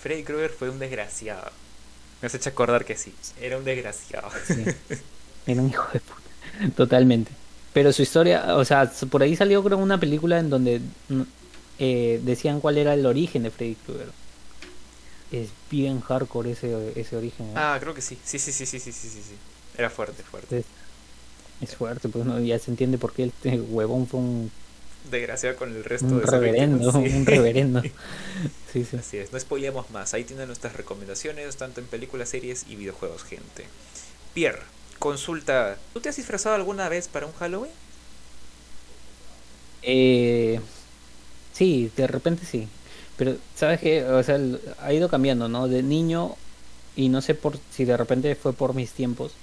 Freddy 0.00 0.22
Krueger 0.22 0.50
fue 0.50 0.70
un 0.70 0.78
desgraciado. 0.78 1.50
Me 2.22 2.26
has 2.26 2.34
hecho 2.36 2.50
acordar 2.50 2.84
que 2.84 2.96
sí, 2.96 3.12
era 3.40 3.58
un 3.58 3.64
desgraciado. 3.64 4.30
Sí. 4.46 4.64
Era 5.46 5.62
un 5.62 5.70
hijo 5.70 5.86
de 5.92 6.00
puta. 6.00 6.74
Totalmente. 6.76 7.32
Pero 7.78 7.92
su 7.92 8.02
historia, 8.02 8.56
o 8.56 8.64
sea, 8.64 8.90
por 9.08 9.22
ahí 9.22 9.36
salió 9.36 9.62
creo 9.62 9.78
una 9.78 10.00
película 10.00 10.40
en 10.40 10.50
donde 10.50 10.80
mm, 11.10 11.22
eh, 11.78 12.20
decían 12.24 12.58
cuál 12.58 12.76
era 12.76 12.92
el 12.92 13.06
origen 13.06 13.44
de 13.44 13.52
Freddy 13.52 13.76
Krueger. 13.76 14.08
Es 15.30 15.50
bien 15.70 16.00
hardcore 16.00 16.50
ese, 16.50 16.92
ese 16.96 17.16
origen. 17.16 17.46
¿eh? 17.46 17.54
Ah, 17.54 17.78
creo 17.80 17.94
que 17.94 18.00
sí. 18.00 18.18
Sí, 18.24 18.40
sí, 18.40 18.50
sí, 18.50 18.66
sí, 18.66 18.80
sí, 18.80 18.90
sí, 18.90 19.08
sí. 19.08 19.34
Era 19.76 19.90
fuerte, 19.90 20.24
fuerte. 20.24 20.58
Es, 20.58 20.64
es 21.60 21.76
fuerte, 21.76 22.08
pues 22.08 22.24
no, 22.24 22.40
ya 22.40 22.58
se 22.58 22.72
entiende 22.72 22.98
por 22.98 23.12
qué 23.12 23.26
este 23.26 23.60
huevón 23.60 24.08
fue 24.08 24.18
un, 24.18 24.50
Desgraciado 25.08 25.54
con 25.54 25.76
el 25.76 25.84
resto 25.84 26.08
un 26.08 26.18
de 26.18 26.26
reverendo, 26.26 26.90
sí. 26.90 26.98
un 26.98 27.26
reverendo. 27.26 27.80
Sí, 28.72 28.84
sí. 28.84 28.96
Así 28.96 29.18
es, 29.18 29.32
no 29.32 29.38
spoilemos 29.38 29.88
más. 29.90 30.14
Ahí 30.14 30.24
tienen 30.24 30.48
nuestras 30.48 30.74
recomendaciones, 30.74 31.56
tanto 31.56 31.80
en 31.80 31.86
películas, 31.86 32.28
series 32.28 32.66
y 32.68 32.74
videojuegos, 32.74 33.22
gente. 33.22 33.66
Pierre, 34.34 34.62
consulta. 34.98 35.82
¿Tú 35.92 36.00
te 36.00 36.08
has 36.08 36.16
disfrazado 36.16 36.54
alguna 36.56 36.88
vez 36.88 37.08
para 37.08 37.26
un 37.26 37.32
Halloween? 37.34 37.72
Eh, 39.82 40.60
sí, 41.52 41.92
de 41.96 42.06
repente 42.06 42.44
sí. 42.46 42.68
Pero, 43.16 43.38
¿sabes 43.54 43.80
qué? 43.80 44.04
O 44.04 44.22
sea, 44.22 44.38
ha 44.80 44.92
ido 44.92 45.08
cambiando, 45.08 45.48
¿no? 45.48 45.68
De 45.68 45.82
niño, 45.82 46.36
y 46.96 47.08
no 47.08 47.20
sé 47.22 47.34
por 47.34 47.58
si 47.70 47.84
de 47.84 47.96
repente 47.96 48.34
fue 48.36 48.52
por 48.54 48.74
mis 48.74 48.92
tiempos, 48.94 49.40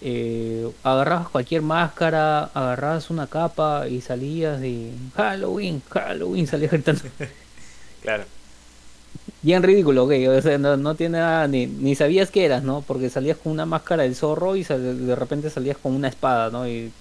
eh, 0.00 0.70
agarrabas 0.82 1.28
cualquier 1.30 1.62
máscara, 1.62 2.44
agarrabas 2.46 3.10
una 3.10 3.28
capa 3.28 3.88
y 3.88 4.00
salías 4.00 4.60
de 4.60 4.92
Halloween, 5.16 5.82
Halloween, 5.90 6.46
salías 6.46 6.72
gritando. 6.72 7.02
Claro. 8.02 8.26
Bien 9.44 9.62
ridículo, 9.62 10.04
ok, 10.04 10.12
o 10.38 10.40
sea, 10.42 10.56
no, 10.58 10.76
no 10.78 10.94
tiene 10.96 11.18
nada, 11.18 11.46
ni, 11.48 11.66
ni 11.66 11.94
sabías 11.94 12.30
qué 12.30 12.46
eras, 12.46 12.62
¿no? 12.64 12.82
Porque 12.82 13.10
salías 13.10 13.36
con 13.36 13.52
una 13.52 13.66
máscara 13.66 14.02
del 14.04 14.16
zorro 14.16 14.56
y 14.56 14.64
sal- 14.64 15.06
de 15.06 15.14
repente 15.16 15.50
salías 15.50 15.76
con 15.78 15.92
una 15.94 16.08
espada, 16.08 16.50
¿no? 16.50 16.66
Y, 16.66 16.92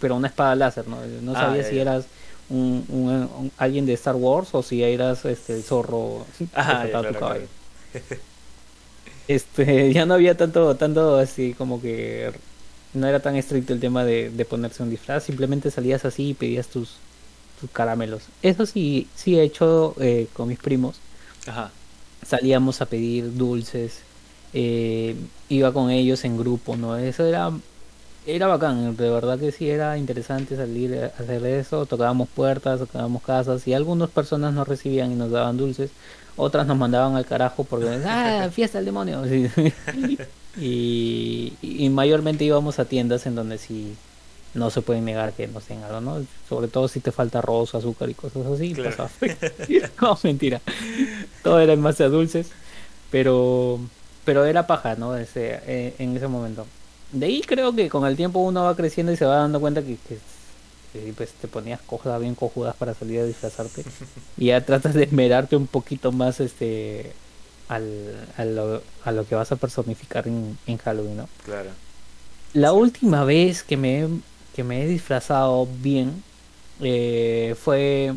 pero 0.00 0.16
una 0.16 0.28
espada 0.28 0.54
láser, 0.56 0.86
¿no? 0.88 0.98
No 1.06 1.34
Ah, 1.34 1.36
sabías 1.36 1.66
ya, 1.66 1.70
si 1.70 1.76
ya. 1.76 1.82
eras 1.82 2.06
un, 2.48 2.84
un- 2.88 3.08
un- 3.38 3.52
alguien 3.56 3.86
de 3.86 3.94
Star 3.94 4.16
Wars 4.16 4.50
o 4.54 4.62
si 4.62 4.82
eras 4.84 5.24
este, 5.24 5.54
el 5.54 5.64
zorro 5.64 6.26
que 6.66 6.76
Ajá, 6.76 6.86
ya, 6.88 6.90
claro, 6.90 7.08
tu 7.08 7.16
caballo. 7.16 7.46
claro. 7.46 7.48
Este, 9.26 9.92
ya 9.92 10.06
no 10.06 10.14
había 10.14 10.36
tanto, 10.36 10.76
tanto 10.76 11.16
así 11.16 11.54
como 11.54 11.80
que 11.80 12.32
no 12.94 13.06
era 13.06 13.20
tan 13.20 13.36
estricto 13.36 13.72
el 13.72 13.80
tema 13.80 14.04
de, 14.04 14.30
de 14.30 14.44
ponerse 14.44 14.82
un 14.82 14.90
disfraz, 14.90 15.24
simplemente 15.24 15.70
salías 15.70 16.04
así 16.04 16.30
y 16.30 16.34
pedías 16.34 16.68
tus, 16.68 17.02
tus 17.60 17.70
caramelos. 17.70 18.24
Eso 18.42 18.66
sí, 18.66 19.12
sí 19.14 19.38
he 19.38 19.42
hecho 19.44 19.94
eh, 20.00 20.28
con 20.32 20.48
mis 20.48 20.58
primos. 20.58 21.02
Ajá. 21.46 21.70
Salíamos 22.24 22.80
a 22.80 22.86
pedir 22.86 23.36
dulces, 23.36 24.00
eh, 24.52 25.14
iba 25.48 25.72
con 25.72 25.90
ellos 25.90 26.24
en 26.24 26.36
grupo, 26.38 26.76
¿no? 26.76 26.96
Eso 26.96 27.24
era, 27.24 27.50
era 28.26 28.46
bacán, 28.46 28.96
de 28.96 29.10
verdad 29.10 29.38
que 29.38 29.52
sí 29.52 29.68
era 29.68 29.96
interesante 29.98 30.56
salir 30.56 30.94
a 30.96 31.22
hacer 31.22 31.44
eso, 31.46 31.86
tocábamos 31.86 32.28
puertas, 32.28 32.80
tocábamos 32.80 33.22
casas 33.22 33.66
y 33.66 33.74
algunas 33.74 34.10
personas 34.10 34.54
nos 34.54 34.68
recibían 34.68 35.12
y 35.12 35.14
nos 35.14 35.30
daban 35.30 35.56
dulces, 35.56 35.90
otras 36.36 36.66
nos 36.66 36.76
mandaban 36.76 37.16
al 37.16 37.26
carajo 37.26 37.64
porque, 37.64 37.88
¡ah, 38.06 38.48
fiesta 38.52 38.78
del 38.78 38.86
demonio! 38.86 39.22
Y 40.56 41.88
mayormente 41.92 42.44
íbamos 42.44 42.80
a 42.80 42.84
tiendas 42.84 43.24
en 43.26 43.36
donde 43.36 43.56
sí, 43.56 43.96
no 44.54 44.70
se 44.70 44.82
puede 44.82 45.00
negar 45.00 45.32
que 45.32 45.46
no 45.46 45.60
sean 45.60 45.82
algo, 45.84 46.00
¿no? 46.00 46.26
Sobre 46.48 46.68
todo 46.68 46.88
si 46.88 47.00
te 47.00 47.12
falta 47.12 47.38
arroz, 47.38 47.74
azúcar 47.74 48.10
y 48.10 48.14
cosas 48.14 48.46
así. 48.46 48.74
Claro. 48.74 49.08
no, 50.00 50.18
mentira. 50.22 50.60
Todo 51.42 51.60
era 51.60 51.72
en 51.72 51.82
dulces, 52.10 52.48
pero, 53.10 53.78
pero 54.24 54.44
era 54.44 54.66
paja, 54.66 54.96
¿no? 54.96 55.16
Ese, 55.16 55.60
eh, 55.66 55.94
en 55.98 56.16
ese 56.16 56.28
momento. 56.28 56.66
De 57.12 57.26
ahí 57.26 57.40
creo 57.42 57.74
que 57.74 57.88
con 57.88 58.06
el 58.06 58.16
tiempo 58.16 58.40
uno 58.40 58.64
va 58.64 58.76
creciendo 58.76 59.12
y 59.12 59.16
se 59.16 59.24
va 59.24 59.36
dando 59.36 59.60
cuenta 59.60 59.82
que, 59.82 59.96
que, 59.96 60.18
que, 60.92 61.12
pues 61.12 61.32
te 61.32 61.48
ponías 61.48 61.80
cosas 61.80 62.20
bien 62.20 62.34
cojudas 62.34 62.74
para 62.76 62.94
salir 62.94 63.20
a 63.20 63.24
disfrazarte 63.24 63.84
y 64.36 64.46
ya 64.46 64.60
tratas 64.64 64.94
de 64.94 65.04
esmerarte 65.04 65.56
un 65.56 65.66
poquito 65.66 66.12
más 66.12 66.40
este 66.40 67.12
al, 67.68 67.84
a, 68.36 68.44
lo, 68.44 68.82
a 69.04 69.12
lo 69.12 69.26
que 69.26 69.34
vas 69.36 69.52
a 69.52 69.56
personificar 69.56 70.26
en, 70.26 70.58
en 70.66 70.78
Halloween, 70.78 71.16
¿no? 71.18 71.28
Claro. 71.44 71.70
La 72.52 72.72
última 72.72 73.24
vez 73.24 73.62
que 73.62 73.76
me, 73.76 74.00
he- 74.02 74.08
que 74.54 74.64
me 74.64 74.82
he 74.82 74.86
disfrazado 74.86 75.66
bien 75.82 76.22
eh, 76.80 77.54
fue 77.62 78.14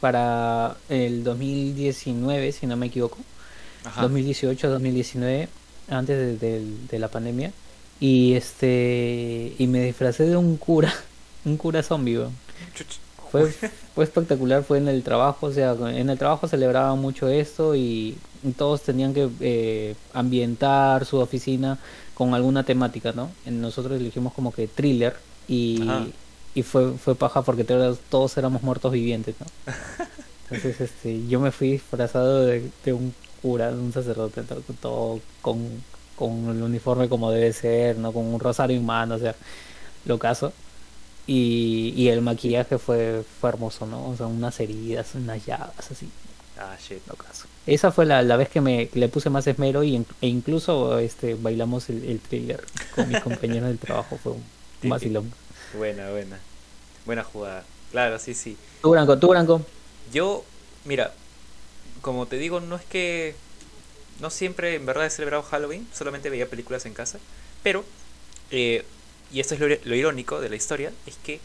para 0.00 0.76
el 0.88 1.22
2019, 1.24 2.52
si 2.52 2.66
no 2.66 2.76
me 2.76 2.86
equivoco. 2.86 3.18
Ajá. 3.84 4.06
2018-2019, 4.08 5.48
antes 5.88 6.16
de, 6.18 6.36
de- 6.38 6.66
de 6.90 6.98
la 6.98 7.08
pandemia. 7.08 7.52
Y 8.00 8.34
este 8.34 9.54
y 9.58 9.66
me 9.68 9.84
disfracé 9.84 10.26
de 10.26 10.36
un 10.36 10.56
cura, 10.56 10.92
un 11.44 11.56
cura 11.56 11.82
zombie. 11.82 12.18
Fue, 13.30 13.46
fue 13.94 14.04
espectacular, 14.04 14.64
fue 14.64 14.78
en 14.78 14.88
el 14.88 15.02
trabajo, 15.02 15.46
o 15.46 15.52
sea, 15.52 15.72
en 15.94 16.10
el 16.10 16.18
trabajo 16.18 16.48
celebraban 16.48 16.98
mucho 16.98 17.28
esto 17.28 17.74
y, 17.76 18.16
y 18.42 18.50
todos 18.56 18.82
tenían 18.82 19.14
que 19.14 19.28
eh, 19.40 19.94
ambientar 20.12 21.04
su 21.04 21.18
oficina 21.18 21.78
con 22.14 22.34
alguna 22.34 22.64
temática, 22.64 23.12
¿no? 23.12 23.30
Nosotros 23.46 23.98
elegimos 24.00 24.34
como 24.34 24.52
que 24.52 24.68
thriller 24.68 25.16
y, 25.48 26.14
y 26.54 26.62
fue, 26.62 26.92
fue 26.98 27.14
paja 27.16 27.42
porque 27.42 27.64
todos, 27.64 28.36
éramos 28.38 28.62
muertos 28.62 28.92
vivientes, 28.92 29.36
¿no? 29.40 29.46
Entonces, 30.44 30.80
este, 30.80 31.26
yo 31.26 31.40
me 31.40 31.52
fui 31.52 31.72
disfrazado 31.72 32.44
de, 32.46 32.72
de 32.84 32.92
un 32.92 33.14
cura, 33.42 33.72
de 33.72 33.78
un 33.80 33.92
sacerdote, 33.92 34.42
to- 34.44 34.62
todo 34.80 35.20
con, 35.40 35.84
con 36.14 36.48
el 36.50 36.62
uniforme 36.62 37.08
como 37.08 37.30
debe 37.30 37.52
ser, 37.52 37.98
¿no? 37.98 38.12
Con 38.12 38.26
un 38.26 38.40
rosario 38.40 38.76
en 38.76 38.84
mano, 38.86 39.16
o 39.16 39.18
sea, 39.18 39.36
lo 40.04 40.18
caso. 40.18 40.54
Y, 41.26 41.94
y 41.96 42.08
el 42.08 42.22
maquillaje 42.22 42.78
fue, 42.78 43.24
fue 43.40 43.50
hermoso, 43.50 43.86
¿no? 43.86 44.10
O 44.10 44.16
sea, 44.16 44.26
unas 44.26 44.58
heridas, 44.60 45.14
unas 45.14 45.44
llagas, 45.46 45.90
así, 45.92 46.12
Ah, 46.64 46.76
shit. 46.78 47.02
lo 47.06 47.14
caso. 47.16 47.46
Esa 47.66 47.90
fue 47.92 48.06
la, 48.06 48.22
la 48.22 48.36
vez 48.36 48.48
que 48.48 48.60
me 48.60 48.88
que 48.88 48.98
le 48.98 49.08
puse 49.08 49.30
más 49.30 49.46
esmero 49.46 49.82
y, 49.82 49.96
e 50.20 50.26
incluso 50.26 50.98
este 50.98 51.34
bailamos 51.34 51.88
el, 51.90 52.04
el 52.04 52.20
thriller 52.20 52.64
con 52.94 53.08
mis 53.08 53.20
compañeros 53.20 53.68
del 53.68 53.78
trabajo, 53.78 54.18
fue 54.22 54.32
un 54.32 54.44
Sí, 54.82 54.88
vacilón. 54.88 55.32
Buena, 55.72 56.10
buena. 56.10 56.38
Buena 57.06 57.24
jugada. 57.24 57.64
Claro, 57.90 58.18
sí, 58.18 58.34
sí. 58.34 58.56
Tú, 58.80 58.90
Branco, 58.90 59.18
tú, 59.18 59.28
Branco. 59.28 59.62
Yo, 60.12 60.44
mira, 60.84 61.12
como 62.00 62.26
te 62.26 62.36
digo, 62.36 62.60
no 62.60 62.76
es 62.76 62.84
que 62.84 63.34
no 64.20 64.30
siempre 64.30 64.74
en 64.76 64.86
verdad 64.86 65.06
he 65.06 65.10
celebrado 65.10 65.42
Halloween, 65.42 65.86
solamente 65.92 66.30
veía 66.30 66.48
películas 66.48 66.86
en 66.86 66.94
casa, 66.94 67.18
pero, 67.62 67.84
eh, 68.50 68.84
y 69.32 69.40
esto 69.40 69.54
es 69.54 69.60
lo, 69.60 69.68
lo 69.68 69.94
irónico 69.94 70.40
de 70.40 70.48
la 70.48 70.56
historia, 70.56 70.92
es 71.06 71.16
que 71.22 71.40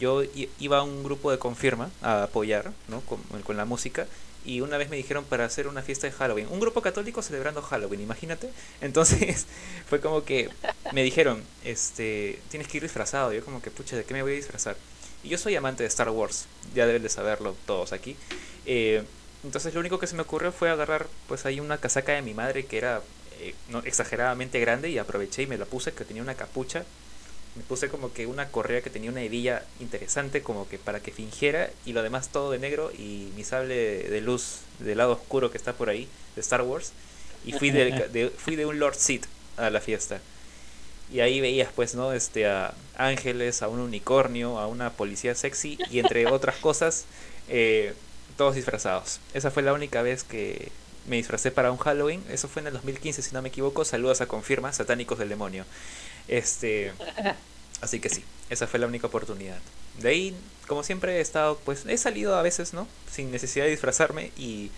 yo 0.00 0.22
iba 0.58 0.78
a 0.78 0.82
un 0.82 1.02
grupo 1.02 1.30
de 1.30 1.38
confirma 1.38 1.90
a 2.02 2.24
apoyar, 2.24 2.72
¿no? 2.88 3.00
Con, 3.02 3.18
con 3.44 3.56
la 3.56 3.64
música, 3.64 4.06
y 4.46 4.60
una 4.60 4.78
vez 4.78 4.88
me 4.88 4.96
dijeron 4.96 5.24
para 5.24 5.44
hacer 5.44 5.66
una 5.66 5.82
fiesta 5.82 6.06
de 6.06 6.12
Halloween, 6.12 6.46
un 6.50 6.60
grupo 6.60 6.80
católico 6.80 7.20
celebrando 7.20 7.60
Halloween, 7.62 8.00
imagínate. 8.00 8.50
Entonces 8.80 9.46
fue 9.88 10.00
como 10.00 10.24
que 10.24 10.48
me 10.92 11.02
dijeron, 11.02 11.42
este, 11.64 12.40
tienes 12.48 12.68
que 12.68 12.78
ir 12.78 12.84
disfrazado, 12.84 13.32
yo 13.32 13.44
como 13.44 13.60
que, 13.60 13.70
pucha, 13.70 13.96
¿de 13.96 14.04
qué 14.04 14.14
me 14.14 14.22
voy 14.22 14.32
a 14.32 14.36
disfrazar? 14.36 14.76
Y 15.24 15.28
yo 15.28 15.38
soy 15.38 15.56
amante 15.56 15.82
de 15.82 15.88
Star 15.88 16.10
Wars, 16.10 16.46
ya 16.74 16.86
deben 16.86 17.02
de 17.02 17.08
saberlo 17.08 17.56
todos 17.66 17.92
aquí. 17.92 18.16
Eh, 18.64 19.02
entonces 19.42 19.74
lo 19.74 19.80
único 19.80 19.98
que 19.98 20.06
se 20.06 20.14
me 20.14 20.22
ocurrió 20.22 20.52
fue 20.52 20.70
agarrar 20.70 21.06
pues 21.28 21.46
ahí 21.46 21.60
una 21.60 21.78
casaca 21.78 22.12
de 22.12 22.22
mi 22.22 22.34
madre 22.34 22.66
que 22.66 22.78
era 22.78 23.02
eh, 23.40 23.54
no, 23.68 23.80
exageradamente 23.80 24.60
grande 24.60 24.90
y 24.90 24.98
aproveché 24.98 25.42
y 25.42 25.46
me 25.46 25.58
la 25.58 25.66
puse, 25.66 25.92
que 25.92 26.04
tenía 26.04 26.22
una 26.22 26.34
capucha. 26.34 26.84
Me 27.56 27.62
puse 27.62 27.88
como 27.88 28.12
que 28.12 28.26
una 28.26 28.48
correa 28.50 28.82
que 28.82 28.90
tenía 28.90 29.10
una 29.10 29.22
hebilla 29.22 29.64
interesante 29.80 30.42
como 30.42 30.68
que 30.68 30.78
para 30.78 31.00
que 31.00 31.10
fingiera 31.10 31.70
y 31.86 31.92
lo 31.94 32.02
demás 32.02 32.28
todo 32.28 32.50
de 32.50 32.58
negro 32.58 32.92
y 32.92 33.30
mi 33.34 33.44
sable 33.44 33.74
de, 33.74 34.10
de 34.10 34.20
luz 34.20 34.58
del 34.78 34.98
lado 34.98 35.12
oscuro 35.12 35.50
que 35.50 35.56
está 35.58 35.72
por 35.72 35.88
ahí 35.88 36.06
de 36.34 36.40
Star 36.42 36.62
Wars. 36.62 36.92
Y 37.44 37.52
fui 37.52 37.70
de, 37.70 37.90
de- 38.12 38.30
fui 38.30 38.56
de 38.56 38.66
un 38.66 38.78
Lord 38.78 38.96
Sith 38.96 39.26
a 39.56 39.70
la 39.70 39.80
fiesta. 39.80 40.20
Y 41.12 41.20
ahí 41.20 41.40
veías, 41.40 41.70
pues, 41.74 41.94
¿no? 41.94 42.12
Este, 42.12 42.46
a 42.46 42.74
ángeles, 42.96 43.62
a 43.62 43.68
un 43.68 43.78
unicornio, 43.80 44.58
a 44.58 44.66
una 44.66 44.90
policía 44.90 45.34
sexy 45.34 45.78
y 45.90 46.00
entre 46.00 46.26
otras 46.30 46.56
cosas, 46.56 47.04
eh, 47.48 47.94
todos 48.36 48.56
disfrazados. 48.56 49.20
Esa 49.32 49.50
fue 49.50 49.62
la 49.62 49.72
única 49.72 50.02
vez 50.02 50.24
que 50.24 50.72
me 51.06 51.16
disfracé 51.16 51.52
para 51.52 51.70
un 51.70 51.78
Halloween. 51.78 52.24
Eso 52.28 52.48
fue 52.48 52.60
en 52.62 52.68
el 52.68 52.72
2015, 52.74 53.22
si 53.22 53.32
no 53.34 53.40
me 53.42 53.50
equivoco. 53.50 53.84
Saludos 53.84 54.20
a 54.20 54.26
Confirma, 54.26 54.72
satánicos 54.72 55.18
del 55.18 55.28
demonio. 55.28 55.64
Este, 56.28 56.92
así 57.80 58.00
que 58.00 58.08
sí, 58.08 58.24
esa 58.50 58.66
fue 58.66 58.80
la 58.80 58.86
única 58.86 59.06
oportunidad. 59.06 59.58
De 60.00 60.08
ahí, 60.10 60.36
como 60.66 60.82
siempre 60.82 61.16
he 61.18 61.20
estado, 61.20 61.58
pues, 61.64 61.84
he 61.86 61.96
salido 61.96 62.36
a 62.36 62.42
veces, 62.42 62.74
¿no? 62.74 62.86
Sin 63.10 63.30
necesidad 63.30 63.64
de 63.64 63.70
disfrazarme 63.70 64.32
y, 64.36 64.70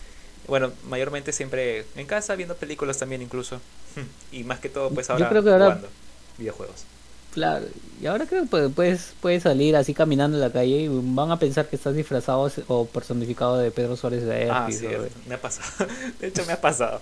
bueno, 0.46 0.72
mayormente 0.88 1.32
siempre 1.32 1.84
en 1.96 2.06
casa, 2.06 2.34
viendo 2.36 2.56
películas 2.56 2.98
también 2.98 3.22
incluso. 3.22 3.60
Y 4.32 4.44
más 4.44 4.60
que 4.60 4.68
todo, 4.68 4.90
pues, 4.90 5.08
Yo 5.08 5.14
ahora 5.14 5.28
creo 5.30 5.42
que 5.42 5.50
ahora- 5.50 5.64
jugando 5.66 5.88
videojuegos. 6.36 6.84
Claro, 7.32 7.66
y 8.00 8.06
ahora 8.06 8.24
creo 8.26 8.42
que 8.48 8.68
puedes, 8.70 9.12
puedes, 9.20 9.42
salir 9.42 9.76
así 9.76 9.92
caminando 9.92 10.36
en 10.38 10.40
la 10.40 10.50
calle 10.50 10.76
y 10.80 10.88
van 10.90 11.30
a 11.30 11.38
pensar 11.38 11.68
que 11.68 11.76
estás 11.76 11.94
disfrazado 11.94 12.50
o 12.68 12.86
personificado 12.86 13.58
de 13.58 13.70
Pedro 13.70 13.96
Suárez 13.96 14.24
de 14.24 14.50
Ah, 14.50 14.66
o 14.68 14.72
cierto, 14.72 15.02
de- 15.02 15.10
me 15.28 15.34
ha 15.34 15.40
pasado. 15.40 15.86
De 16.20 16.28
hecho, 16.28 16.44
me 16.46 16.52
ha 16.54 16.60
pasado. 16.60 17.00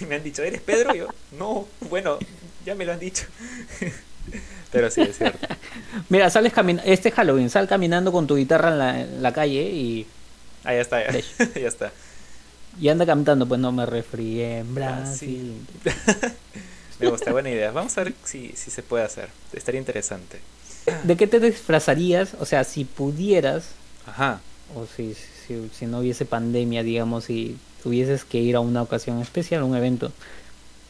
Me 0.08 0.16
han 0.16 0.22
dicho, 0.22 0.42
¿eres 0.42 0.60
Pedro? 0.60 0.94
Y 0.94 0.98
yo, 0.98 1.06
no, 1.38 1.66
bueno, 1.88 2.18
ya 2.68 2.74
me 2.74 2.84
lo 2.84 2.92
han 2.92 3.00
dicho. 3.00 3.24
Pero 4.72 4.90
sí, 4.90 5.00
es 5.00 5.16
cierto. 5.16 5.46
Mira, 6.10 6.28
sales 6.28 6.52
caminando, 6.52 6.90
este 6.90 7.10
Halloween, 7.10 7.48
sal 7.48 7.66
caminando 7.66 8.12
con 8.12 8.26
tu 8.26 8.36
guitarra 8.36 8.68
en 8.72 8.78
la, 8.78 9.00
en 9.00 9.22
la 9.22 9.32
calle 9.32 9.62
y, 9.70 10.06
Ah, 10.64 10.74
ya 10.74 10.80
está, 10.82 10.98
ya, 11.10 11.68
está. 11.68 11.92
y 12.78 12.88
anda 12.90 13.06
cantando, 13.06 13.46
pues 13.46 13.58
no 13.60 13.72
me 13.72 13.86
refrié 13.86 14.58
en 14.58 14.76
Ah, 14.82 15.06
sí. 15.06 15.54
Brasil. 15.84 16.02
Me 17.00 17.08
gusta, 17.08 17.32
buena 17.32 17.48
idea. 17.48 17.70
Vamos 17.70 17.96
a 17.96 18.04
ver 18.04 18.12
si, 18.24 18.52
si 18.54 18.70
se 18.70 18.82
puede 18.82 19.04
hacer. 19.04 19.28
Estaría 19.52 19.78
interesante. 19.80 20.40
¿De 21.04 21.16
qué 21.16 21.26
te 21.26 21.38
disfrazarías? 21.40 22.34
O 22.40 22.44
sea, 22.44 22.64
si 22.64 22.84
pudieras, 22.84 23.66
Ajá. 24.06 24.40
o 24.74 24.84
si, 24.94 25.14
si, 25.14 25.70
si 25.72 25.86
no 25.86 26.00
hubiese 26.00 26.24
pandemia, 26.26 26.82
digamos, 26.82 27.30
y 27.30 27.56
tuvieses 27.82 28.24
que 28.24 28.38
ir 28.38 28.56
a 28.56 28.60
una 28.60 28.82
ocasión 28.82 29.22
especial, 29.22 29.62
un 29.62 29.76
evento 29.76 30.12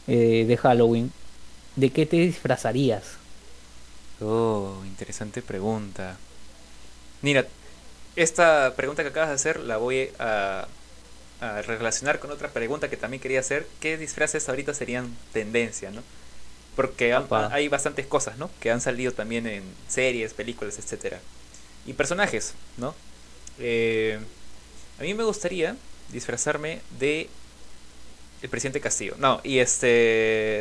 eh, 0.07 0.45
de 0.47 0.57
Halloween, 0.57 1.11
¿de 1.79 1.91
qué 1.93 2.05
te 2.05 2.17
disfrazarías? 2.17 3.05
Oh, 4.21 4.83
interesante 4.85 5.41
pregunta. 5.41 6.21
Mira, 7.21 7.47
esta 8.15 8.75
pregunta 8.77 9.03
que 9.03 9.09
acabas 9.09 9.29
de 9.29 9.35
hacer 9.35 9.59
la 9.61 9.77
voy 9.77 10.11
a, 10.19 10.69
a 11.39 11.61
relacionar 11.63 12.19
con 12.19 12.31
otra 12.31 12.53
pregunta 12.53 12.89
que 12.89 12.97
también 12.97 13.21
quería 13.21 13.41
hacer. 13.41 13.71
¿Qué 13.79 13.97
disfraces 13.97 14.49
ahorita 14.49 14.73
serían 14.75 15.19
tendencia, 15.31 15.91
no? 15.91 16.05
Porque 16.75 17.13
han- 17.13 17.31
hay 17.49 17.69
bastantes 17.69 18.07
cosas, 18.07 18.37
¿no? 18.37 18.51
Que 18.59 18.71
han 18.71 18.81
salido 18.81 19.13
también 19.13 19.47
en 19.47 19.77
series, 19.87 20.33
películas, 20.35 20.79
etcétera. 20.79 21.23
Y 21.85 21.93
personajes, 21.95 22.55
¿no? 22.77 22.97
Eh, 23.57 24.19
a 24.99 25.03
mí 25.03 25.13
me 25.13 25.23
gustaría 25.23 25.77
disfrazarme 26.09 26.83
de 26.89 27.29
el 28.41 28.49
presidente 28.49 28.81
Castillo. 28.81 29.15
No, 29.17 29.41
y 29.43 29.59
este 29.59 29.87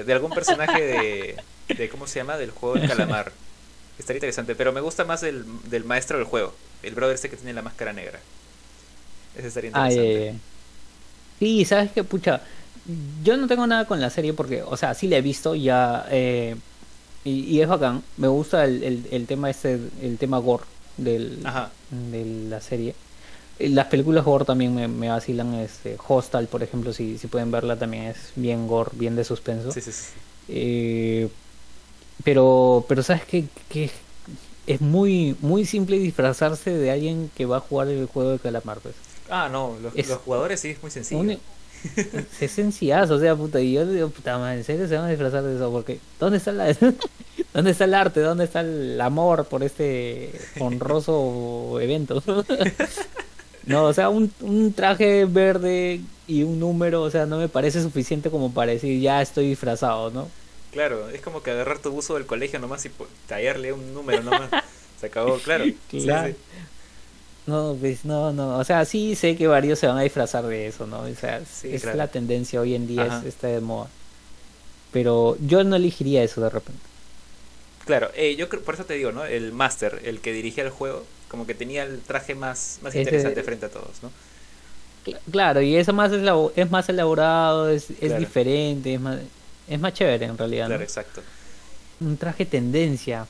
de 0.07 0.12
algún 0.12 0.33
personaje 0.33 0.81
de, 0.81 1.43
de 1.76 1.89
¿cómo 1.91 2.07
se 2.07 2.20
llama? 2.20 2.37
Del 2.39 2.51
juego 2.51 2.76
del 2.76 2.85
calamar. 2.87 3.37
Estaría 3.99 4.18
interesante, 4.18 4.57
pero 4.57 4.72
me 4.72 4.81
gusta 4.81 5.05
más 5.05 5.22
el 5.24 5.45
del 5.70 5.85
maestro 5.85 6.18
del 6.18 6.26
juego, 6.26 6.59
el 6.83 6.95
brother 6.95 7.14
este 7.16 7.31
que 7.31 7.37
tiene 7.37 7.55
la 7.55 7.62
máscara 7.62 7.93
negra. 7.93 8.26
Ese 9.35 9.49
estaría 9.49 9.70
Ah, 9.72 9.91
interesante. 9.91 10.26
eh, 10.29 10.41
Sí, 11.39 11.64
sabes 11.64 11.93
que, 11.93 12.03
pucha, 12.05 12.43
yo 13.22 13.37
no 13.37 13.47
tengo 13.47 13.66
nada 13.66 13.87
con 13.87 14.01
la 14.01 14.11
serie 14.11 14.35
porque, 14.35 14.62
o 14.62 14.76
sea, 14.76 14.95
sí 14.95 15.07
la 15.09 15.18
he 15.18 15.22
visto 15.22 15.55
ya 15.55 16.07
eh, 16.11 16.57
y, 17.24 17.43
y 17.57 17.61
es 17.62 17.68
bacán. 17.68 18.05
Me 18.16 18.29
gusta 18.29 18.64
el, 18.64 18.83
el, 18.85 19.09
el 19.12 19.26
tema 19.26 19.51
este, 19.51 19.74
el 20.03 20.18
tema 20.18 20.39
gore 20.39 20.64
del, 20.97 21.55
de 21.91 22.24
la 22.49 22.61
serie. 22.61 22.97
Eh, 23.59 23.69
Las 23.71 23.87
películas 23.87 24.25
gore 24.25 24.45
también 24.45 24.75
me, 24.75 24.89
me 24.89 25.09
vacilan, 25.09 25.55
este, 25.55 25.97
Hostal, 26.07 26.47
por 26.47 26.63
ejemplo, 26.63 26.93
si, 26.93 27.19
si 27.19 27.27
pueden 27.27 27.51
verla 27.51 27.77
también 27.77 28.05
es 28.05 28.17
bien 28.37 28.67
gore, 28.69 28.91
bien 28.95 29.17
de 29.17 29.25
suspenso. 29.25 29.73
Sí, 29.73 29.81
sí, 29.81 29.93
sí. 29.93 30.05
Eh, 30.49 31.29
pero, 32.25 32.85
pero 32.89 33.03
sabes 33.03 33.25
que, 33.25 33.45
que 33.69 33.91
es 34.67 34.81
muy, 34.81 35.37
muy 35.41 35.65
simple 35.65 35.99
disfrazarse 35.99 36.71
de 36.71 36.91
alguien 36.91 37.31
que 37.37 37.47
va 37.47 37.59
a 37.59 37.61
jugar 37.61 37.89
el 37.89 38.07
juego 38.07 38.33
de 38.33 38.39
calamar, 38.39 38.79
pues. 38.81 38.95
Ah, 39.31 39.49
no, 39.51 39.77
los, 39.83 39.95
Es- 39.97 40.09
los 40.09 40.19
jugadores 40.19 40.61
sí 40.61 40.71
es 40.71 40.83
muy 40.83 40.91
sencillo. 40.91 41.39
Es 42.41 42.51
sencillazo, 42.51 43.15
o 43.15 43.21
sea, 43.21 43.37
puta, 43.37 43.61
y 43.61 43.75
yo 43.75 43.87
digo, 43.87 44.09
puta 44.09 44.37
madre, 44.37 44.59
¿en 44.59 44.65
serio 44.65 44.89
se 44.89 44.97
van 44.97 45.05
a 45.05 45.11
disfrazar 45.11 45.45
de 45.45 45.55
eso? 45.55 45.71
Porque, 45.71 46.01
¿dónde 46.19 46.39
está 46.39 46.51
la, 46.51 46.75
dónde 47.55 47.71
está 47.71 47.85
el 47.85 47.95
arte? 47.95 48.21
¿Dónde 48.21 48.45
está 48.45 48.61
el 48.63 49.01
amor 49.01 49.45
por 49.45 49.63
este 49.63 50.33
honroso 50.59 51.79
evento? 51.81 52.21
No, 53.69 53.85
o 53.85 53.93
sea, 53.95 54.09
un, 54.09 54.33
un 54.41 54.73
traje 54.75 55.25
verde 55.27 56.01
y 56.27 56.43
un 56.43 56.59
número, 56.59 57.03
o 57.03 57.11
sea, 57.11 57.27
no 57.27 57.39
me 57.39 57.49
parece 57.49 57.83
suficiente 57.83 58.31
como 58.31 58.53
para 58.55 58.73
decir, 58.73 59.01
ya 59.01 59.23
estoy 59.23 59.49
disfrazado, 59.49 60.11
¿no? 60.11 60.33
Claro, 60.71 61.09
es 61.11 61.21
como 61.23 61.43
que 61.43 61.51
agarrar 61.51 61.79
tu 61.81 61.91
buzo 61.91 62.14
del 62.14 62.27
colegio 62.27 62.59
nomás 62.59 62.85
y 62.87 62.91
tallarle 63.27 63.73
un 63.73 63.95
número 63.95 64.23
nomás. 64.23 64.55
Se 65.01 65.07
acabó, 65.07 65.41
claro. 65.41 65.73
Claro. 66.05 66.35
sí. 66.35 66.37
No, 67.47 67.77
pues 67.81 68.05
no, 68.05 68.33
no, 68.33 68.59
o 68.59 68.64
sea, 68.64 68.85
sí 68.85 69.16
sé 69.16 69.35
que 69.37 69.47
varios 69.47 69.79
se 69.79 69.87
van 69.87 69.97
a 69.99 70.03
disfrazar 70.03 70.47
de 70.47 70.66
eso, 70.66 70.87
¿no? 70.87 71.01
O 71.01 71.14
sea, 71.14 71.45
Sí, 71.47 71.75
es 71.75 71.83
claro. 71.83 71.97
la 71.97 72.09
tendencia 72.09 72.61
hoy 72.61 72.75
en 72.75 72.87
día, 72.87 73.07
Ajá. 73.07 73.19
es, 73.21 73.25
está 73.25 73.49
de 73.49 73.61
moda. 73.61 73.91
Pero 74.91 75.37
yo 75.41 75.64
no 75.64 75.77
elegiría 75.77 76.23
eso 76.25 76.41
de 76.43 76.51
repente. 76.51 76.83
Claro, 77.85 78.11
eh, 78.14 78.37
yo 78.37 78.49
creo, 78.49 78.62
por 78.62 78.75
eso 78.75 78.85
te 78.85 78.95
digo, 78.95 79.12
¿no? 79.12 79.25
El 79.25 79.53
máster, 79.53 80.01
el 80.05 80.21
que 80.21 80.33
dirigía 80.33 80.64
el 80.64 80.71
juego, 80.71 81.09
como 81.29 81.47
que 81.47 81.55
tenía 81.55 81.85
el 81.85 82.01
traje 82.01 82.35
más, 82.35 82.79
más 82.83 82.95
interesante 82.95 83.43
frente 83.43 83.66
a 83.66 83.70
todos, 83.70 84.03
¿no? 84.03 84.11
Cla- 85.05 85.20
Claro, 85.31 85.61
y 85.62 85.76
eso 85.76 85.93
más 85.93 86.12
es, 86.12 86.22
labo- 86.22 86.53
es 86.57 86.70
más 86.70 86.89
elaborado, 86.89 87.68
es, 87.70 87.91
es 88.01 88.18
diferente, 88.18 88.95
es 88.95 89.01
más, 89.01 89.18
es 89.68 89.81
más 89.81 89.93
chévere 89.93 90.26
en 90.26 90.39
realidad, 90.39 90.64
¿no? 90.64 90.68
Claro, 90.70 90.83
exacto. 90.85 91.22
Un 92.01 92.16
traje 92.16 92.47
tendencia. 92.47 93.26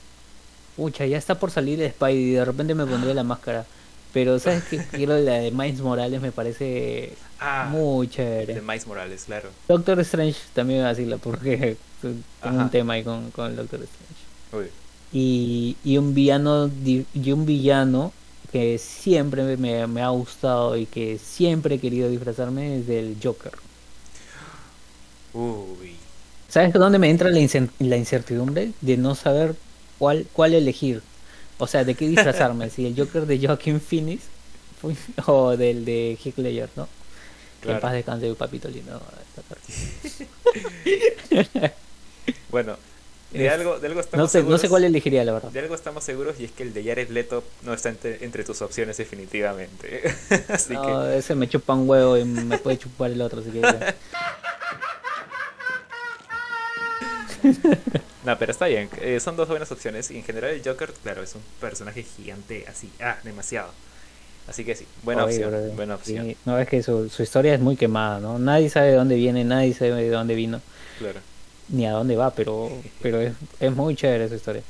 Pucha, 0.75 1.05
ya 1.05 1.17
está 1.17 1.35
por 1.39 1.51
salir 1.51 1.81
el 1.81 1.91
Spidey 1.91 2.17
y 2.17 2.31
de 2.31 2.45
repente 2.45 2.73
me 2.75 2.85
pondré 2.85 3.13
la 3.13 3.23
máscara. 3.23 3.65
Pero 4.13 4.39
sabes 4.39 4.63
que 4.63 4.77
quiero 4.91 5.17
la 5.19 5.33
de 5.33 5.51
Miles 5.51 5.81
Morales 5.81 6.21
me 6.21 6.31
parece 6.31 7.13
Ah, 7.39 7.67
muy 7.71 8.07
de 8.07 8.13
chévere. 8.13 8.61
Miles 8.61 8.87
Morales, 8.87 9.23
claro. 9.25 9.49
Doctor 9.67 9.99
Strange 10.01 10.39
también 10.53 10.81
va 10.83 10.87
a 10.87 10.89
decirlo 10.89 11.17
porque 11.19 11.77
tengo 12.01 12.15
Ajá. 12.41 12.63
un 12.63 12.69
tema 12.69 12.93
ahí 12.93 13.03
con, 13.03 13.29
con 13.31 13.47
el 13.51 13.55
Doctor 13.55 13.81
Strange. 13.83 14.65
Uy. 14.67 14.71
Y, 15.11 15.77
y 15.83 15.97
un 15.97 16.13
villano 16.13 16.71
y 16.85 17.31
un 17.31 17.45
villano 17.45 18.13
que 18.51 18.77
siempre 18.79 19.43
me, 19.57 19.87
me- 19.87 20.01
ha 20.03 20.09
gustado 20.09 20.77
y 20.77 20.87
que 20.87 21.17
siempre 21.19 21.75
he 21.75 21.79
querido 21.79 22.09
disfrazarme 22.09 22.77
es 22.79 22.87
del 22.87 23.17
Joker. 23.23 23.53
Uy. 25.33 26.07
¿Sabes 26.47 26.73
dónde 26.73 26.99
me 26.99 27.09
entra 27.09 27.29
la, 27.29 27.39
incertidumbre? 27.97 28.73
De 28.81 28.97
no 28.97 29.15
saber 29.15 29.55
cuál, 29.97 30.27
cuál 30.33 30.53
elegir. 30.53 31.03
O 31.57 31.67
sea, 31.67 31.83
de 31.85 31.95
qué 31.95 32.07
disfrazarme. 32.07 32.69
si 32.71 32.85
el 32.87 32.95
Joker 32.97 33.25
de 33.25 33.39
Joaquin 33.45 33.79
Phoenix 33.81 34.31
o 35.27 35.57
del 35.57 35.85
de 35.85 36.17
Heath 36.23 36.37
Ledger, 36.37 36.71
¿no? 36.75 36.89
Que 37.61 37.73
en 37.73 37.77
Claro. 37.77 37.79
paz 37.79 37.93
descanse, 37.93 38.33
papito 38.35 38.69
lindo. 38.69 39.01
Bueno, 42.49 42.77
de 43.31 43.49
algo, 43.49 43.79
de 43.79 43.87
algo 43.87 43.99
estamos 43.99 44.23
No 44.23 44.27
sé, 44.27 44.43
no 44.43 44.57
sé 44.57 44.69
cuál 44.69 44.83
elegiría, 44.85 45.23
la 45.23 45.33
verdad. 45.33 45.51
De 45.51 45.59
algo 45.59 45.75
estamos 45.75 46.03
seguros 46.03 46.39
y 46.39 46.45
es 46.45 46.51
que 46.51 46.63
el 46.63 46.73
de 46.73 46.83
Jared 46.83 47.09
Leto 47.09 47.43
no 47.63 47.73
está 47.73 47.89
entre, 47.89 48.23
entre 48.25 48.43
tus 48.43 48.61
opciones 48.61 48.97
definitivamente. 48.97 50.01
Así 50.49 50.73
No, 50.73 51.03
que 51.03 51.17
ese 51.19 51.35
me 51.35 51.47
chupa 51.47 51.73
un 51.73 51.87
huevo 51.89 52.17
y 52.17 52.25
me 52.25 52.57
puede 52.57 52.77
chupar 52.77 53.11
el 53.11 53.21
otro 53.21 53.41
si 53.43 53.49
quiere. 53.51 53.67
No, 58.25 58.37
pero 58.37 58.51
está 58.51 58.67
bien. 58.67 58.89
eh, 59.01 59.19
son 59.19 59.37
dos 59.37 59.47
buenas 59.47 59.71
opciones. 59.71 60.11
Y 60.11 60.17
en 60.17 60.23
general 60.23 60.51
el 60.51 60.61
Joker, 60.63 60.91
claro, 61.01 61.23
es 61.23 61.33
un 61.35 61.41
personaje 61.61 62.03
gigante 62.03 62.65
así. 62.67 62.91
Ah, 63.01 63.17
demasiado. 63.23 63.71
Así 64.47 64.65
que 64.65 64.75
sí, 64.75 64.85
buena 65.03 65.23
Oye, 65.25 65.45
opción. 65.45 65.75
buena 65.75 65.95
opción. 65.95 66.25
sí, 66.25 66.37
no, 66.45 66.57
es 66.59 66.67
que 66.67 66.81
su, 66.83 67.07
su 67.09 67.23
historia 67.23 67.53
es 67.53 67.59
muy 67.61 67.75
quemada, 67.77 68.19
¿no? 68.19 68.39
Nadie 68.39 68.69
sabe 68.69 68.87
de 68.87 68.95
dónde 68.95 69.15
viene, 69.15 69.43
nadie 69.45 69.73
sabe 69.73 69.91
de 69.93 70.09
dónde 70.09 70.33
vino, 70.35 70.59
Claro. 70.97 71.19
Ni 71.69 71.85
a 71.85 71.91
dónde 71.91 72.15
va, 72.15 72.31
pero, 72.33 72.71
pero 73.01 73.19
es, 73.21 73.33
es 73.59 73.71
muy 73.75 73.95
chévere 73.95 74.27
su 74.29 74.35
historia. 74.35 74.63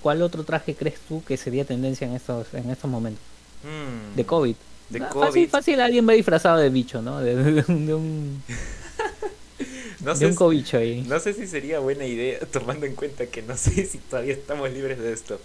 ¿Cuál 0.00 0.22
otro 0.22 0.44
traje 0.44 0.74
crees 0.74 1.00
tú 1.08 1.22
que 1.24 1.36
sería 1.36 1.64
tendencia 1.64 2.06
en 2.06 2.14
estos, 2.14 2.52
en 2.54 2.70
estos 2.70 2.90
momentos? 2.90 3.22
Mm, 3.64 4.16
De 4.16 4.24
COVID. 4.26 4.54
De 4.90 4.98
Ah, 5.02 5.08
COVID. 5.08 5.26
Fácil, 5.26 5.48
fácil, 5.48 5.80
alguien 5.80 6.08
va 6.08 6.12
disfrazado 6.12 6.58
de 6.58 6.68
bicho, 6.70 7.00
¿no? 7.02 7.20
De, 7.20 7.34
de 7.36 7.64
un, 7.68 7.86
de 7.86 7.94
un, 7.94 8.42
No 10.00 10.12
de 10.14 10.18
sé, 10.18 10.26
un 10.26 10.34
cobicho 10.34 10.78
ahí. 10.78 11.02
no 11.06 11.18
sé 11.20 11.32
si 11.32 11.46
sería 11.46 11.78
buena 11.78 12.04
idea 12.04 12.40
tomando 12.52 12.86
en 12.86 12.94
cuenta 12.94 13.26
que 13.26 13.42
no 13.42 13.56
sé 13.56 13.86
si 13.86 13.98
todavía 13.98 14.32
estamos 14.34 14.70
libres 14.72 14.98
de 14.98 15.12
esto. 15.12 15.40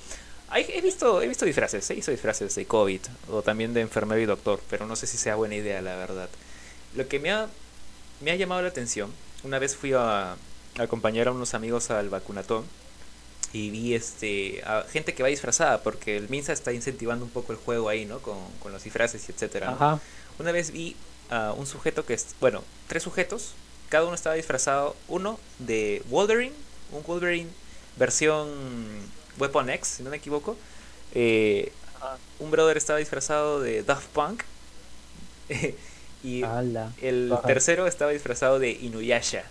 He 0.55 0.81
visto 0.81 1.21
he 1.21 1.27
visto 1.27 1.45
disfraces, 1.45 1.89
he 1.91 1.95
visto 1.95 2.09
disfraces 2.09 2.55
de 2.55 2.65
COVID 2.65 3.01
o 3.29 3.41
también 3.41 3.73
de 3.73 3.81
enfermero 3.81 4.21
y 4.21 4.25
doctor, 4.25 4.61
pero 4.69 4.85
no 4.87 4.95
sé 4.95 5.05
si 5.05 5.17
sea 5.17 5.35
buena 5.35 5.55
idea 5.55 5.81
la 5.81 5.95
verdad. 5.97 6.29
Lo 6.95 7.07
que 7.07 7.19
me 7.19 7.31
ha, 7.31 7.47
me 8.21 8.31
ha 8.31 8.35
llamado 8.35 8.61
la 8.61 8.69
atención, 8.69 9.11
una 9.43 9.59
vez 9.59 9.75
fui 9.75 9.91
a 9.93 10.35
acompañar 10.77 11.27
a 11.27 11.31
unos 11.31 11.53
amigos 11.53 11.89
al 11.91 12.09
vacunatón 12.09 12.65
y 13.53 13.69
vi 13.69 13.93
este 13.93 14.61
a 14.65 14.83
gente 14.91 15.13
que 15.13 15.23
va 15.23 15.29
disfrazada 15.29 15.81
porque 15.81 16.17
el 16.17 16.29
Minsa 16.29 16.53
está 16.53 16.73
incentivando 16.73 17.25
un 17.25 17.31
poco 17.31 17.53
el 17.53 17.57
juego 17.57 17.89
ahí, 17.89 18.05
¿no? 18.05 18.19
Con, 18.19 18.37
con 18.59 18.71
los 18.71 18.83
disfraces 18.83 19.27
y 19.27 19.31
etcétera. 19.31 19.99
Una 20.39 20.51
vez 20.51 20.71
vi 20.71 20.95
a 21.29 21.53
un 21.53 21.65
sujeto 21.65 22.05
que 22.05 22.13
es, 22.13 22.27
bueno, 22.39 22.63
tres 22.87 23.03
sujetos, 23.03 23.53
cada 23.89 24.05
uno 24.05 24.15
estaba 24.15 24.35
disfrazado, 24.35 24.95
uno 25.07 25.39
de 25.59 26.03
Wolverine, 26.09 26.53
un 26.91 27.03
Wolverine 27.03 27.49
versión 27.97 28.49
Weapon 29.39 29.69
X, 29.69 29.87
si 29.87 30.03
no 30.03 30.09
me 30.09 30.17
equivoco. 30.17 30.57
Eh, 31.13 31.71
un 32.39 32.51
brother 32.51 32.77
estaba 32.77 32.99
disfrazado 32.99 33.59
de 33.59 33.83
Daft 33.83 34.07
Punk. 34.09 34.43
y 36.23 36.43
Ala. 36.43 36.91
el 37.01 37.31
Ajá. 37.31 37.47
tercero 37.47 37.87
estaba 37.87 38.11
disfrazado 38.11 38.59
de 38.59 38.71
Inuyasha. 38.71 39.43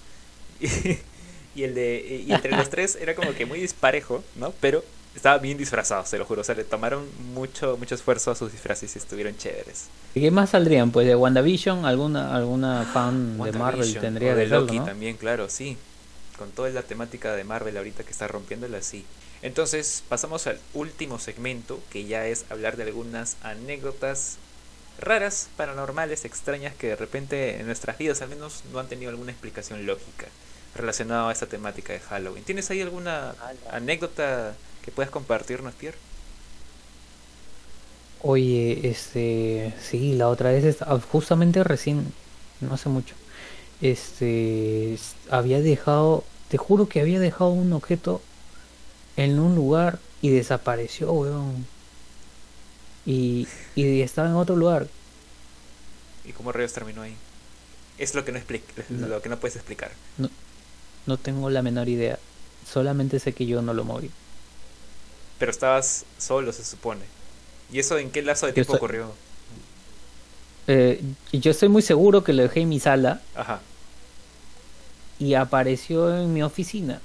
y 1.57 1.65
el 1.65 1.75
de 1.75 2.25
y 2.27 2.33
entre 2.33 2.53
los 2.53 2.69
tres 2.71 2.97
era 3.01 3.15
como 3.15 3.33
que 3.35 3.47
muy 3.47 3.59
disparejo, 3.59 4.23
¿no? 4.37 4.53
Pero 4.61 4.85
estaba 5.17 5.39
bien 5.39 5.57
disfrazado, 5.57 6.05
se 6.05 6.19
lo 6.19 6.25
juro. 6.25 6.43
O 6.43 6.45
sea, 6.45 6.55
le 6.55 6.65
tomaron 6.65 7.09
mucho, 7.33 7.77
mucho 7.79 7.95
esfuerzo 7.95 8.31
a 8.31 8.35
sus 8.35 8.53
disfraces 8.53 8.95
y 8.95 8.99
estuvieron 8.99 9.37
chéveres. 9.37 9.87
¿Y 10.15 10.21
qué 10.21 10.31
más 10.31 10.51
saldrían? 10.51 10.93
Pues 10.93 11.07
de 11.07 11.17
WandaVision, 11.17 11.87
alguna, 11.87 12.35
alguna 12.35 12.85
fan 12.85 13.39
de 13.43 13.53
Marvel 13.53 13.99
tendría 13.99 14.35
o 14.35 14.37
de 14.37 14.47
Loki 14.47 14.79
¿no? 14.79 14.85
también, 14.85 15.17
claro, 15.17 15.49
sí. 15.49 15.77
Con 16.39 16.51
toda 16.51 16.69
la 16.69 16.83
temática 16.83 17.35
de 17.35 17.45
Marvel 17.45 17.77
ahorita 17.79 18.05
que 18.05 18.11
está 18.11 18.29
rompiéndola, 18.29 18.83
sí. 18.83 19.05
Entonces, 19.43 20.03
pasamos 20.09 20.47
al 20.47 20.59
último 20.75 21.19
segmento, 21.19 21.81
que 21.91 22.05
ya 22.05 22.27
es 22.27 22.45
hablar 22.51 22.77
de 22.77 22.85
algunas 22.85 23.37
anécdotas 23.43 24.37
raras, 24.99 25.49
paranormales, 25.57 26.25
extrañas, 26.25 26.75
que 26.75 26.89
de 26.89 26.97
repente 26.97 27.61
en 27.61 27.67
nuestras 27.67 27.97
vidas 27.99 28.23
al 28.23 28.29
menos 28.29 28.65
no 28.73 28.79
han 28.79 28.89
tenido 28.89 29.11
alguna 29.11 29.33
explicación 29.33 29.87
lógica 29.87 30.27
relacionada 30.77 31.29
a 31.29 31.33
esta 31.33 31.47
temática 31.47 31.93
de 31.93 32.01
Halloween. 32.01 32.45
¿Tienes 32.45 32.71
ahí 32.71 32.81
alguna 32.83 33.35
anécdota 33.71 34.55
que 34.85 34.91
puedas 34.93 35.11
compartirnos, 35.11 35.75
Pierre? 35.75 35.99
Oye, 38.23 38.89
este, 38.89 39.75
sí, 39.81 40.15
la 40.15 40.29
otra 40.29 40.51
vez, 40.51 40.83
ah, 40.83 40.99
justamente 41.13 41.63
recién, 41.63 42.13
no 42.61 42.75
hace 42.75 42.89
mucho, 42.89 43.15
este, 43.81 44.99
había 45.31 45.61
dejado, 45.61 46.25
te 46.49 46.57
juro 46.57 46.89
que 46.89 47.01
había 47.01 47.21
dejado 47.21 47.51
un 47.51 47.73
objeto 47.73 48.23
en 49.17 49.39
un 49.39 49.55
lugar 49.55 49.99
y 50.23 50.31
desapareció, 50.31 51.13
weón. 51.13 51.67
Y, 53.05 53.47
y 53.77 54.01
estaba 54.01 54.29
en 54.29 54.35
otro 54.35 54.57
lugar. 54.57 54.89
¿Y 56.25 56.33
cómo 56.33 56.51
rayos 56.51 56.73
terminó 56.73 57.03
ahí? 57.03 57.15
Es 57.99 58.15
lo 58.15 58.25
que 58.25 58.33
no, 58.33 58.39
expli- 58.39 58.63
No. 58.89 59.07
lo 59.07 59.23
que 59.23 59.29
no 59.29 59.39
puedes 59.39 59.55
explicar. 59.57 59.93
No, 60.19 60.29
no 61.07 61.17
tengo 61.17 61.51
la 61.51 61.63
menor 61.63 61.89
idea. 61.89 62.19
Solamente 62.71 63.21
sé 63.21 63.33
que 63.33 63.47
yo 63.47 63.63
no 63.63 63.75
lo 63.75 63.85
moví. 63.85 64.11
Pero 65.39 65.51
estabas 65.51 66.05
solo, 66.19 66.53
se 66.53 66.65
supone. 66.65 67.03
¿Y 67.73 67.79
eso 67.79 67.99
en 67.99 68.11
qué 68.11 68.23
lazo 68.23 68.47
de 68.47 68.53
tiempo 68.53 68.75
ocurrió? 68.75 69.13
Eh, 70.69 71.03
yo 71.33 71.51
estoy 71.51 71.69
muy 71.69 71.83
seguro 71.83 72.25
que 72.25 72.33
lo 72.33 72.43
dejé 72.43 72.61
en 72.63 72.69
mi 72.69 72.81
sala 72.81 73.21
Ajá. 73.37 73.61
y 75.19 75.35
apareció 75.35 76.17
en 76.17 76.33
mi 76.33 76.43
oficina. 76.43 77.01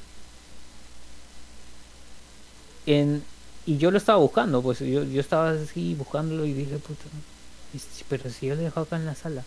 En, 2.87 3.23
y 3.65 3.77
yo 3.77 3.91
lo 3.91 3.97
estaba 3.97 4.17
buscando, 4.17 4.61
pues 4.61 4.79
yo, 4.79 5.03
yo 5.03 5.21
estaba 5.21 5.51
así 5.51 5.93
buscándolo 5.93 6.45
y 6.45 6.53
dije, 6.53 6.77
puta, 6.77 7.05
pero 8.09 8.29
si 8.29 8.47
yo 8.47 8.55
lo 8.55 8.61
dejado 8.61 8.85
acá 8.85 8.95
en 8.95 9.05
la 9.05 9.15
sala. 9.15 9.43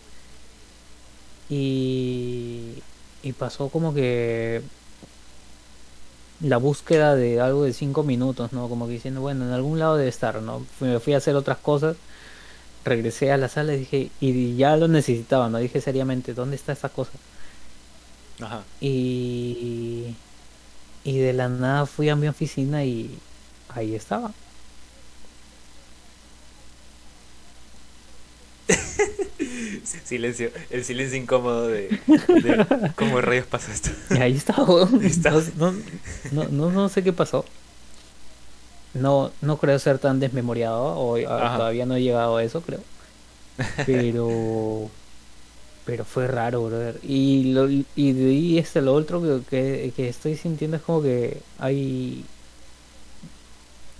Y, 1.50 2.82
y 3.24 3.32
pasó 3.32 3.68
como 3.70 3.94
que 3.94 4.62
la 6.40 6.56
búsqueda 6.58 7.14
de 7.16 7.40
algo 7.40 7.64
de 7.64 7.72
cinco 7.72 8.02
minutos, 8.02 8.52
¿no? 8.52 8.68
Como 8.68 8.86
que 8.86 8.92
diciendo, 8.94 9.20
bueno, 9.20 9.44
en 9.46 9.52
algún 9.52 9.78
lado 9.78 9.96
debe 9.96 10.08
estar, 10.10 10.42
¿no? 10.42 10.68
Me 10.80 11.00
fui 11.00 11.14
a 11.14 11.18
hacer 11.18 11.36
otras 11.36 11.58
cosas, 11.58 11.96
regresé 12.84 13.32
a 13.32 13.38
la 13.38 13.48
sala 13.48 13.74
y 13.74 13.78
dije, 13.80 14.12
y 14.20 14.56
ya 14.56 14.76
lo 14.76 14.88
necesitaba, 14.88 15.50
¿no? 15.50 15.58
Dije 15.58 15.80
seriamente, 15.80 16.34
¿dónde 16.34 16.56
está 16.56 16.72
esa 16.72 16.90
cosa? 16.90 17.20
Ajá. 18.40 18.68
Y, 18.80 20.18
y 21.04 21.18
de 21.20 21.32
la 21.34 21.48
nada 21.48 21.86
fui 21.86 22.08
a 22.10 22.16
mi 22.16 22.28
oficina 22.28 22.84
y 22.84 23.22
ahí 23.68 23.94
estaba. 23.94 24.36
Silencio, 30.04 30.50
el 30.70 30.84
silencio 30.84 31.18
incómodo 31.18 31.68
de, 31.68 31.88
de 32.06 32.92
¿cómo 32.96 33.20
rayos 33.20 33.46
pasa 33.46 33.72
esto? 33.72 33.90
Y 34.10 34.18
ahí 34.18 34.34
está, 34.34 34.62
weón. 34.62 35.00
No, 35.54 35.72
no, 36.32 36.48
no, 36.48 36.70
no 36.70 36.88
sé 36.88 37.02
qué 37.02 37.12
pasó. 37.12 37.44
No, 38.94 39.32
no 39.40 39.58
creo 39.58 39.78
ser 39.78 39.98
tan 39.98 40.20
desmemoriado, 40.20 40.98
o 40.98 41.18
todavía 41.18 41.84
no 41.84 41.96
he 41.96 42.02
llegado 42.02 42.36
a 42.36 42.44
eso, 42.44 42.60
creo. 42.60 42.80
Pero 43.86 44.90
pero 45.84 46.04
fue 46.04 46.26
raro, 46.26 46.64
brother. 46.64 46.98
Y, 47.02 47.52
lo, 47.52 47.68
y 47.68 48.12
de 48.12 48.30
ahí 48.30 48.58
este, 48.58 48.80
lo 48.80 48.94
otro 48.94 49.20
que, 49.48 49.92
que, 49.94 50.08
estoy 50.08 50.36
sintiendo 50.36 50.78
es 50.78 50.82
como 50.82 51.02
que 51.02 51.40
hay... 51.58 52.24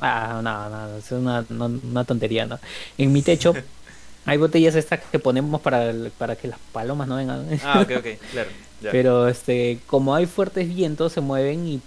Ah, 0.00 0.40
no, 0.42 0.70
no, 0.70 0.96
es 0.96 1.12
una, 1.12 1.44
una 1.48 2.04
tontería, 2.04 2.46
¿no? 2.46 2.58
En 2.98 3.12
mi 3.12 3.22
techo 3.22 3.54
hay 4.26 4.38
botellas 4.38 4.74
estas 4.74 5.00
que 5.00 5.18
ponemos 5.18 5.60
para, 5.60 5.92
para 6.18 6.36
que 6.36 6.48
las 6.48 6.58
palomas 6.72 7.08
no 7.08 7.16
vengan. 7.16 7.46
Ah, 7.62 7.80
ok, 7.82 7.90
ok, 7.98 8.06
claro. 8.32 8.50
Pero 8.80 9.28
este, 9.28 9.78
como 9.86 10.14
hay 10.14 10.26
fuertes 10.26 10.68
vientos, 10.74 11.12
se 11.12 11.20
mueven 11.20 11.66
y 11.66 11.80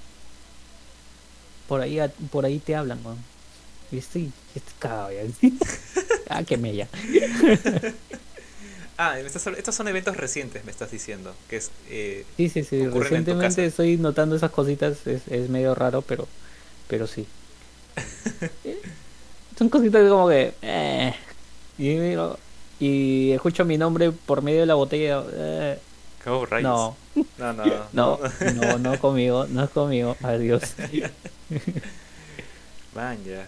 por 1.68 1.82
ahí, 1.82 2.00
por 2.32 2.46
ahí 2.46 2.60
te 2.60 2.76
hablan, 2.76 3.02
¿no? 3.04 3.18
Y 3.92 4.00
estoy, 4.00 4.32
estoy 4.56 4.74
cagado 4.80 5.12
ya. 5.12 5.22
ah, 6.30 6.44
que 6.44 6.58
mella. 6.58 6.88
Ah, 9.00 9.20
estos 9.20 9.76
son, 9.76 9.88
eventos 9.88 10.18
recientes, 10.18 10.66
me 10.66 10.72
estás 10.72 10.90
diciendo. 10.90 11.36
Que 11.48 11.58
es, 11.58 11.70
eh, 11.88 12.26
sí, 12.36 12.50
sí, 12.50 12.64
sí. 12.64 12.88
Recientemente 12.88 13.64
estoy 13.64 13.98
notando 13.98 14.36
esas 14.36 14.50
cositas. 14.50 15.06
Es, 15.06 15.22
es 15.28 15.50
medio 15.50 15.76
raro, 15.76 16.02
pero, 16.02 16.28
pero 16.88 17.06
sí. 17.06 17.28
son 19.56 19.70
cositas 19.70 20.10
como 20.10 20.28
que. 20.30 20.56
Eh, 20.64 21.14
y, 21.78 22.16
y 22.80 23.32
escucho 23.32 23.66
mi 23.66 23.78
nombre 23.78 24.12
por 24.12 24.42
medio 24.42 24.62
de 24.62 24.66
la 24.66 24.76
botella. 24.76 25.24
Eh, 25.32 25.80
no. 26.62 26.96
No, 27.38 27.54
no, 27.54 27.66
no. 27.94 28.20
No, 28.54 28.78
no 28.80 29.00
conmigo. 29.00 29.46
No 29.48 29.64
es 29.64 29.70
conmigo. 29.70 30.16
Adiós. 30.22 30.64
Man, 32.96 33.18
ya. 33.26 33.48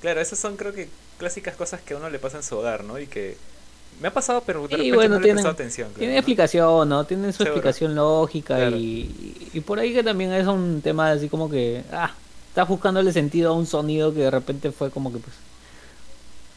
Claro, 0.00 0.20
esas 0.20 0.38
son 0.38 0.56
creo 0.56 0.72
que 0.72 0.88
clásicas 1.18 1.56
cosas 1.56 1.80
que 1.80 1.94
a 1.94 1.96
uno 1.96 2.10
le 2.10 2.18
pasa 2.18 2.36
en 2.38 2.42
su 2.42 2.56
hogar, 2.56 2.84
¿no? 2.84 2.98
Y 2.98 3.06
que 3.06 3.36
me 4.00 4.08
ha 4.08 4.12
pasado, 4.12 4.42
pero 4.44 4.66
de 4.66 4.76
repente 4.76 5.08
no 5.08 5.18
le 5.20 5.28
he 5.28 5.32
prestado 5.32 5.54
atención. 5.54 5.92
tiene 5.96 6.16
explicación, 6.16 6.88
¿no? 6.88 7.04
Tiene 7.04 7.32
su 7.32 7.42
explicación 7.42 7.94
lógica 7.94 8.68
y, 8.70 9.50
y, 9.52 9.60
por 9.60 9.78
ahí 9.78 9.92
que 9.92 10.02
también 10.02 10.32
es 10.32 10.46
un 10.46 10.80
tema 10.82 11.12
así 11.12 11.28
como 11.28 11.48
que, 11.48 11.84
ah, 11.92 12.12
estás 12.48 12.68
buscándole 12.68 13.12
sentido 13.12 13.50
a 13.50 13.54
un 13.54 13.66
sonido 13.66 14.12
que 14.12 14.20
de 14.20 14.30
repente 14.30 14.72
fue 14.72 14.90
como 14.90 15.12
que 15.12 15.18
pues, 15.18 15.34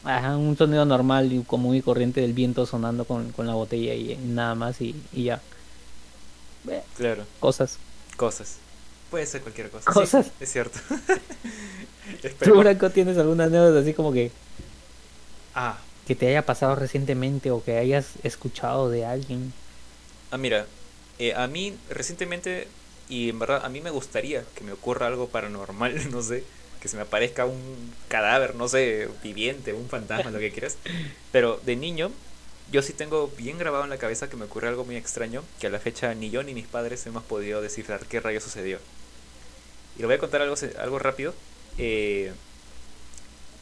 ah, 0.08 0.36
un 0.36 0.56
sonido 0.56 0.84
normal 0.84 1.32
y 1.32 1.42
común 1.42 1.76
y 1.76 1.82
corriente 1.82 2.20
del 2.20 2.32
viento 2.32 2.66
sonando 2.66 3.04
con, 3.04 3.32
con 3.32 3.46
la 3.46 3.54
botella 3.54 3.94
y, 3.94 4.16
nada 4.16 4.54
más 4.54 4.80
y, 4.80 4.94
y 5.12 5.24
ya. 5.24 5.40
claro. 6.96 7.24
Cosas. 7.40 7.78
Cosas. 8.16 8.56
Puede 9.10 9.26
ser 9.26 9.42
cualquier 9.42 9.70
cosa. 9.70 9.90
Cosas. 9.92 10.30
es 10.40 10.52
cierto. 10.52 10.78
¿Tú, 12.42 12.58
Branco, 12.58 12.90
tienes 12.90 13.18
alguna 13.18 13.44
anécdota 13.44 13.80
así 13.80 13.94
como 13.94 14.12
que... 14.12 14.30
Ah, 15.54 15.78
que 16.06 16.14
te 16.14 16.26
haya 16.28 16.46
pasado 16.46 16.74
recientemente 16.74 17.50
o 17.50 17.62
que 17.62 17.76
hayas 17.76 18.14
escuchado 18.22 18.88
de 18.88 19.04
alguien? 19.04 19.52
Ah, 20.30 20.38
mira, 20.38 20.66
eh, 21.18 21.34
a 21.34 21.46
mí 21.46 21.76
recientemente, 21.90 22.66
y 23.10 23.28
en 23.28 23.38
verdad 23.38 23.62
a 23.62 23.68
mí 23.68 23.82
me 23.82 23.90
gustaría 23.90 24.42
que 24.54 24.64
me 24.64 24.72
ocurra 24.72 25.06
algo 25.06 25.28
paranormal, 25.28 26.10
no 26.10 26.22
sé, 26.22 26.44
que 26.80 26.88
se 26.88 26.96
me 26.96 27.02
aparezca 27.02 27.44
un 27.44 27.92
cadáver, 28.08 28.54
no 28.54 28.68
sé, 28.68 29.08
viviente, 29.22 29.72
un 29.72 29.88
fantasma, 29.88 30.30
lo 30.30 30.38
que 30.38 30.50
quieras. 30.50 30.76
Pero 31.32 31.60
de 31.64 31.76
niño, 31.76 32.10
yo 32.70 32.82
sí 32.82 32.92
tengo 32.92 33.28
bien 33.36 33.58
grabado 33.58 33.84
en 33.84 33.90
la 33.90 33.98
cabeza 33.98 34.28
que 34.28 34.36
me 34.36 34.44
ocurre 34.44 34.68
algo 34.68 34.84
muy 34.84 34.96
extraño, 34.96 35.42
que 35.60 35.66
a 35.66 35.70
la 35.70 35.78
fecha 35.78 36.14
ni 36.14 36.30
yo 36.30 36.42
ni 36.42 36.54
mis 36.54 36.66
padres 36.66 37.06
hemos 37.06 37.24
podido 37.24 37.62
descifrar 37.62 38.06
qué 38.06 38.20
rayo 38.20 38.40
sucedió. 38.40 38.78
Y 39.96 40.02
lo 40.02 40.08
voy 40.08 40.16
a 40.16 40.20
contar 40.20 40.42
algo, 40.42 40.54
algo 40.78 40.98
rápido. 40.98 41.34
Eh, 41.78 42.32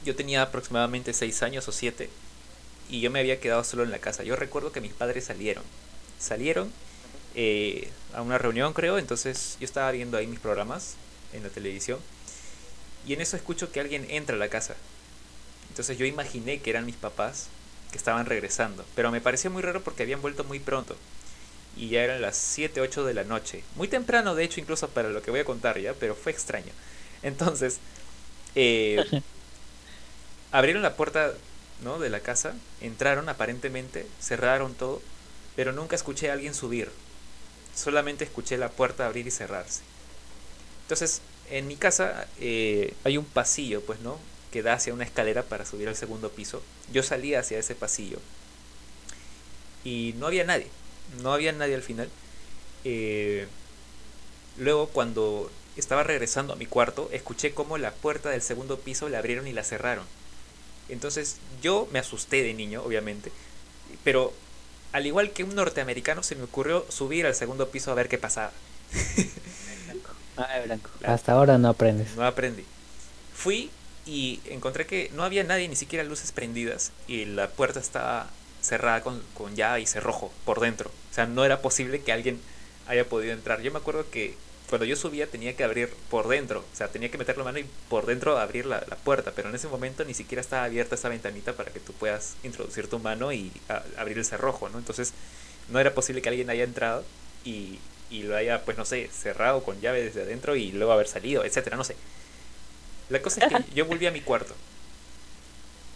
yo 0.04 0.14
tenía 0.14 0.42
aproximadamente 0.42 1.12
6 1.12 1.42
años 1.42 1.68
o 1.68 1.72
7 1.72 2.08
y 2.90 3.00
yo 3.00 3.10
me 3.10 3.20
había 3.20 3.40
quedado 3.40 3.64
solo 3.64 3.82
en 3.82 3.90
la 3.90 3.98
casa. 3.98 4.22
Yo 4.22 4.36
recuerdo 4.36 4.72
que 4.72 4.80
mis 4.80 4.92
padres 4.92 5.24
salieron. 5.24 5.64
Salieron 6.18 6.70
eh, 7.34 7.90
a 8.14 8.22
una 8.22 8.38
reunión, 8.38 8.72
creo, 8.72 8.98
entonces 8.98 9.56
yo 9.60 9.64
estaba 9.64 9.90
viendo 9.90 10.16
ahí 10.16 10.26
mis 10.26 10.40
programas 10.40 10.94
en 11.32 11.42
la 11.42 11.48
televisión 11.48 11.98
y 13.06 13.12
en 13.12 13.20
eso 13.20 13.36
escucho 13.36 13.70
que 13.70 13.80
alguien 13.80 14.06
entra 14.10 14.36
a 14.36 14.38
la 14.38 14.48
casa. 14.48 14.74
Entonces 15.68 15.98
yo 15.98 16.06
imaginé 16.06 16.60
que 16.60 16.70
eran 16.70 16.86
mis 16.86 16.96
papás 16.96 17.48
que 17.90 17.98
estaban 17.98 18.26
regresando, 18.26 18.84
pero 18.94 19.10
me 19.10 19.20
pareció 19.20 19.50
muy 19.50 19.62
raro 19.62 19.82
porque 19.82 20.02
habían 20.02 20.22
vuelto 20.22 20.42
muy 20.44 20.58
pronto. 20.58 20.96
Y 21.76 21.90
ya 21.90 22.02
eran 22.02 22.22
las 22.22 22.36
7, 22.36 22.80
8 22.80 23.04
de 23.04 23.14
la 23.14 23.24
noche. 23.24 23.62
Muy 23.74 23.86
temprano, 23.86 24.34
de 24.34 24.44
hecho, 24.44 24.60
incluso 24.60 24.88
para 24.88 25.10
lo 25.10 25.22
que 25.22 25.30
voy 25.30 25.40
a 25.40 25.44
contar 25.44 25.78
ya, 25.78 25.92
pero 25.92 26.14
fue 26.14 26.32
extraño. 26.32 26.72
Entonces, 27.22 27.78
eh, 28.54 29.04
abrieron 30.52 30.82
la 30.82 30.96
puerta 30.96 31.34
¿no? 31.82 31.98
de 31.98 32.08
la 32.08 32.20
casa, 32.20 32.54
entraron 32.80 33.28
aparentemente, 33.28 34.06
cerraron 34.20 34.74
todo, 34.74 35.02
pero 35.54 35.72
nunca 35.72 35.94
escuché 35.96 36.30
a 36.30 36.32
alguien 36.32 36.54
subir. 36.54 36.90
Solamente 37.74 38.24
escuché 38.24 38.56
la 38.56 38.70
puerta 38.70 39.06
abrir 39.06 39.26
y 39.26 39.30
cerrarse. 39.30 39.82
Entonces, 40.84 41.20
en 41.50 41.68
mi 41.68 41.76
casa 41.76 42.26
eh, 42.40 42.94
hay 43.04 43.18
un 43.18 43.24
pasillo, 43.24 43.82
pues, 43.82 44.00
¿no? 44.00 44.18
Que 44.52 44.62
da 44.62 44.74
hacia 44.74 44.94
una 44.94 45.04
escalera 45.04 45.42
para 45.42 45.66
subir 45.66 45.88
al 45.88 45.96
segundo 45.96 46.30
piso. 46.30 46.62
Yo 46.92 47.02
salí 47.02 47.34
hacia 47.34 47.58
ese 47.58 47.74
pasillo. 47.74 48.18
Y 49.84 50.14
no 50.18 50.26
había 50.26 50.44
nadie. 50.44 50.68
No 51.22 51.32
había 51.32 51.52
nadie 51.52 51.74
al 51.74 51.82
final. 51.82 52.08
Eh, 52.84 53.46
luego, 54.58 54.88
cuando 54.88 55.50
estaba 55.76 56.02
regresando 56.02 56.52
a 56.52 56.56
mi 56.56 56.66
cuarto, 56.66 57.08
escuché 57.12 57.52
como 57.52 57.78
la 57.78 57.92
puerta 57.92 58.30
del 58.30 58.42
segundo 58.42 58.78
piso 58.78 59.08
la 59.08 59.18
abrieron 59.18 59.46
y 59.46 59.52
la 59.52 59.64
cerraron. 59.64 60.06
Entonces 60.88 61.36
yo 61.62 61.88
me 61.92 61.98
asusté 61.98 62.42
de 62.42 62.54
niño, 62.54 62.82
obviamente, 62.82 63.32
pero 64.04 64.32
al 64.92 65.06
igual 65.06 65.32
que 65.32 65.44
un 65.44 65.54
norteamericano 65.54 66.22
se 66.22 66.36
me 66.36 66.44
ocurrió 66.44 66.86
subir 66.88 67.26
al 67.26 67.34
segundo 67.34 67.68
piso 67.70 67.90
a 67.90 67.94
ver 67.94 68.08
qué 68.08 68.18
pasaba. 68.18 68.52
Ah, 70.36 70.60
blanco. 70.64 70.90
Hasta 71.04 71.32
ahora 71.32 71.58
no 71.58 71.68
aprendes. 71.68 72.16
No 72.16 72.24
aprendí. 72.24 72.64
Fui 73.34 73.70
y 74.06 74.40
encontré 74.46 74.86
que 74.86 75.10
no 75.14 75.24
había 75.24 75.44
nadie, 75.44 75.68
ni 75.68 75.76
siquiera 75.76 76.04
luces 76.04 76.32
prendidas, 76.32 76.92
y 77.08 77.24
la 77.24 77.48
puerta 77.48 77.80
estaba 77.80 78.28
cerrada 78.60 79.02
con, 79.02 79.22
con 79.34 79.54
llave 79.56 79.80
y 79.80 79.86
cerrojo 79.86 80.32
por 80.44 80.60
dentro. 80.60 80.90
O 81.10 81.14
sea, 81.14 81.26
no 81.26 81.44
era 81.44 81.60
posible 81.60 82.02
que 82.02 82.12
alguien 82.12 82.40
haya 82.86 83.08
podido 83.08 83.32
entrar. 83.32 83.60
Yo 83.62 83.72
me 83.72 83.78
acuerdo 83.78 84.10
que 84.10 84.36
cuando 84.68 84.84
yo 84.84 84.96
subía 84.96 85.26
tenía 85.26 85.54
que 85.56 85.64
abrir 85.64 85.90
por 86.10 86.28
dentro, 86.28 86.60
o 86.60 86.76
sea, 86.76 86.88
tenía 86.88 87.10
que 87.10 87.18
meter 87.18 87.38
la 87.38 87.44
mano 87.44 87.58
y 87.58 87.66
por 87.88 88.06
dentro 88.06 88.38
abrir 88.38 88.66
la, 88.66 88.80
puerta, 88.80 89.32
pero 89.34 89.48
en 89.48 89.54
ese 89.54 89.68
momento 89.68 90.04
ni 90.04 90.14
siquiera 90.14 90.40
estaba 90.40 90.64
abierta 90.64 90.96
esa 90.96 91.08
ventanita 91.08 91.52
para 91.54 91.70
que 91.70 91.80
tú 91.80 91.92
puedas 91.92 92.36
introducir 92.42 92.88
tu 92.88 92.98
mano 92.98 93.32
y 93.32 93.52
abrir 93.96 94.18
el 94.18 94.24
cerrojo, 94.24 94.68
¿no? 94.68 94.78
Entonces 94.78 95.12
no 95.68 95.78
era 95.78 95.94
posible 95.94 96.22
que 96.22 96.28
alguien 96.28 96.50
haya 96.50 96.64
entrado 96.64 97.04
y, 97.44 97.78
y, 98.10 98.22
lo 98.22 98.36
haya, 98.36 98.64
pues 98.64 98.76
no 98.76 98.84
sé, 98.84 99.08
cerrado 99.12 99.62
con 99.62 99.80
llave 99.80 100.02
desde 100.02 100.22
adentro 100.22 100.56
y 100.56 100.72
luego 100.72 100.92
haber 100.92 101.08
salido, 101.08 101.44
etcétera, 101.44 101.76
no 101.76 101.84
sé. 101.84 101.96
La 103.08 103.22
cosa 103.22 103.44
es 103.44 103.52
que 103.52 103.74
yo 103.74 103.86
volví 103.86 104.06
a 104.06 104.10
mi 104.10 104.20
cuarto 104.20 104.54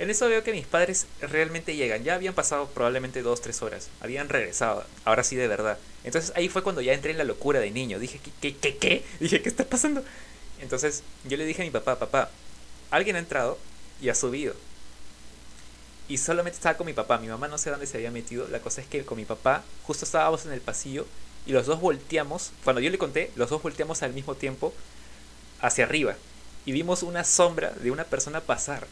en 0.00 0.08
eso 0.08 0.26
veo 0.30 0.42
que 0.42 0.52
mis 0.52 0.66
padres 0.66 1.06
realmente 1.20 1.76
llegan. 1.76 2.02
Ya 2.02 2.14
habían 2.14 2.32
pasado 2.32 2.68
probablemente 2.68 3.20
dos, 3.20 3.42
tres 3.42 3.60
horas. 3.60 3.90
Habían 4.00 4.30
regresado. 4.30 4.82
Ahora 5.04 5.22
sí 5.22 5.36
de 5.36 5.46
verdad. 5.46 5.76
Entonces 6.04 6.32
ahí 6.36 6.48
fue 6.48 6.62
cuando 6.62 6.80
ya 6.80 6.94
entré 6.94 7.10
en 7.10 7.18
la 7.18 7.24
locura 7.24 7.60
de 7.60 7.70
niño. 7.70 7.98
Dije, 7.98 8.18
¿qué, 8.40 8.56
qué, 8.56 8.78
qué? 8.78 9.04
Dije, 9.20 9.42
¿qué 9.42 9.48
está 9.50 9.64
pasando? 9.64 10.02
Entonces 10.58 11.02
yo 11.24 11.36
le 11.36 11.44
dije 11.44 11.60
a 11.60 11.66
mi 11.66 11.70
papá, 11.70 11.98
papá, 11.98 12.30
alguien 12.90 13.16
ha 13.16 13.18
entrado 13.18 13.58
y 14.00 14.08
ha 14.08 14.14
subido. 14.14 14.54
Y 16.08 16.16
solamente 16.16 16.56
estaba 16.56 16.78
con 16.78 16.86
mi 16.86 16.94
papá. 16.94 17.18
Mi 17.18 17.28
mamá 17.28 17.48
no 17.48 17.58
sé 17.58 17.68
dónde 17.68 17.86
se 17.86 17.98
había 17.98 18.10
metido. 18.10 18.48
La 18.48 18.60
cosa 18.60 18.80
es 18.80 18.86
que 18.86 19.04
con 19.04 19.18
mi 19.18 19.26
papá 19.26 19.64
justo 19.82 20.06
estábamos 20.06 20.46
en 20.46 20.52
el 20.52 20.62
pasillo 20.62 21.06
y 21.46 21.52
los 21.52 21.66
dos 21.66 21.80
volteamos. 21.80 22.52
Cuando 22.64 22.80
yo 22.80 22.90
le 22.90 22.98
conté, 22.98 23.30
los 23.36 23.50
dos 23.50 23.62
volteamos 23.62 24.02
al 24.02 24.12
mismo 24.12 24.34
tiempo 24.34 24.72
hacia 25.60 25.84
arriba. 25.84 26.16
Y 26.66 26.72
vimos 26.72 27.02
una 27.02 27.24
sombra 27.24 27.70
de 27.70 27.90
una 27.90 28.04
persona 28.04 28.40
pasar 28.40 28.86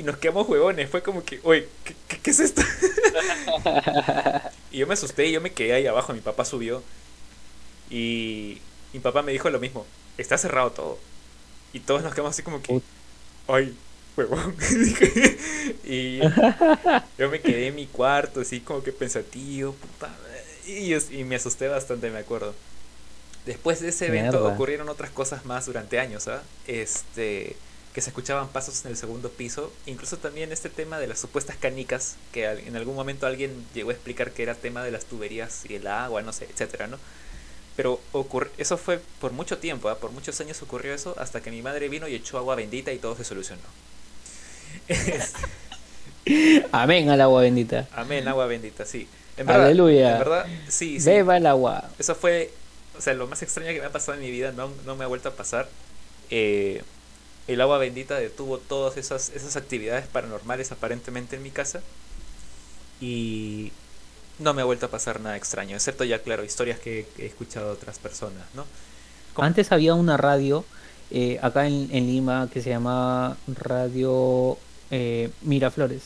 y 0.00 0.02
nos 0.02 0.16
quedamos 0.16 0.48
huevones. 0.48 0.88
Fue 0.88 1.02
como 1.02 1.22
que, 1.24 1.40
oye, 1.42 1.68
¿qué, 1.84 2.30
es 2.30 2.40
esto? 2.40 2.62
y 4.70 4.78
yo 4.78 4.86
me 4.86 4.94
asusté 4.94 5.26
y 5.26 5.32
yo 5.32 5.42
me 5.42 5.52
quedé 5.52 5.74
ahí 5.74 5.86
abajo. 5.86 6.14
Mi 6.14 6.20
papá 6.20 6.46
subió. 6.46 6.82
Y 7.90 8.62
mi 8.94 9.00
papá 9.00 9.20
me 9.20 9.32
dijo 9.32 9.50
lo 9.50 9.60
mismo. 9.60 9.84
Está 10.16 10.38
cerrado 10.38 10.70
todo. 10.70 10.98
Y 11.74 11.80
todos 11.80 12.02
nos 12.02 12.14
quedamos 12.14 12.30
así 12.30 12.42
como 12.42 12.62
que, 12.62 12.80
ay, 13.46 13.76
huevón. 14.16 14.56
y 15.84 16.20
yo 17.18 17.30
me 17.30 17.42
quedé 17.42 17.66
en 17.66 17.74
mi 17.74 17.86
cuarto, 17.86 18.40
así 18.40 18.60
como 18.60 18.82
que 18.82 18.92
pensativo. 18.92 19.74
Puta. 19.74 20.16
Y, 20.66 20.94
y 20.94 21.24
me 21.24 21.36
asusté 21.36 21.68
bastante, 21.68 22.10
me 22.10 22.18
acuerdo. 22.18 22.54
Después 23.46 23.80
de 23.80 23.88
ese 23.88 24.06
evento 24.06 24.46
ocurrieron 24.46 24.88
otras 24.88 25.10
cosas 25.10 25.44
más 25.44 25.66
durante 25.66 25.98
años, 25.98 26.28
¿ah? 26.28 26.42
Este 26.66 27.56
que 27.94 28.00
se 28.00 28.10
escuchaban 28.10 28.48
pasos 28.48 28.84
en 28.84 28.92
el 28.92 28.96
segundo 28.96 29.30
piso. 29.30 29.72
Incluso 29.86 30.16
también 30.16 30.52
este 30.52 30.68
tema 30.68 30.98
de 30.98 31.08
las 31.08 31.18
supuestas 31.18 31.56
canicas, 31.56 32.16
que 32.32 32.44
en 32.44 32.76
algún 32.76 32.94
momento 32.94 33.26
alguien 33.26 33.66
llegó 33.74 33.90
a 33.90 33.94
explicar 33.94 34.30
que 34.30 34.42
era 34.44 34.54
tema 34.54 34.84
de 34.84 34.92
las 34.92 35.06
tuberías 35.06 35.64
y 35.68 35.74
el 35.74 35.86
agua, 35.86 36.22
no 36.22 36.32
sé, 36.32 36.44
etcétera, 36.44 36.86
¿no? 36.86 36.98
Pero 37.76 38.00
eso 38.58 38.76
fue 38.76 39.00
por 39.20 39.32
mucho 39.32 39.58
tiempo, 39.58 39.88
¿ah? 39.88 39.98
por 39.98 40.12
muchos 40.12 40.40
años 40.40 40.60
ocurrió 40.62 40.94
eso, 40.94 41.14
hasta 41.18 41.40
que 41.40 41.50
mi 41.50 41.62
madre 41.62 41.88
vino 41.88 42.06
y 42.08 42.14
echó 42.14 42.38
agua 42.38 42.54
bendita 42.54 42.92
y 42.92 42.98
todo 42.98 43.16
se 43.16 43.24
solucionó. 43.24 43.62
Amén 46.72 47.08
al 47.08 47.20
agua 47.20 47.42
bendita. 47.42 47.88
Amén, 47.92 48.28
agua 48.28 48.46
bendita, 48.46 48.84
sí. 48.84 49.08
En 49.40 49.46
verdad, 49.46 49.64
Aleluya. 49.64 50.12
En 50.12 50.18
verdad, 50.18 50.46
sí, 50.68 51.00
sí. 51.00 51.06
Beba 51.06 51.38
el 51.38 51.46
agua. 51.46 51.88
Eso 51.98 52.14
fue, 52.14 52.52
o 52.98 53.00
sea, 53.00 53.14
lo 53.14 53.26
más 53.26 53.42
extraño 53.42 53.72
que 53.72 53.80
me 53.80 53.86
ha 53.86 53.90
pasado 53.90 54.18
en 54.18 54.22
mi 54.22 54.30
vida, 54.30 54.52
no, 54.52 54.70
no 54.84 54.96
me 54.96 55.04
ha 55.04 55.06
vuelto 55.06 55.30
a 55.30 55.32
pasar. 55.32 55.66
Eh, 56.28 56.82
el 57.48 57.60
agua 57.62 57.78
bendita 57.78 58.16
detuvo 58.16 58.58
todas 58.58 58.98
esas, 58.98 59.30
esas 59.30 59.56
actividades 59.56 60.06
paranormales 60.06 60.72
aparentemente 60.72 61.36
en 61.36 61.42
mi 61.42 61.50
casa. 61.50 61.80
Y 63.00 63.72
no 64.38 64.52
me 64.52 64.60
ha 64.60 64.66
vuelto 64.66 64.86
a 64.86 64.90
pasar 64.90 65.20
nada 65.20 65.38
extraño, 65.38 65.74
excepto 65.74 66.04
ya, 66.04 66.18
claro, 66.18 66.44
historias 66.44 66.78
que 66.78 67.06
he 67.16 67.24
escuchado 67.24 67.68
de 67.68 67.72
otras 67.72 67.98
personas, 67.98 68.44
¿no? 68.54 68.66
Antes 69.36 69.72
había 69.72 69.94
una 69.94 70.18
radio 70.18 70.66
eh, 71.10 71.38
acá 71.40 71.66
en, 71.66 71.88
Lima 71.88 72.50
que 72.52 72.60
se 72.60 72.68
llamaba 72.68 73.38
Radio 73.46 74.58
eh, 74.90 75.30
Miraflores. 75.40 76.02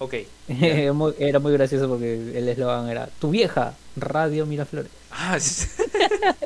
Ok. 0.00 0.14
era, 0.48 0.92
muy, 0.92 1.52
gracioso 1.52 1.88
porque 1.88 2.38
el 2.38 2.48
eslogan 2.48 2.88
era 2.88 3.08
Tu 3.20 3.30
vieja, 3.30 3.74
Radio 3.96 4.46
Miraflores. 4.46 4.90
Ah, 5.10 5.38
sí. 5.38 5.66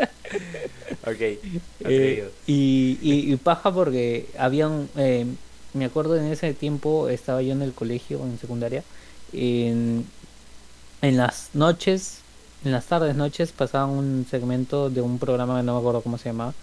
ok. 1.06 1.20
Eh, 1.80 2.30
y, 2.46 2.98
y, 3.00 3.36
paja 3.36 3.72
porque 3.72 4.26
habían. 4.36 4.88
Eh, 4.96 5.24
me 5.72 5.84
acuerdo 5.84 6.16
en 6.16 6.24
ese 6.26 6.52
tiempo 6.52 7.08
estaba 7.08 7.42
yo 7.42 7.52
en 7.52 7.62
el 7.62 7.72
colegio, 7.72 8.20
en 8.24 8.38
secundaria. 8.38 8.82
En, 9.32 10.04
en 11.00 11.16
las 11.16 11.50
noches, 11.52 12.18
en 12.64 12.72
las 12.72 12.86
tardes, 12.86 13.14
noches, 13.14 13.52
pasaban 13.52 13.90
un 13.90 14.26
segmento 14.28 14.90
de 14.90 15.00
un 15.00 15.18
programa 15.20 15.58
que 15.58 15.62
no 15.62 15.74
me 15.74 15.78
acuerdo 15.78 16.00
cómo 16.00 16.18
se 16.18 16.30
llamaba, 16.30 16.54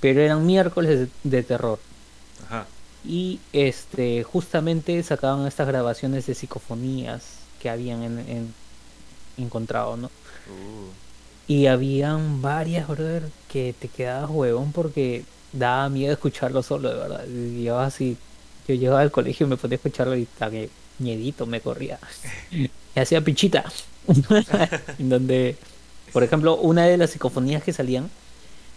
pero 0.00 0.20
eran 0.20 0.44
miércoles 0.44 1.08
de, 1.22 1.42
terror. 1.42 1.78
Ajá. 2.46 2.66
Y 3.06 3.40
este, 3.52 4.22
justamente 4.24 5.02
sacaban 5.02 5.46
estas 5.46 5.68
grabaciones 5.68 6.26
de 6.26 6.34
psicofonías 6.34 7.38
que 7.60 7.70
habían 7.70 8.02
en, 8.02 8.54
encontrado, 9.36 9.96
¿no? 9.96 10.06
Uh. 10.06 10.90
Y 11.48 11.66
habían 11.66 12.42
varias, 12.42 12.88
brother, 12.88 13.22
que 13.48 13.74
te 13.78 13.88
quedabas 13.88 14.30
huevón 14.30 14.72
porque 14.72 15.24
daba 15.52 15.88
miedo 15.88 16.12
escucharlo 16.12 16.62
solo, 16.62 16.88
de 16.88 16.96
verdad. 16.96 17.24
Yo 17.62 17.78
así, 17.78 18.16
yo 18.66 18.74
llegaba 18.74 19.00
al 19.00 19.12
colegio 19.12 19.46
y 19.46 19.50
me 19.50 19.56
podía 19.56 19.76
escucharlo 19.76 20.16
y 20.16 20.26
también 20.26 20.68
miedito 20.98 21.46
me 21.46 21.60
corría. 21.60 21.98
y 22.50 22.70
hacía 22.98 23.20
pichita. 23.20 23.64
en 24.98 25.08
donde, 25.08 25.56
por 26.12 26.22
ejemplo, 26.22 26.56
una 26.56 26.84
de 26.84 26.96
las 26.96 27.10
psicofonías 27.10 27.62
que 27.62 27.72
salían, 27.72 28.10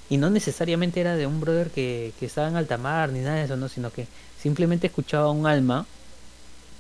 y 0.10 0.18
no 0.18 0.30
necesariamente 0.30 1.01
era 1.01 1.16
de 1.16 1.28
un 1.28 1.39
brother 1.39 1.70
que, 1.70 2.14
que 2.20 2.26
estaba 2.26 2.47
en 2.47 2.55
alta 2.55 2.78
mar 2.78 3.10
ni 3.10 3.20
nada 3.20 3.38
de 3.38 3.43
eso, 3.43 3.57
no, 3.57 3.70
sino 3.70 3.91
que 3.91 4.07
simplemente 4.41 4.88
escuchaba 4.88 5.32
un 5.32 5.45
alma 5.45 5.86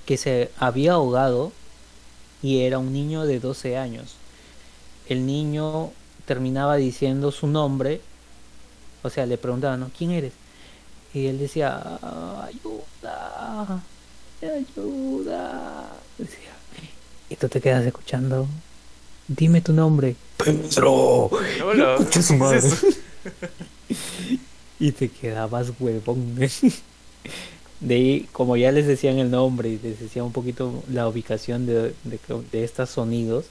que 0.05 0.17
se 0.17 0.49
había 0.57 0.93
ahogado 0.93 1.51
y 2.41 2.61
era 2.61 2.79
un 2.79 2.91
niño 2.91 3.25
de 3.25 3.39
12 3.39 3.77
años. 3.77 4.15
El 5.07 5.25
niño 5.25 5.91
terminaba 6.25 6.77
diciendo 6.77 7.31
su 7.31 7.47
nombre, 7.47 8.01
o 9.03 9.09
sea, 9.09 9.25
le 9.25 9.37
preguntaban, 9.37 9.79
¿no? 9.79 9.91
¿quién 9.95 10.11
eres? 10.11 10.33
Y 11.13 11.27
él 11.27 11.39
decía, 11.39 11.99
ayuda, 12.43 13.81
ayuda. 14.41 15.91
y 17.29 17.35
tú 17.35 17.49
te 17.49 17.61
quedas 17.61 17.85
escuchando. 17.85 18.47
Dime 19.27 19.61
tu 19.61 19.73
nombre. 19.73 20.15
Pedro. 20.37 21.29
su 22.21 22.35
madre. 22.35 22.61
y 24.79 24.91
te 24.91 25.09
quedabas 25.09 25.71
huevón. 25.79 26.37
De 27.79 27.95
ahí, 27.95 28.29
como 28.33 28.57
ya 28.57 28.71
les 28.73 28.87
decían 28.87 29.19
el 29.19 29.31
nombre 29.31 29.69
y 29.69 29.79
les 29.79 29.99
decía 29.99 30.23
un 30.23 30.33
poquito 30.33 30.83
la 30.89 31.07
ubicación 31.07 31.65
de, 31.65 31.95
de, 32.03 32.63
estos 32.63 32.89
sonidos, 32.89 33.45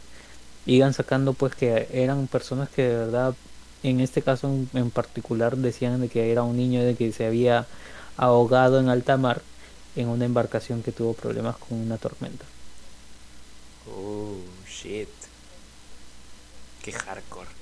iban 0.67 0.93
sacando 0.93 1.33
pues 1.33 1.55
que 1.55 1.89
eran 1.93 2.27
personas 2.27 2.69
que 2.69 2.83
de 2.83 2.95
verdad, 2.95 3.35
en 3.83 4.01
este 4.01 4.21
caso 4.21 4.55
en, 4.75 4.91
particular, 4.91 5.57
decían 5.57 6.03
de 6.03 6.09
que 6.09 6.31
era 6.31 6.43
un 6.43 6.59
niño 6.59 6.85
de 6.85 6.95
que 6.95 7.11
se 7.13 7.25
había 7.25 7.67
ahogado 8.19 8.81
en 8.81 8.91
alta 8.91 9.17
mar 9.17 9.41
en 9.97 10.09
una 10.09 10.27
embarcación 10.27 10.83
que 10.83 10.93
tuvo 10.93 11.15
problemas 11.15 11.57
con 11.57 11.79
una 11.79 11.97
tormenta. 11.97 12.45
Oh, 13.91 14.37
shit. 14.69 15.09
Qué 16.83 16.93
hardcore. 16.93 17.58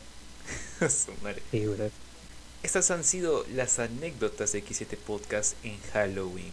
Estas 2.62 2.90
han 2.90 3.04
sido 3.04 3.44
las 3.54 3.78
anécdotas 3.78 4.52
de 4.52 4.64
X7 4.64 4.96
Podcast 4.96 5.54
en 5.64 5.78
Halloween. 5.92 6.52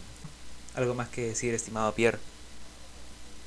¿Algo 0.74 0.94
más 0.94 1.08
que 1.08 1.26
decir, 1.28 1.52
estimado 1.54 1.92
Pierre? 1.94 2.18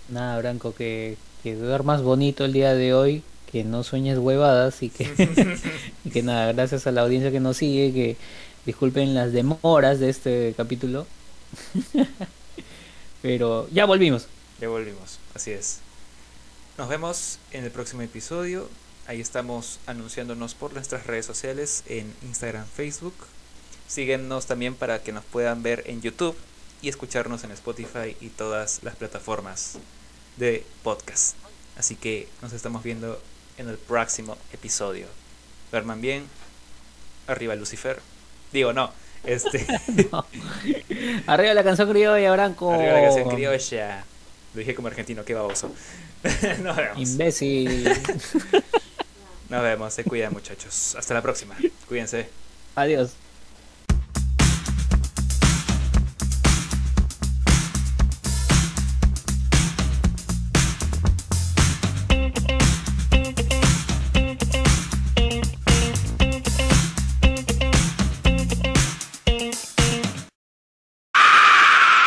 Nada, 0.09 0.37
Branco, 0.37 0.73
que, 0.73 1.17
que 1.43 1.55
duermas 1.55 2.01
bonito 2.01 2.45
el 2.45 2.53
día 2.53 2.73
de 2.73 2.93
hoy, 2.93 3.23
que 3.51 3.63
no 3.63 3.83
sueñes 3.83 4.17
huevadas 4.17 4.83
y 4.83 4.89
que, 4.89 5.05
y 6.05 6.09
que 6.09 6.23
nada, 6.23 6.51
gracias 6.53 6.87
a 6.87 6.91
la 6.91 7.01
audiencia 7.01 7.31
que 7.31 7.39
nos 7.39 7.57
sigue, 7.57 7.93
que 7.93 8.17
disculpen 8.65 9.15
las 9.15 9.31
demoras 9.33 9.99
de 9.99 10.09
este 10.09 10.53
capítulo. 10.55 11.07
Pero 13.21 13.67
ya 13.71 13.85
volvimos. 13.85 14.27
Ya 14.61 14.69
volvimos, 14.69 15.19
así 15.33 15.51
es. 15.51 15.79
Nos 16.77 16.87
vemos 16.89 17.39
en 17.51 17.63
el 17.63 17.71
próximo 17.71 18.03
episodio. 18.03 18.69
Ahí 19.07 19.21
estamos 19.21 19.79
anunciándonos 19.85 20.53
por 20.53 20.73
nuestras 20.73 21.07
redes 21.07 21.25
sociales 21.25 21.83
en 21.87 22.13
Instagram, 22.23 22.65
Facebook. 22.67 23.15
Síguenos 23.87 24.47
también 24.47 24.75
para 24.75 25.01
que 25.01 25.13
nos 25.13 25.23
puedan 25.23 25.63
ver 25.63 25.83
en 25.87 26.01
YouTube 26.01 26.35
y 26.81 26.89
escucharnos 26.89 27.45
en 27.45 27.51
Spotify 27.51 28.17
y 28.19 28.27
todas 28.27 28.83
las 28.83 28.97
plataformas 28.97 29.77
de 30.35 30.65
podcast. 30.83 31.37
Así 31.77 31.95
que 31.95 32.27
nos 32.41 32.51
estamos 32.51 32.83
viendo 32.83 33.21
en 33.57 33.69
el 33.69 33.77
próximo 33.77 34.37
episodio. 34.51 35.07
Verman 35.71 36.01
bien. 36.01 36.25
Arriba 37.27 37.55
Lucifer. 37.55 38.01
Digo, 38.51 38.73
no. 38.73 38.91
Este. 39.23 39.65
Arriba 41.27 41.53
la 41.53 41.63
canción 41.63 41.89
criolla, 41.89 42.29
Branco. 42.33 42.73
Arriba 42.73 42.91
la 42.91 43.01
canción 43.03 43.29
criolla. 43.29 44.03
Lo 44.53 44.59
dije 44.59 44.75
como 44.75 44.89
argentino, 44.89 45.23
qué 45.23 45.33
baboso. 45.33 45.73
Nos 46.61 46.75
vemos. 46.75 47.09
Imbécil. 47.09 47.89
Nos 49.49 49.63
vemos, 49.63 49.93
se 49.93 50.03
cuidan 50.03 50.33
muchachos. 50.33 50.95
Hasta 50.95 51.13
la 51.13 51.21
próxima. 51.21 51.55
Cuídense. 51.87 52.29
Adiós. 52.75 53.11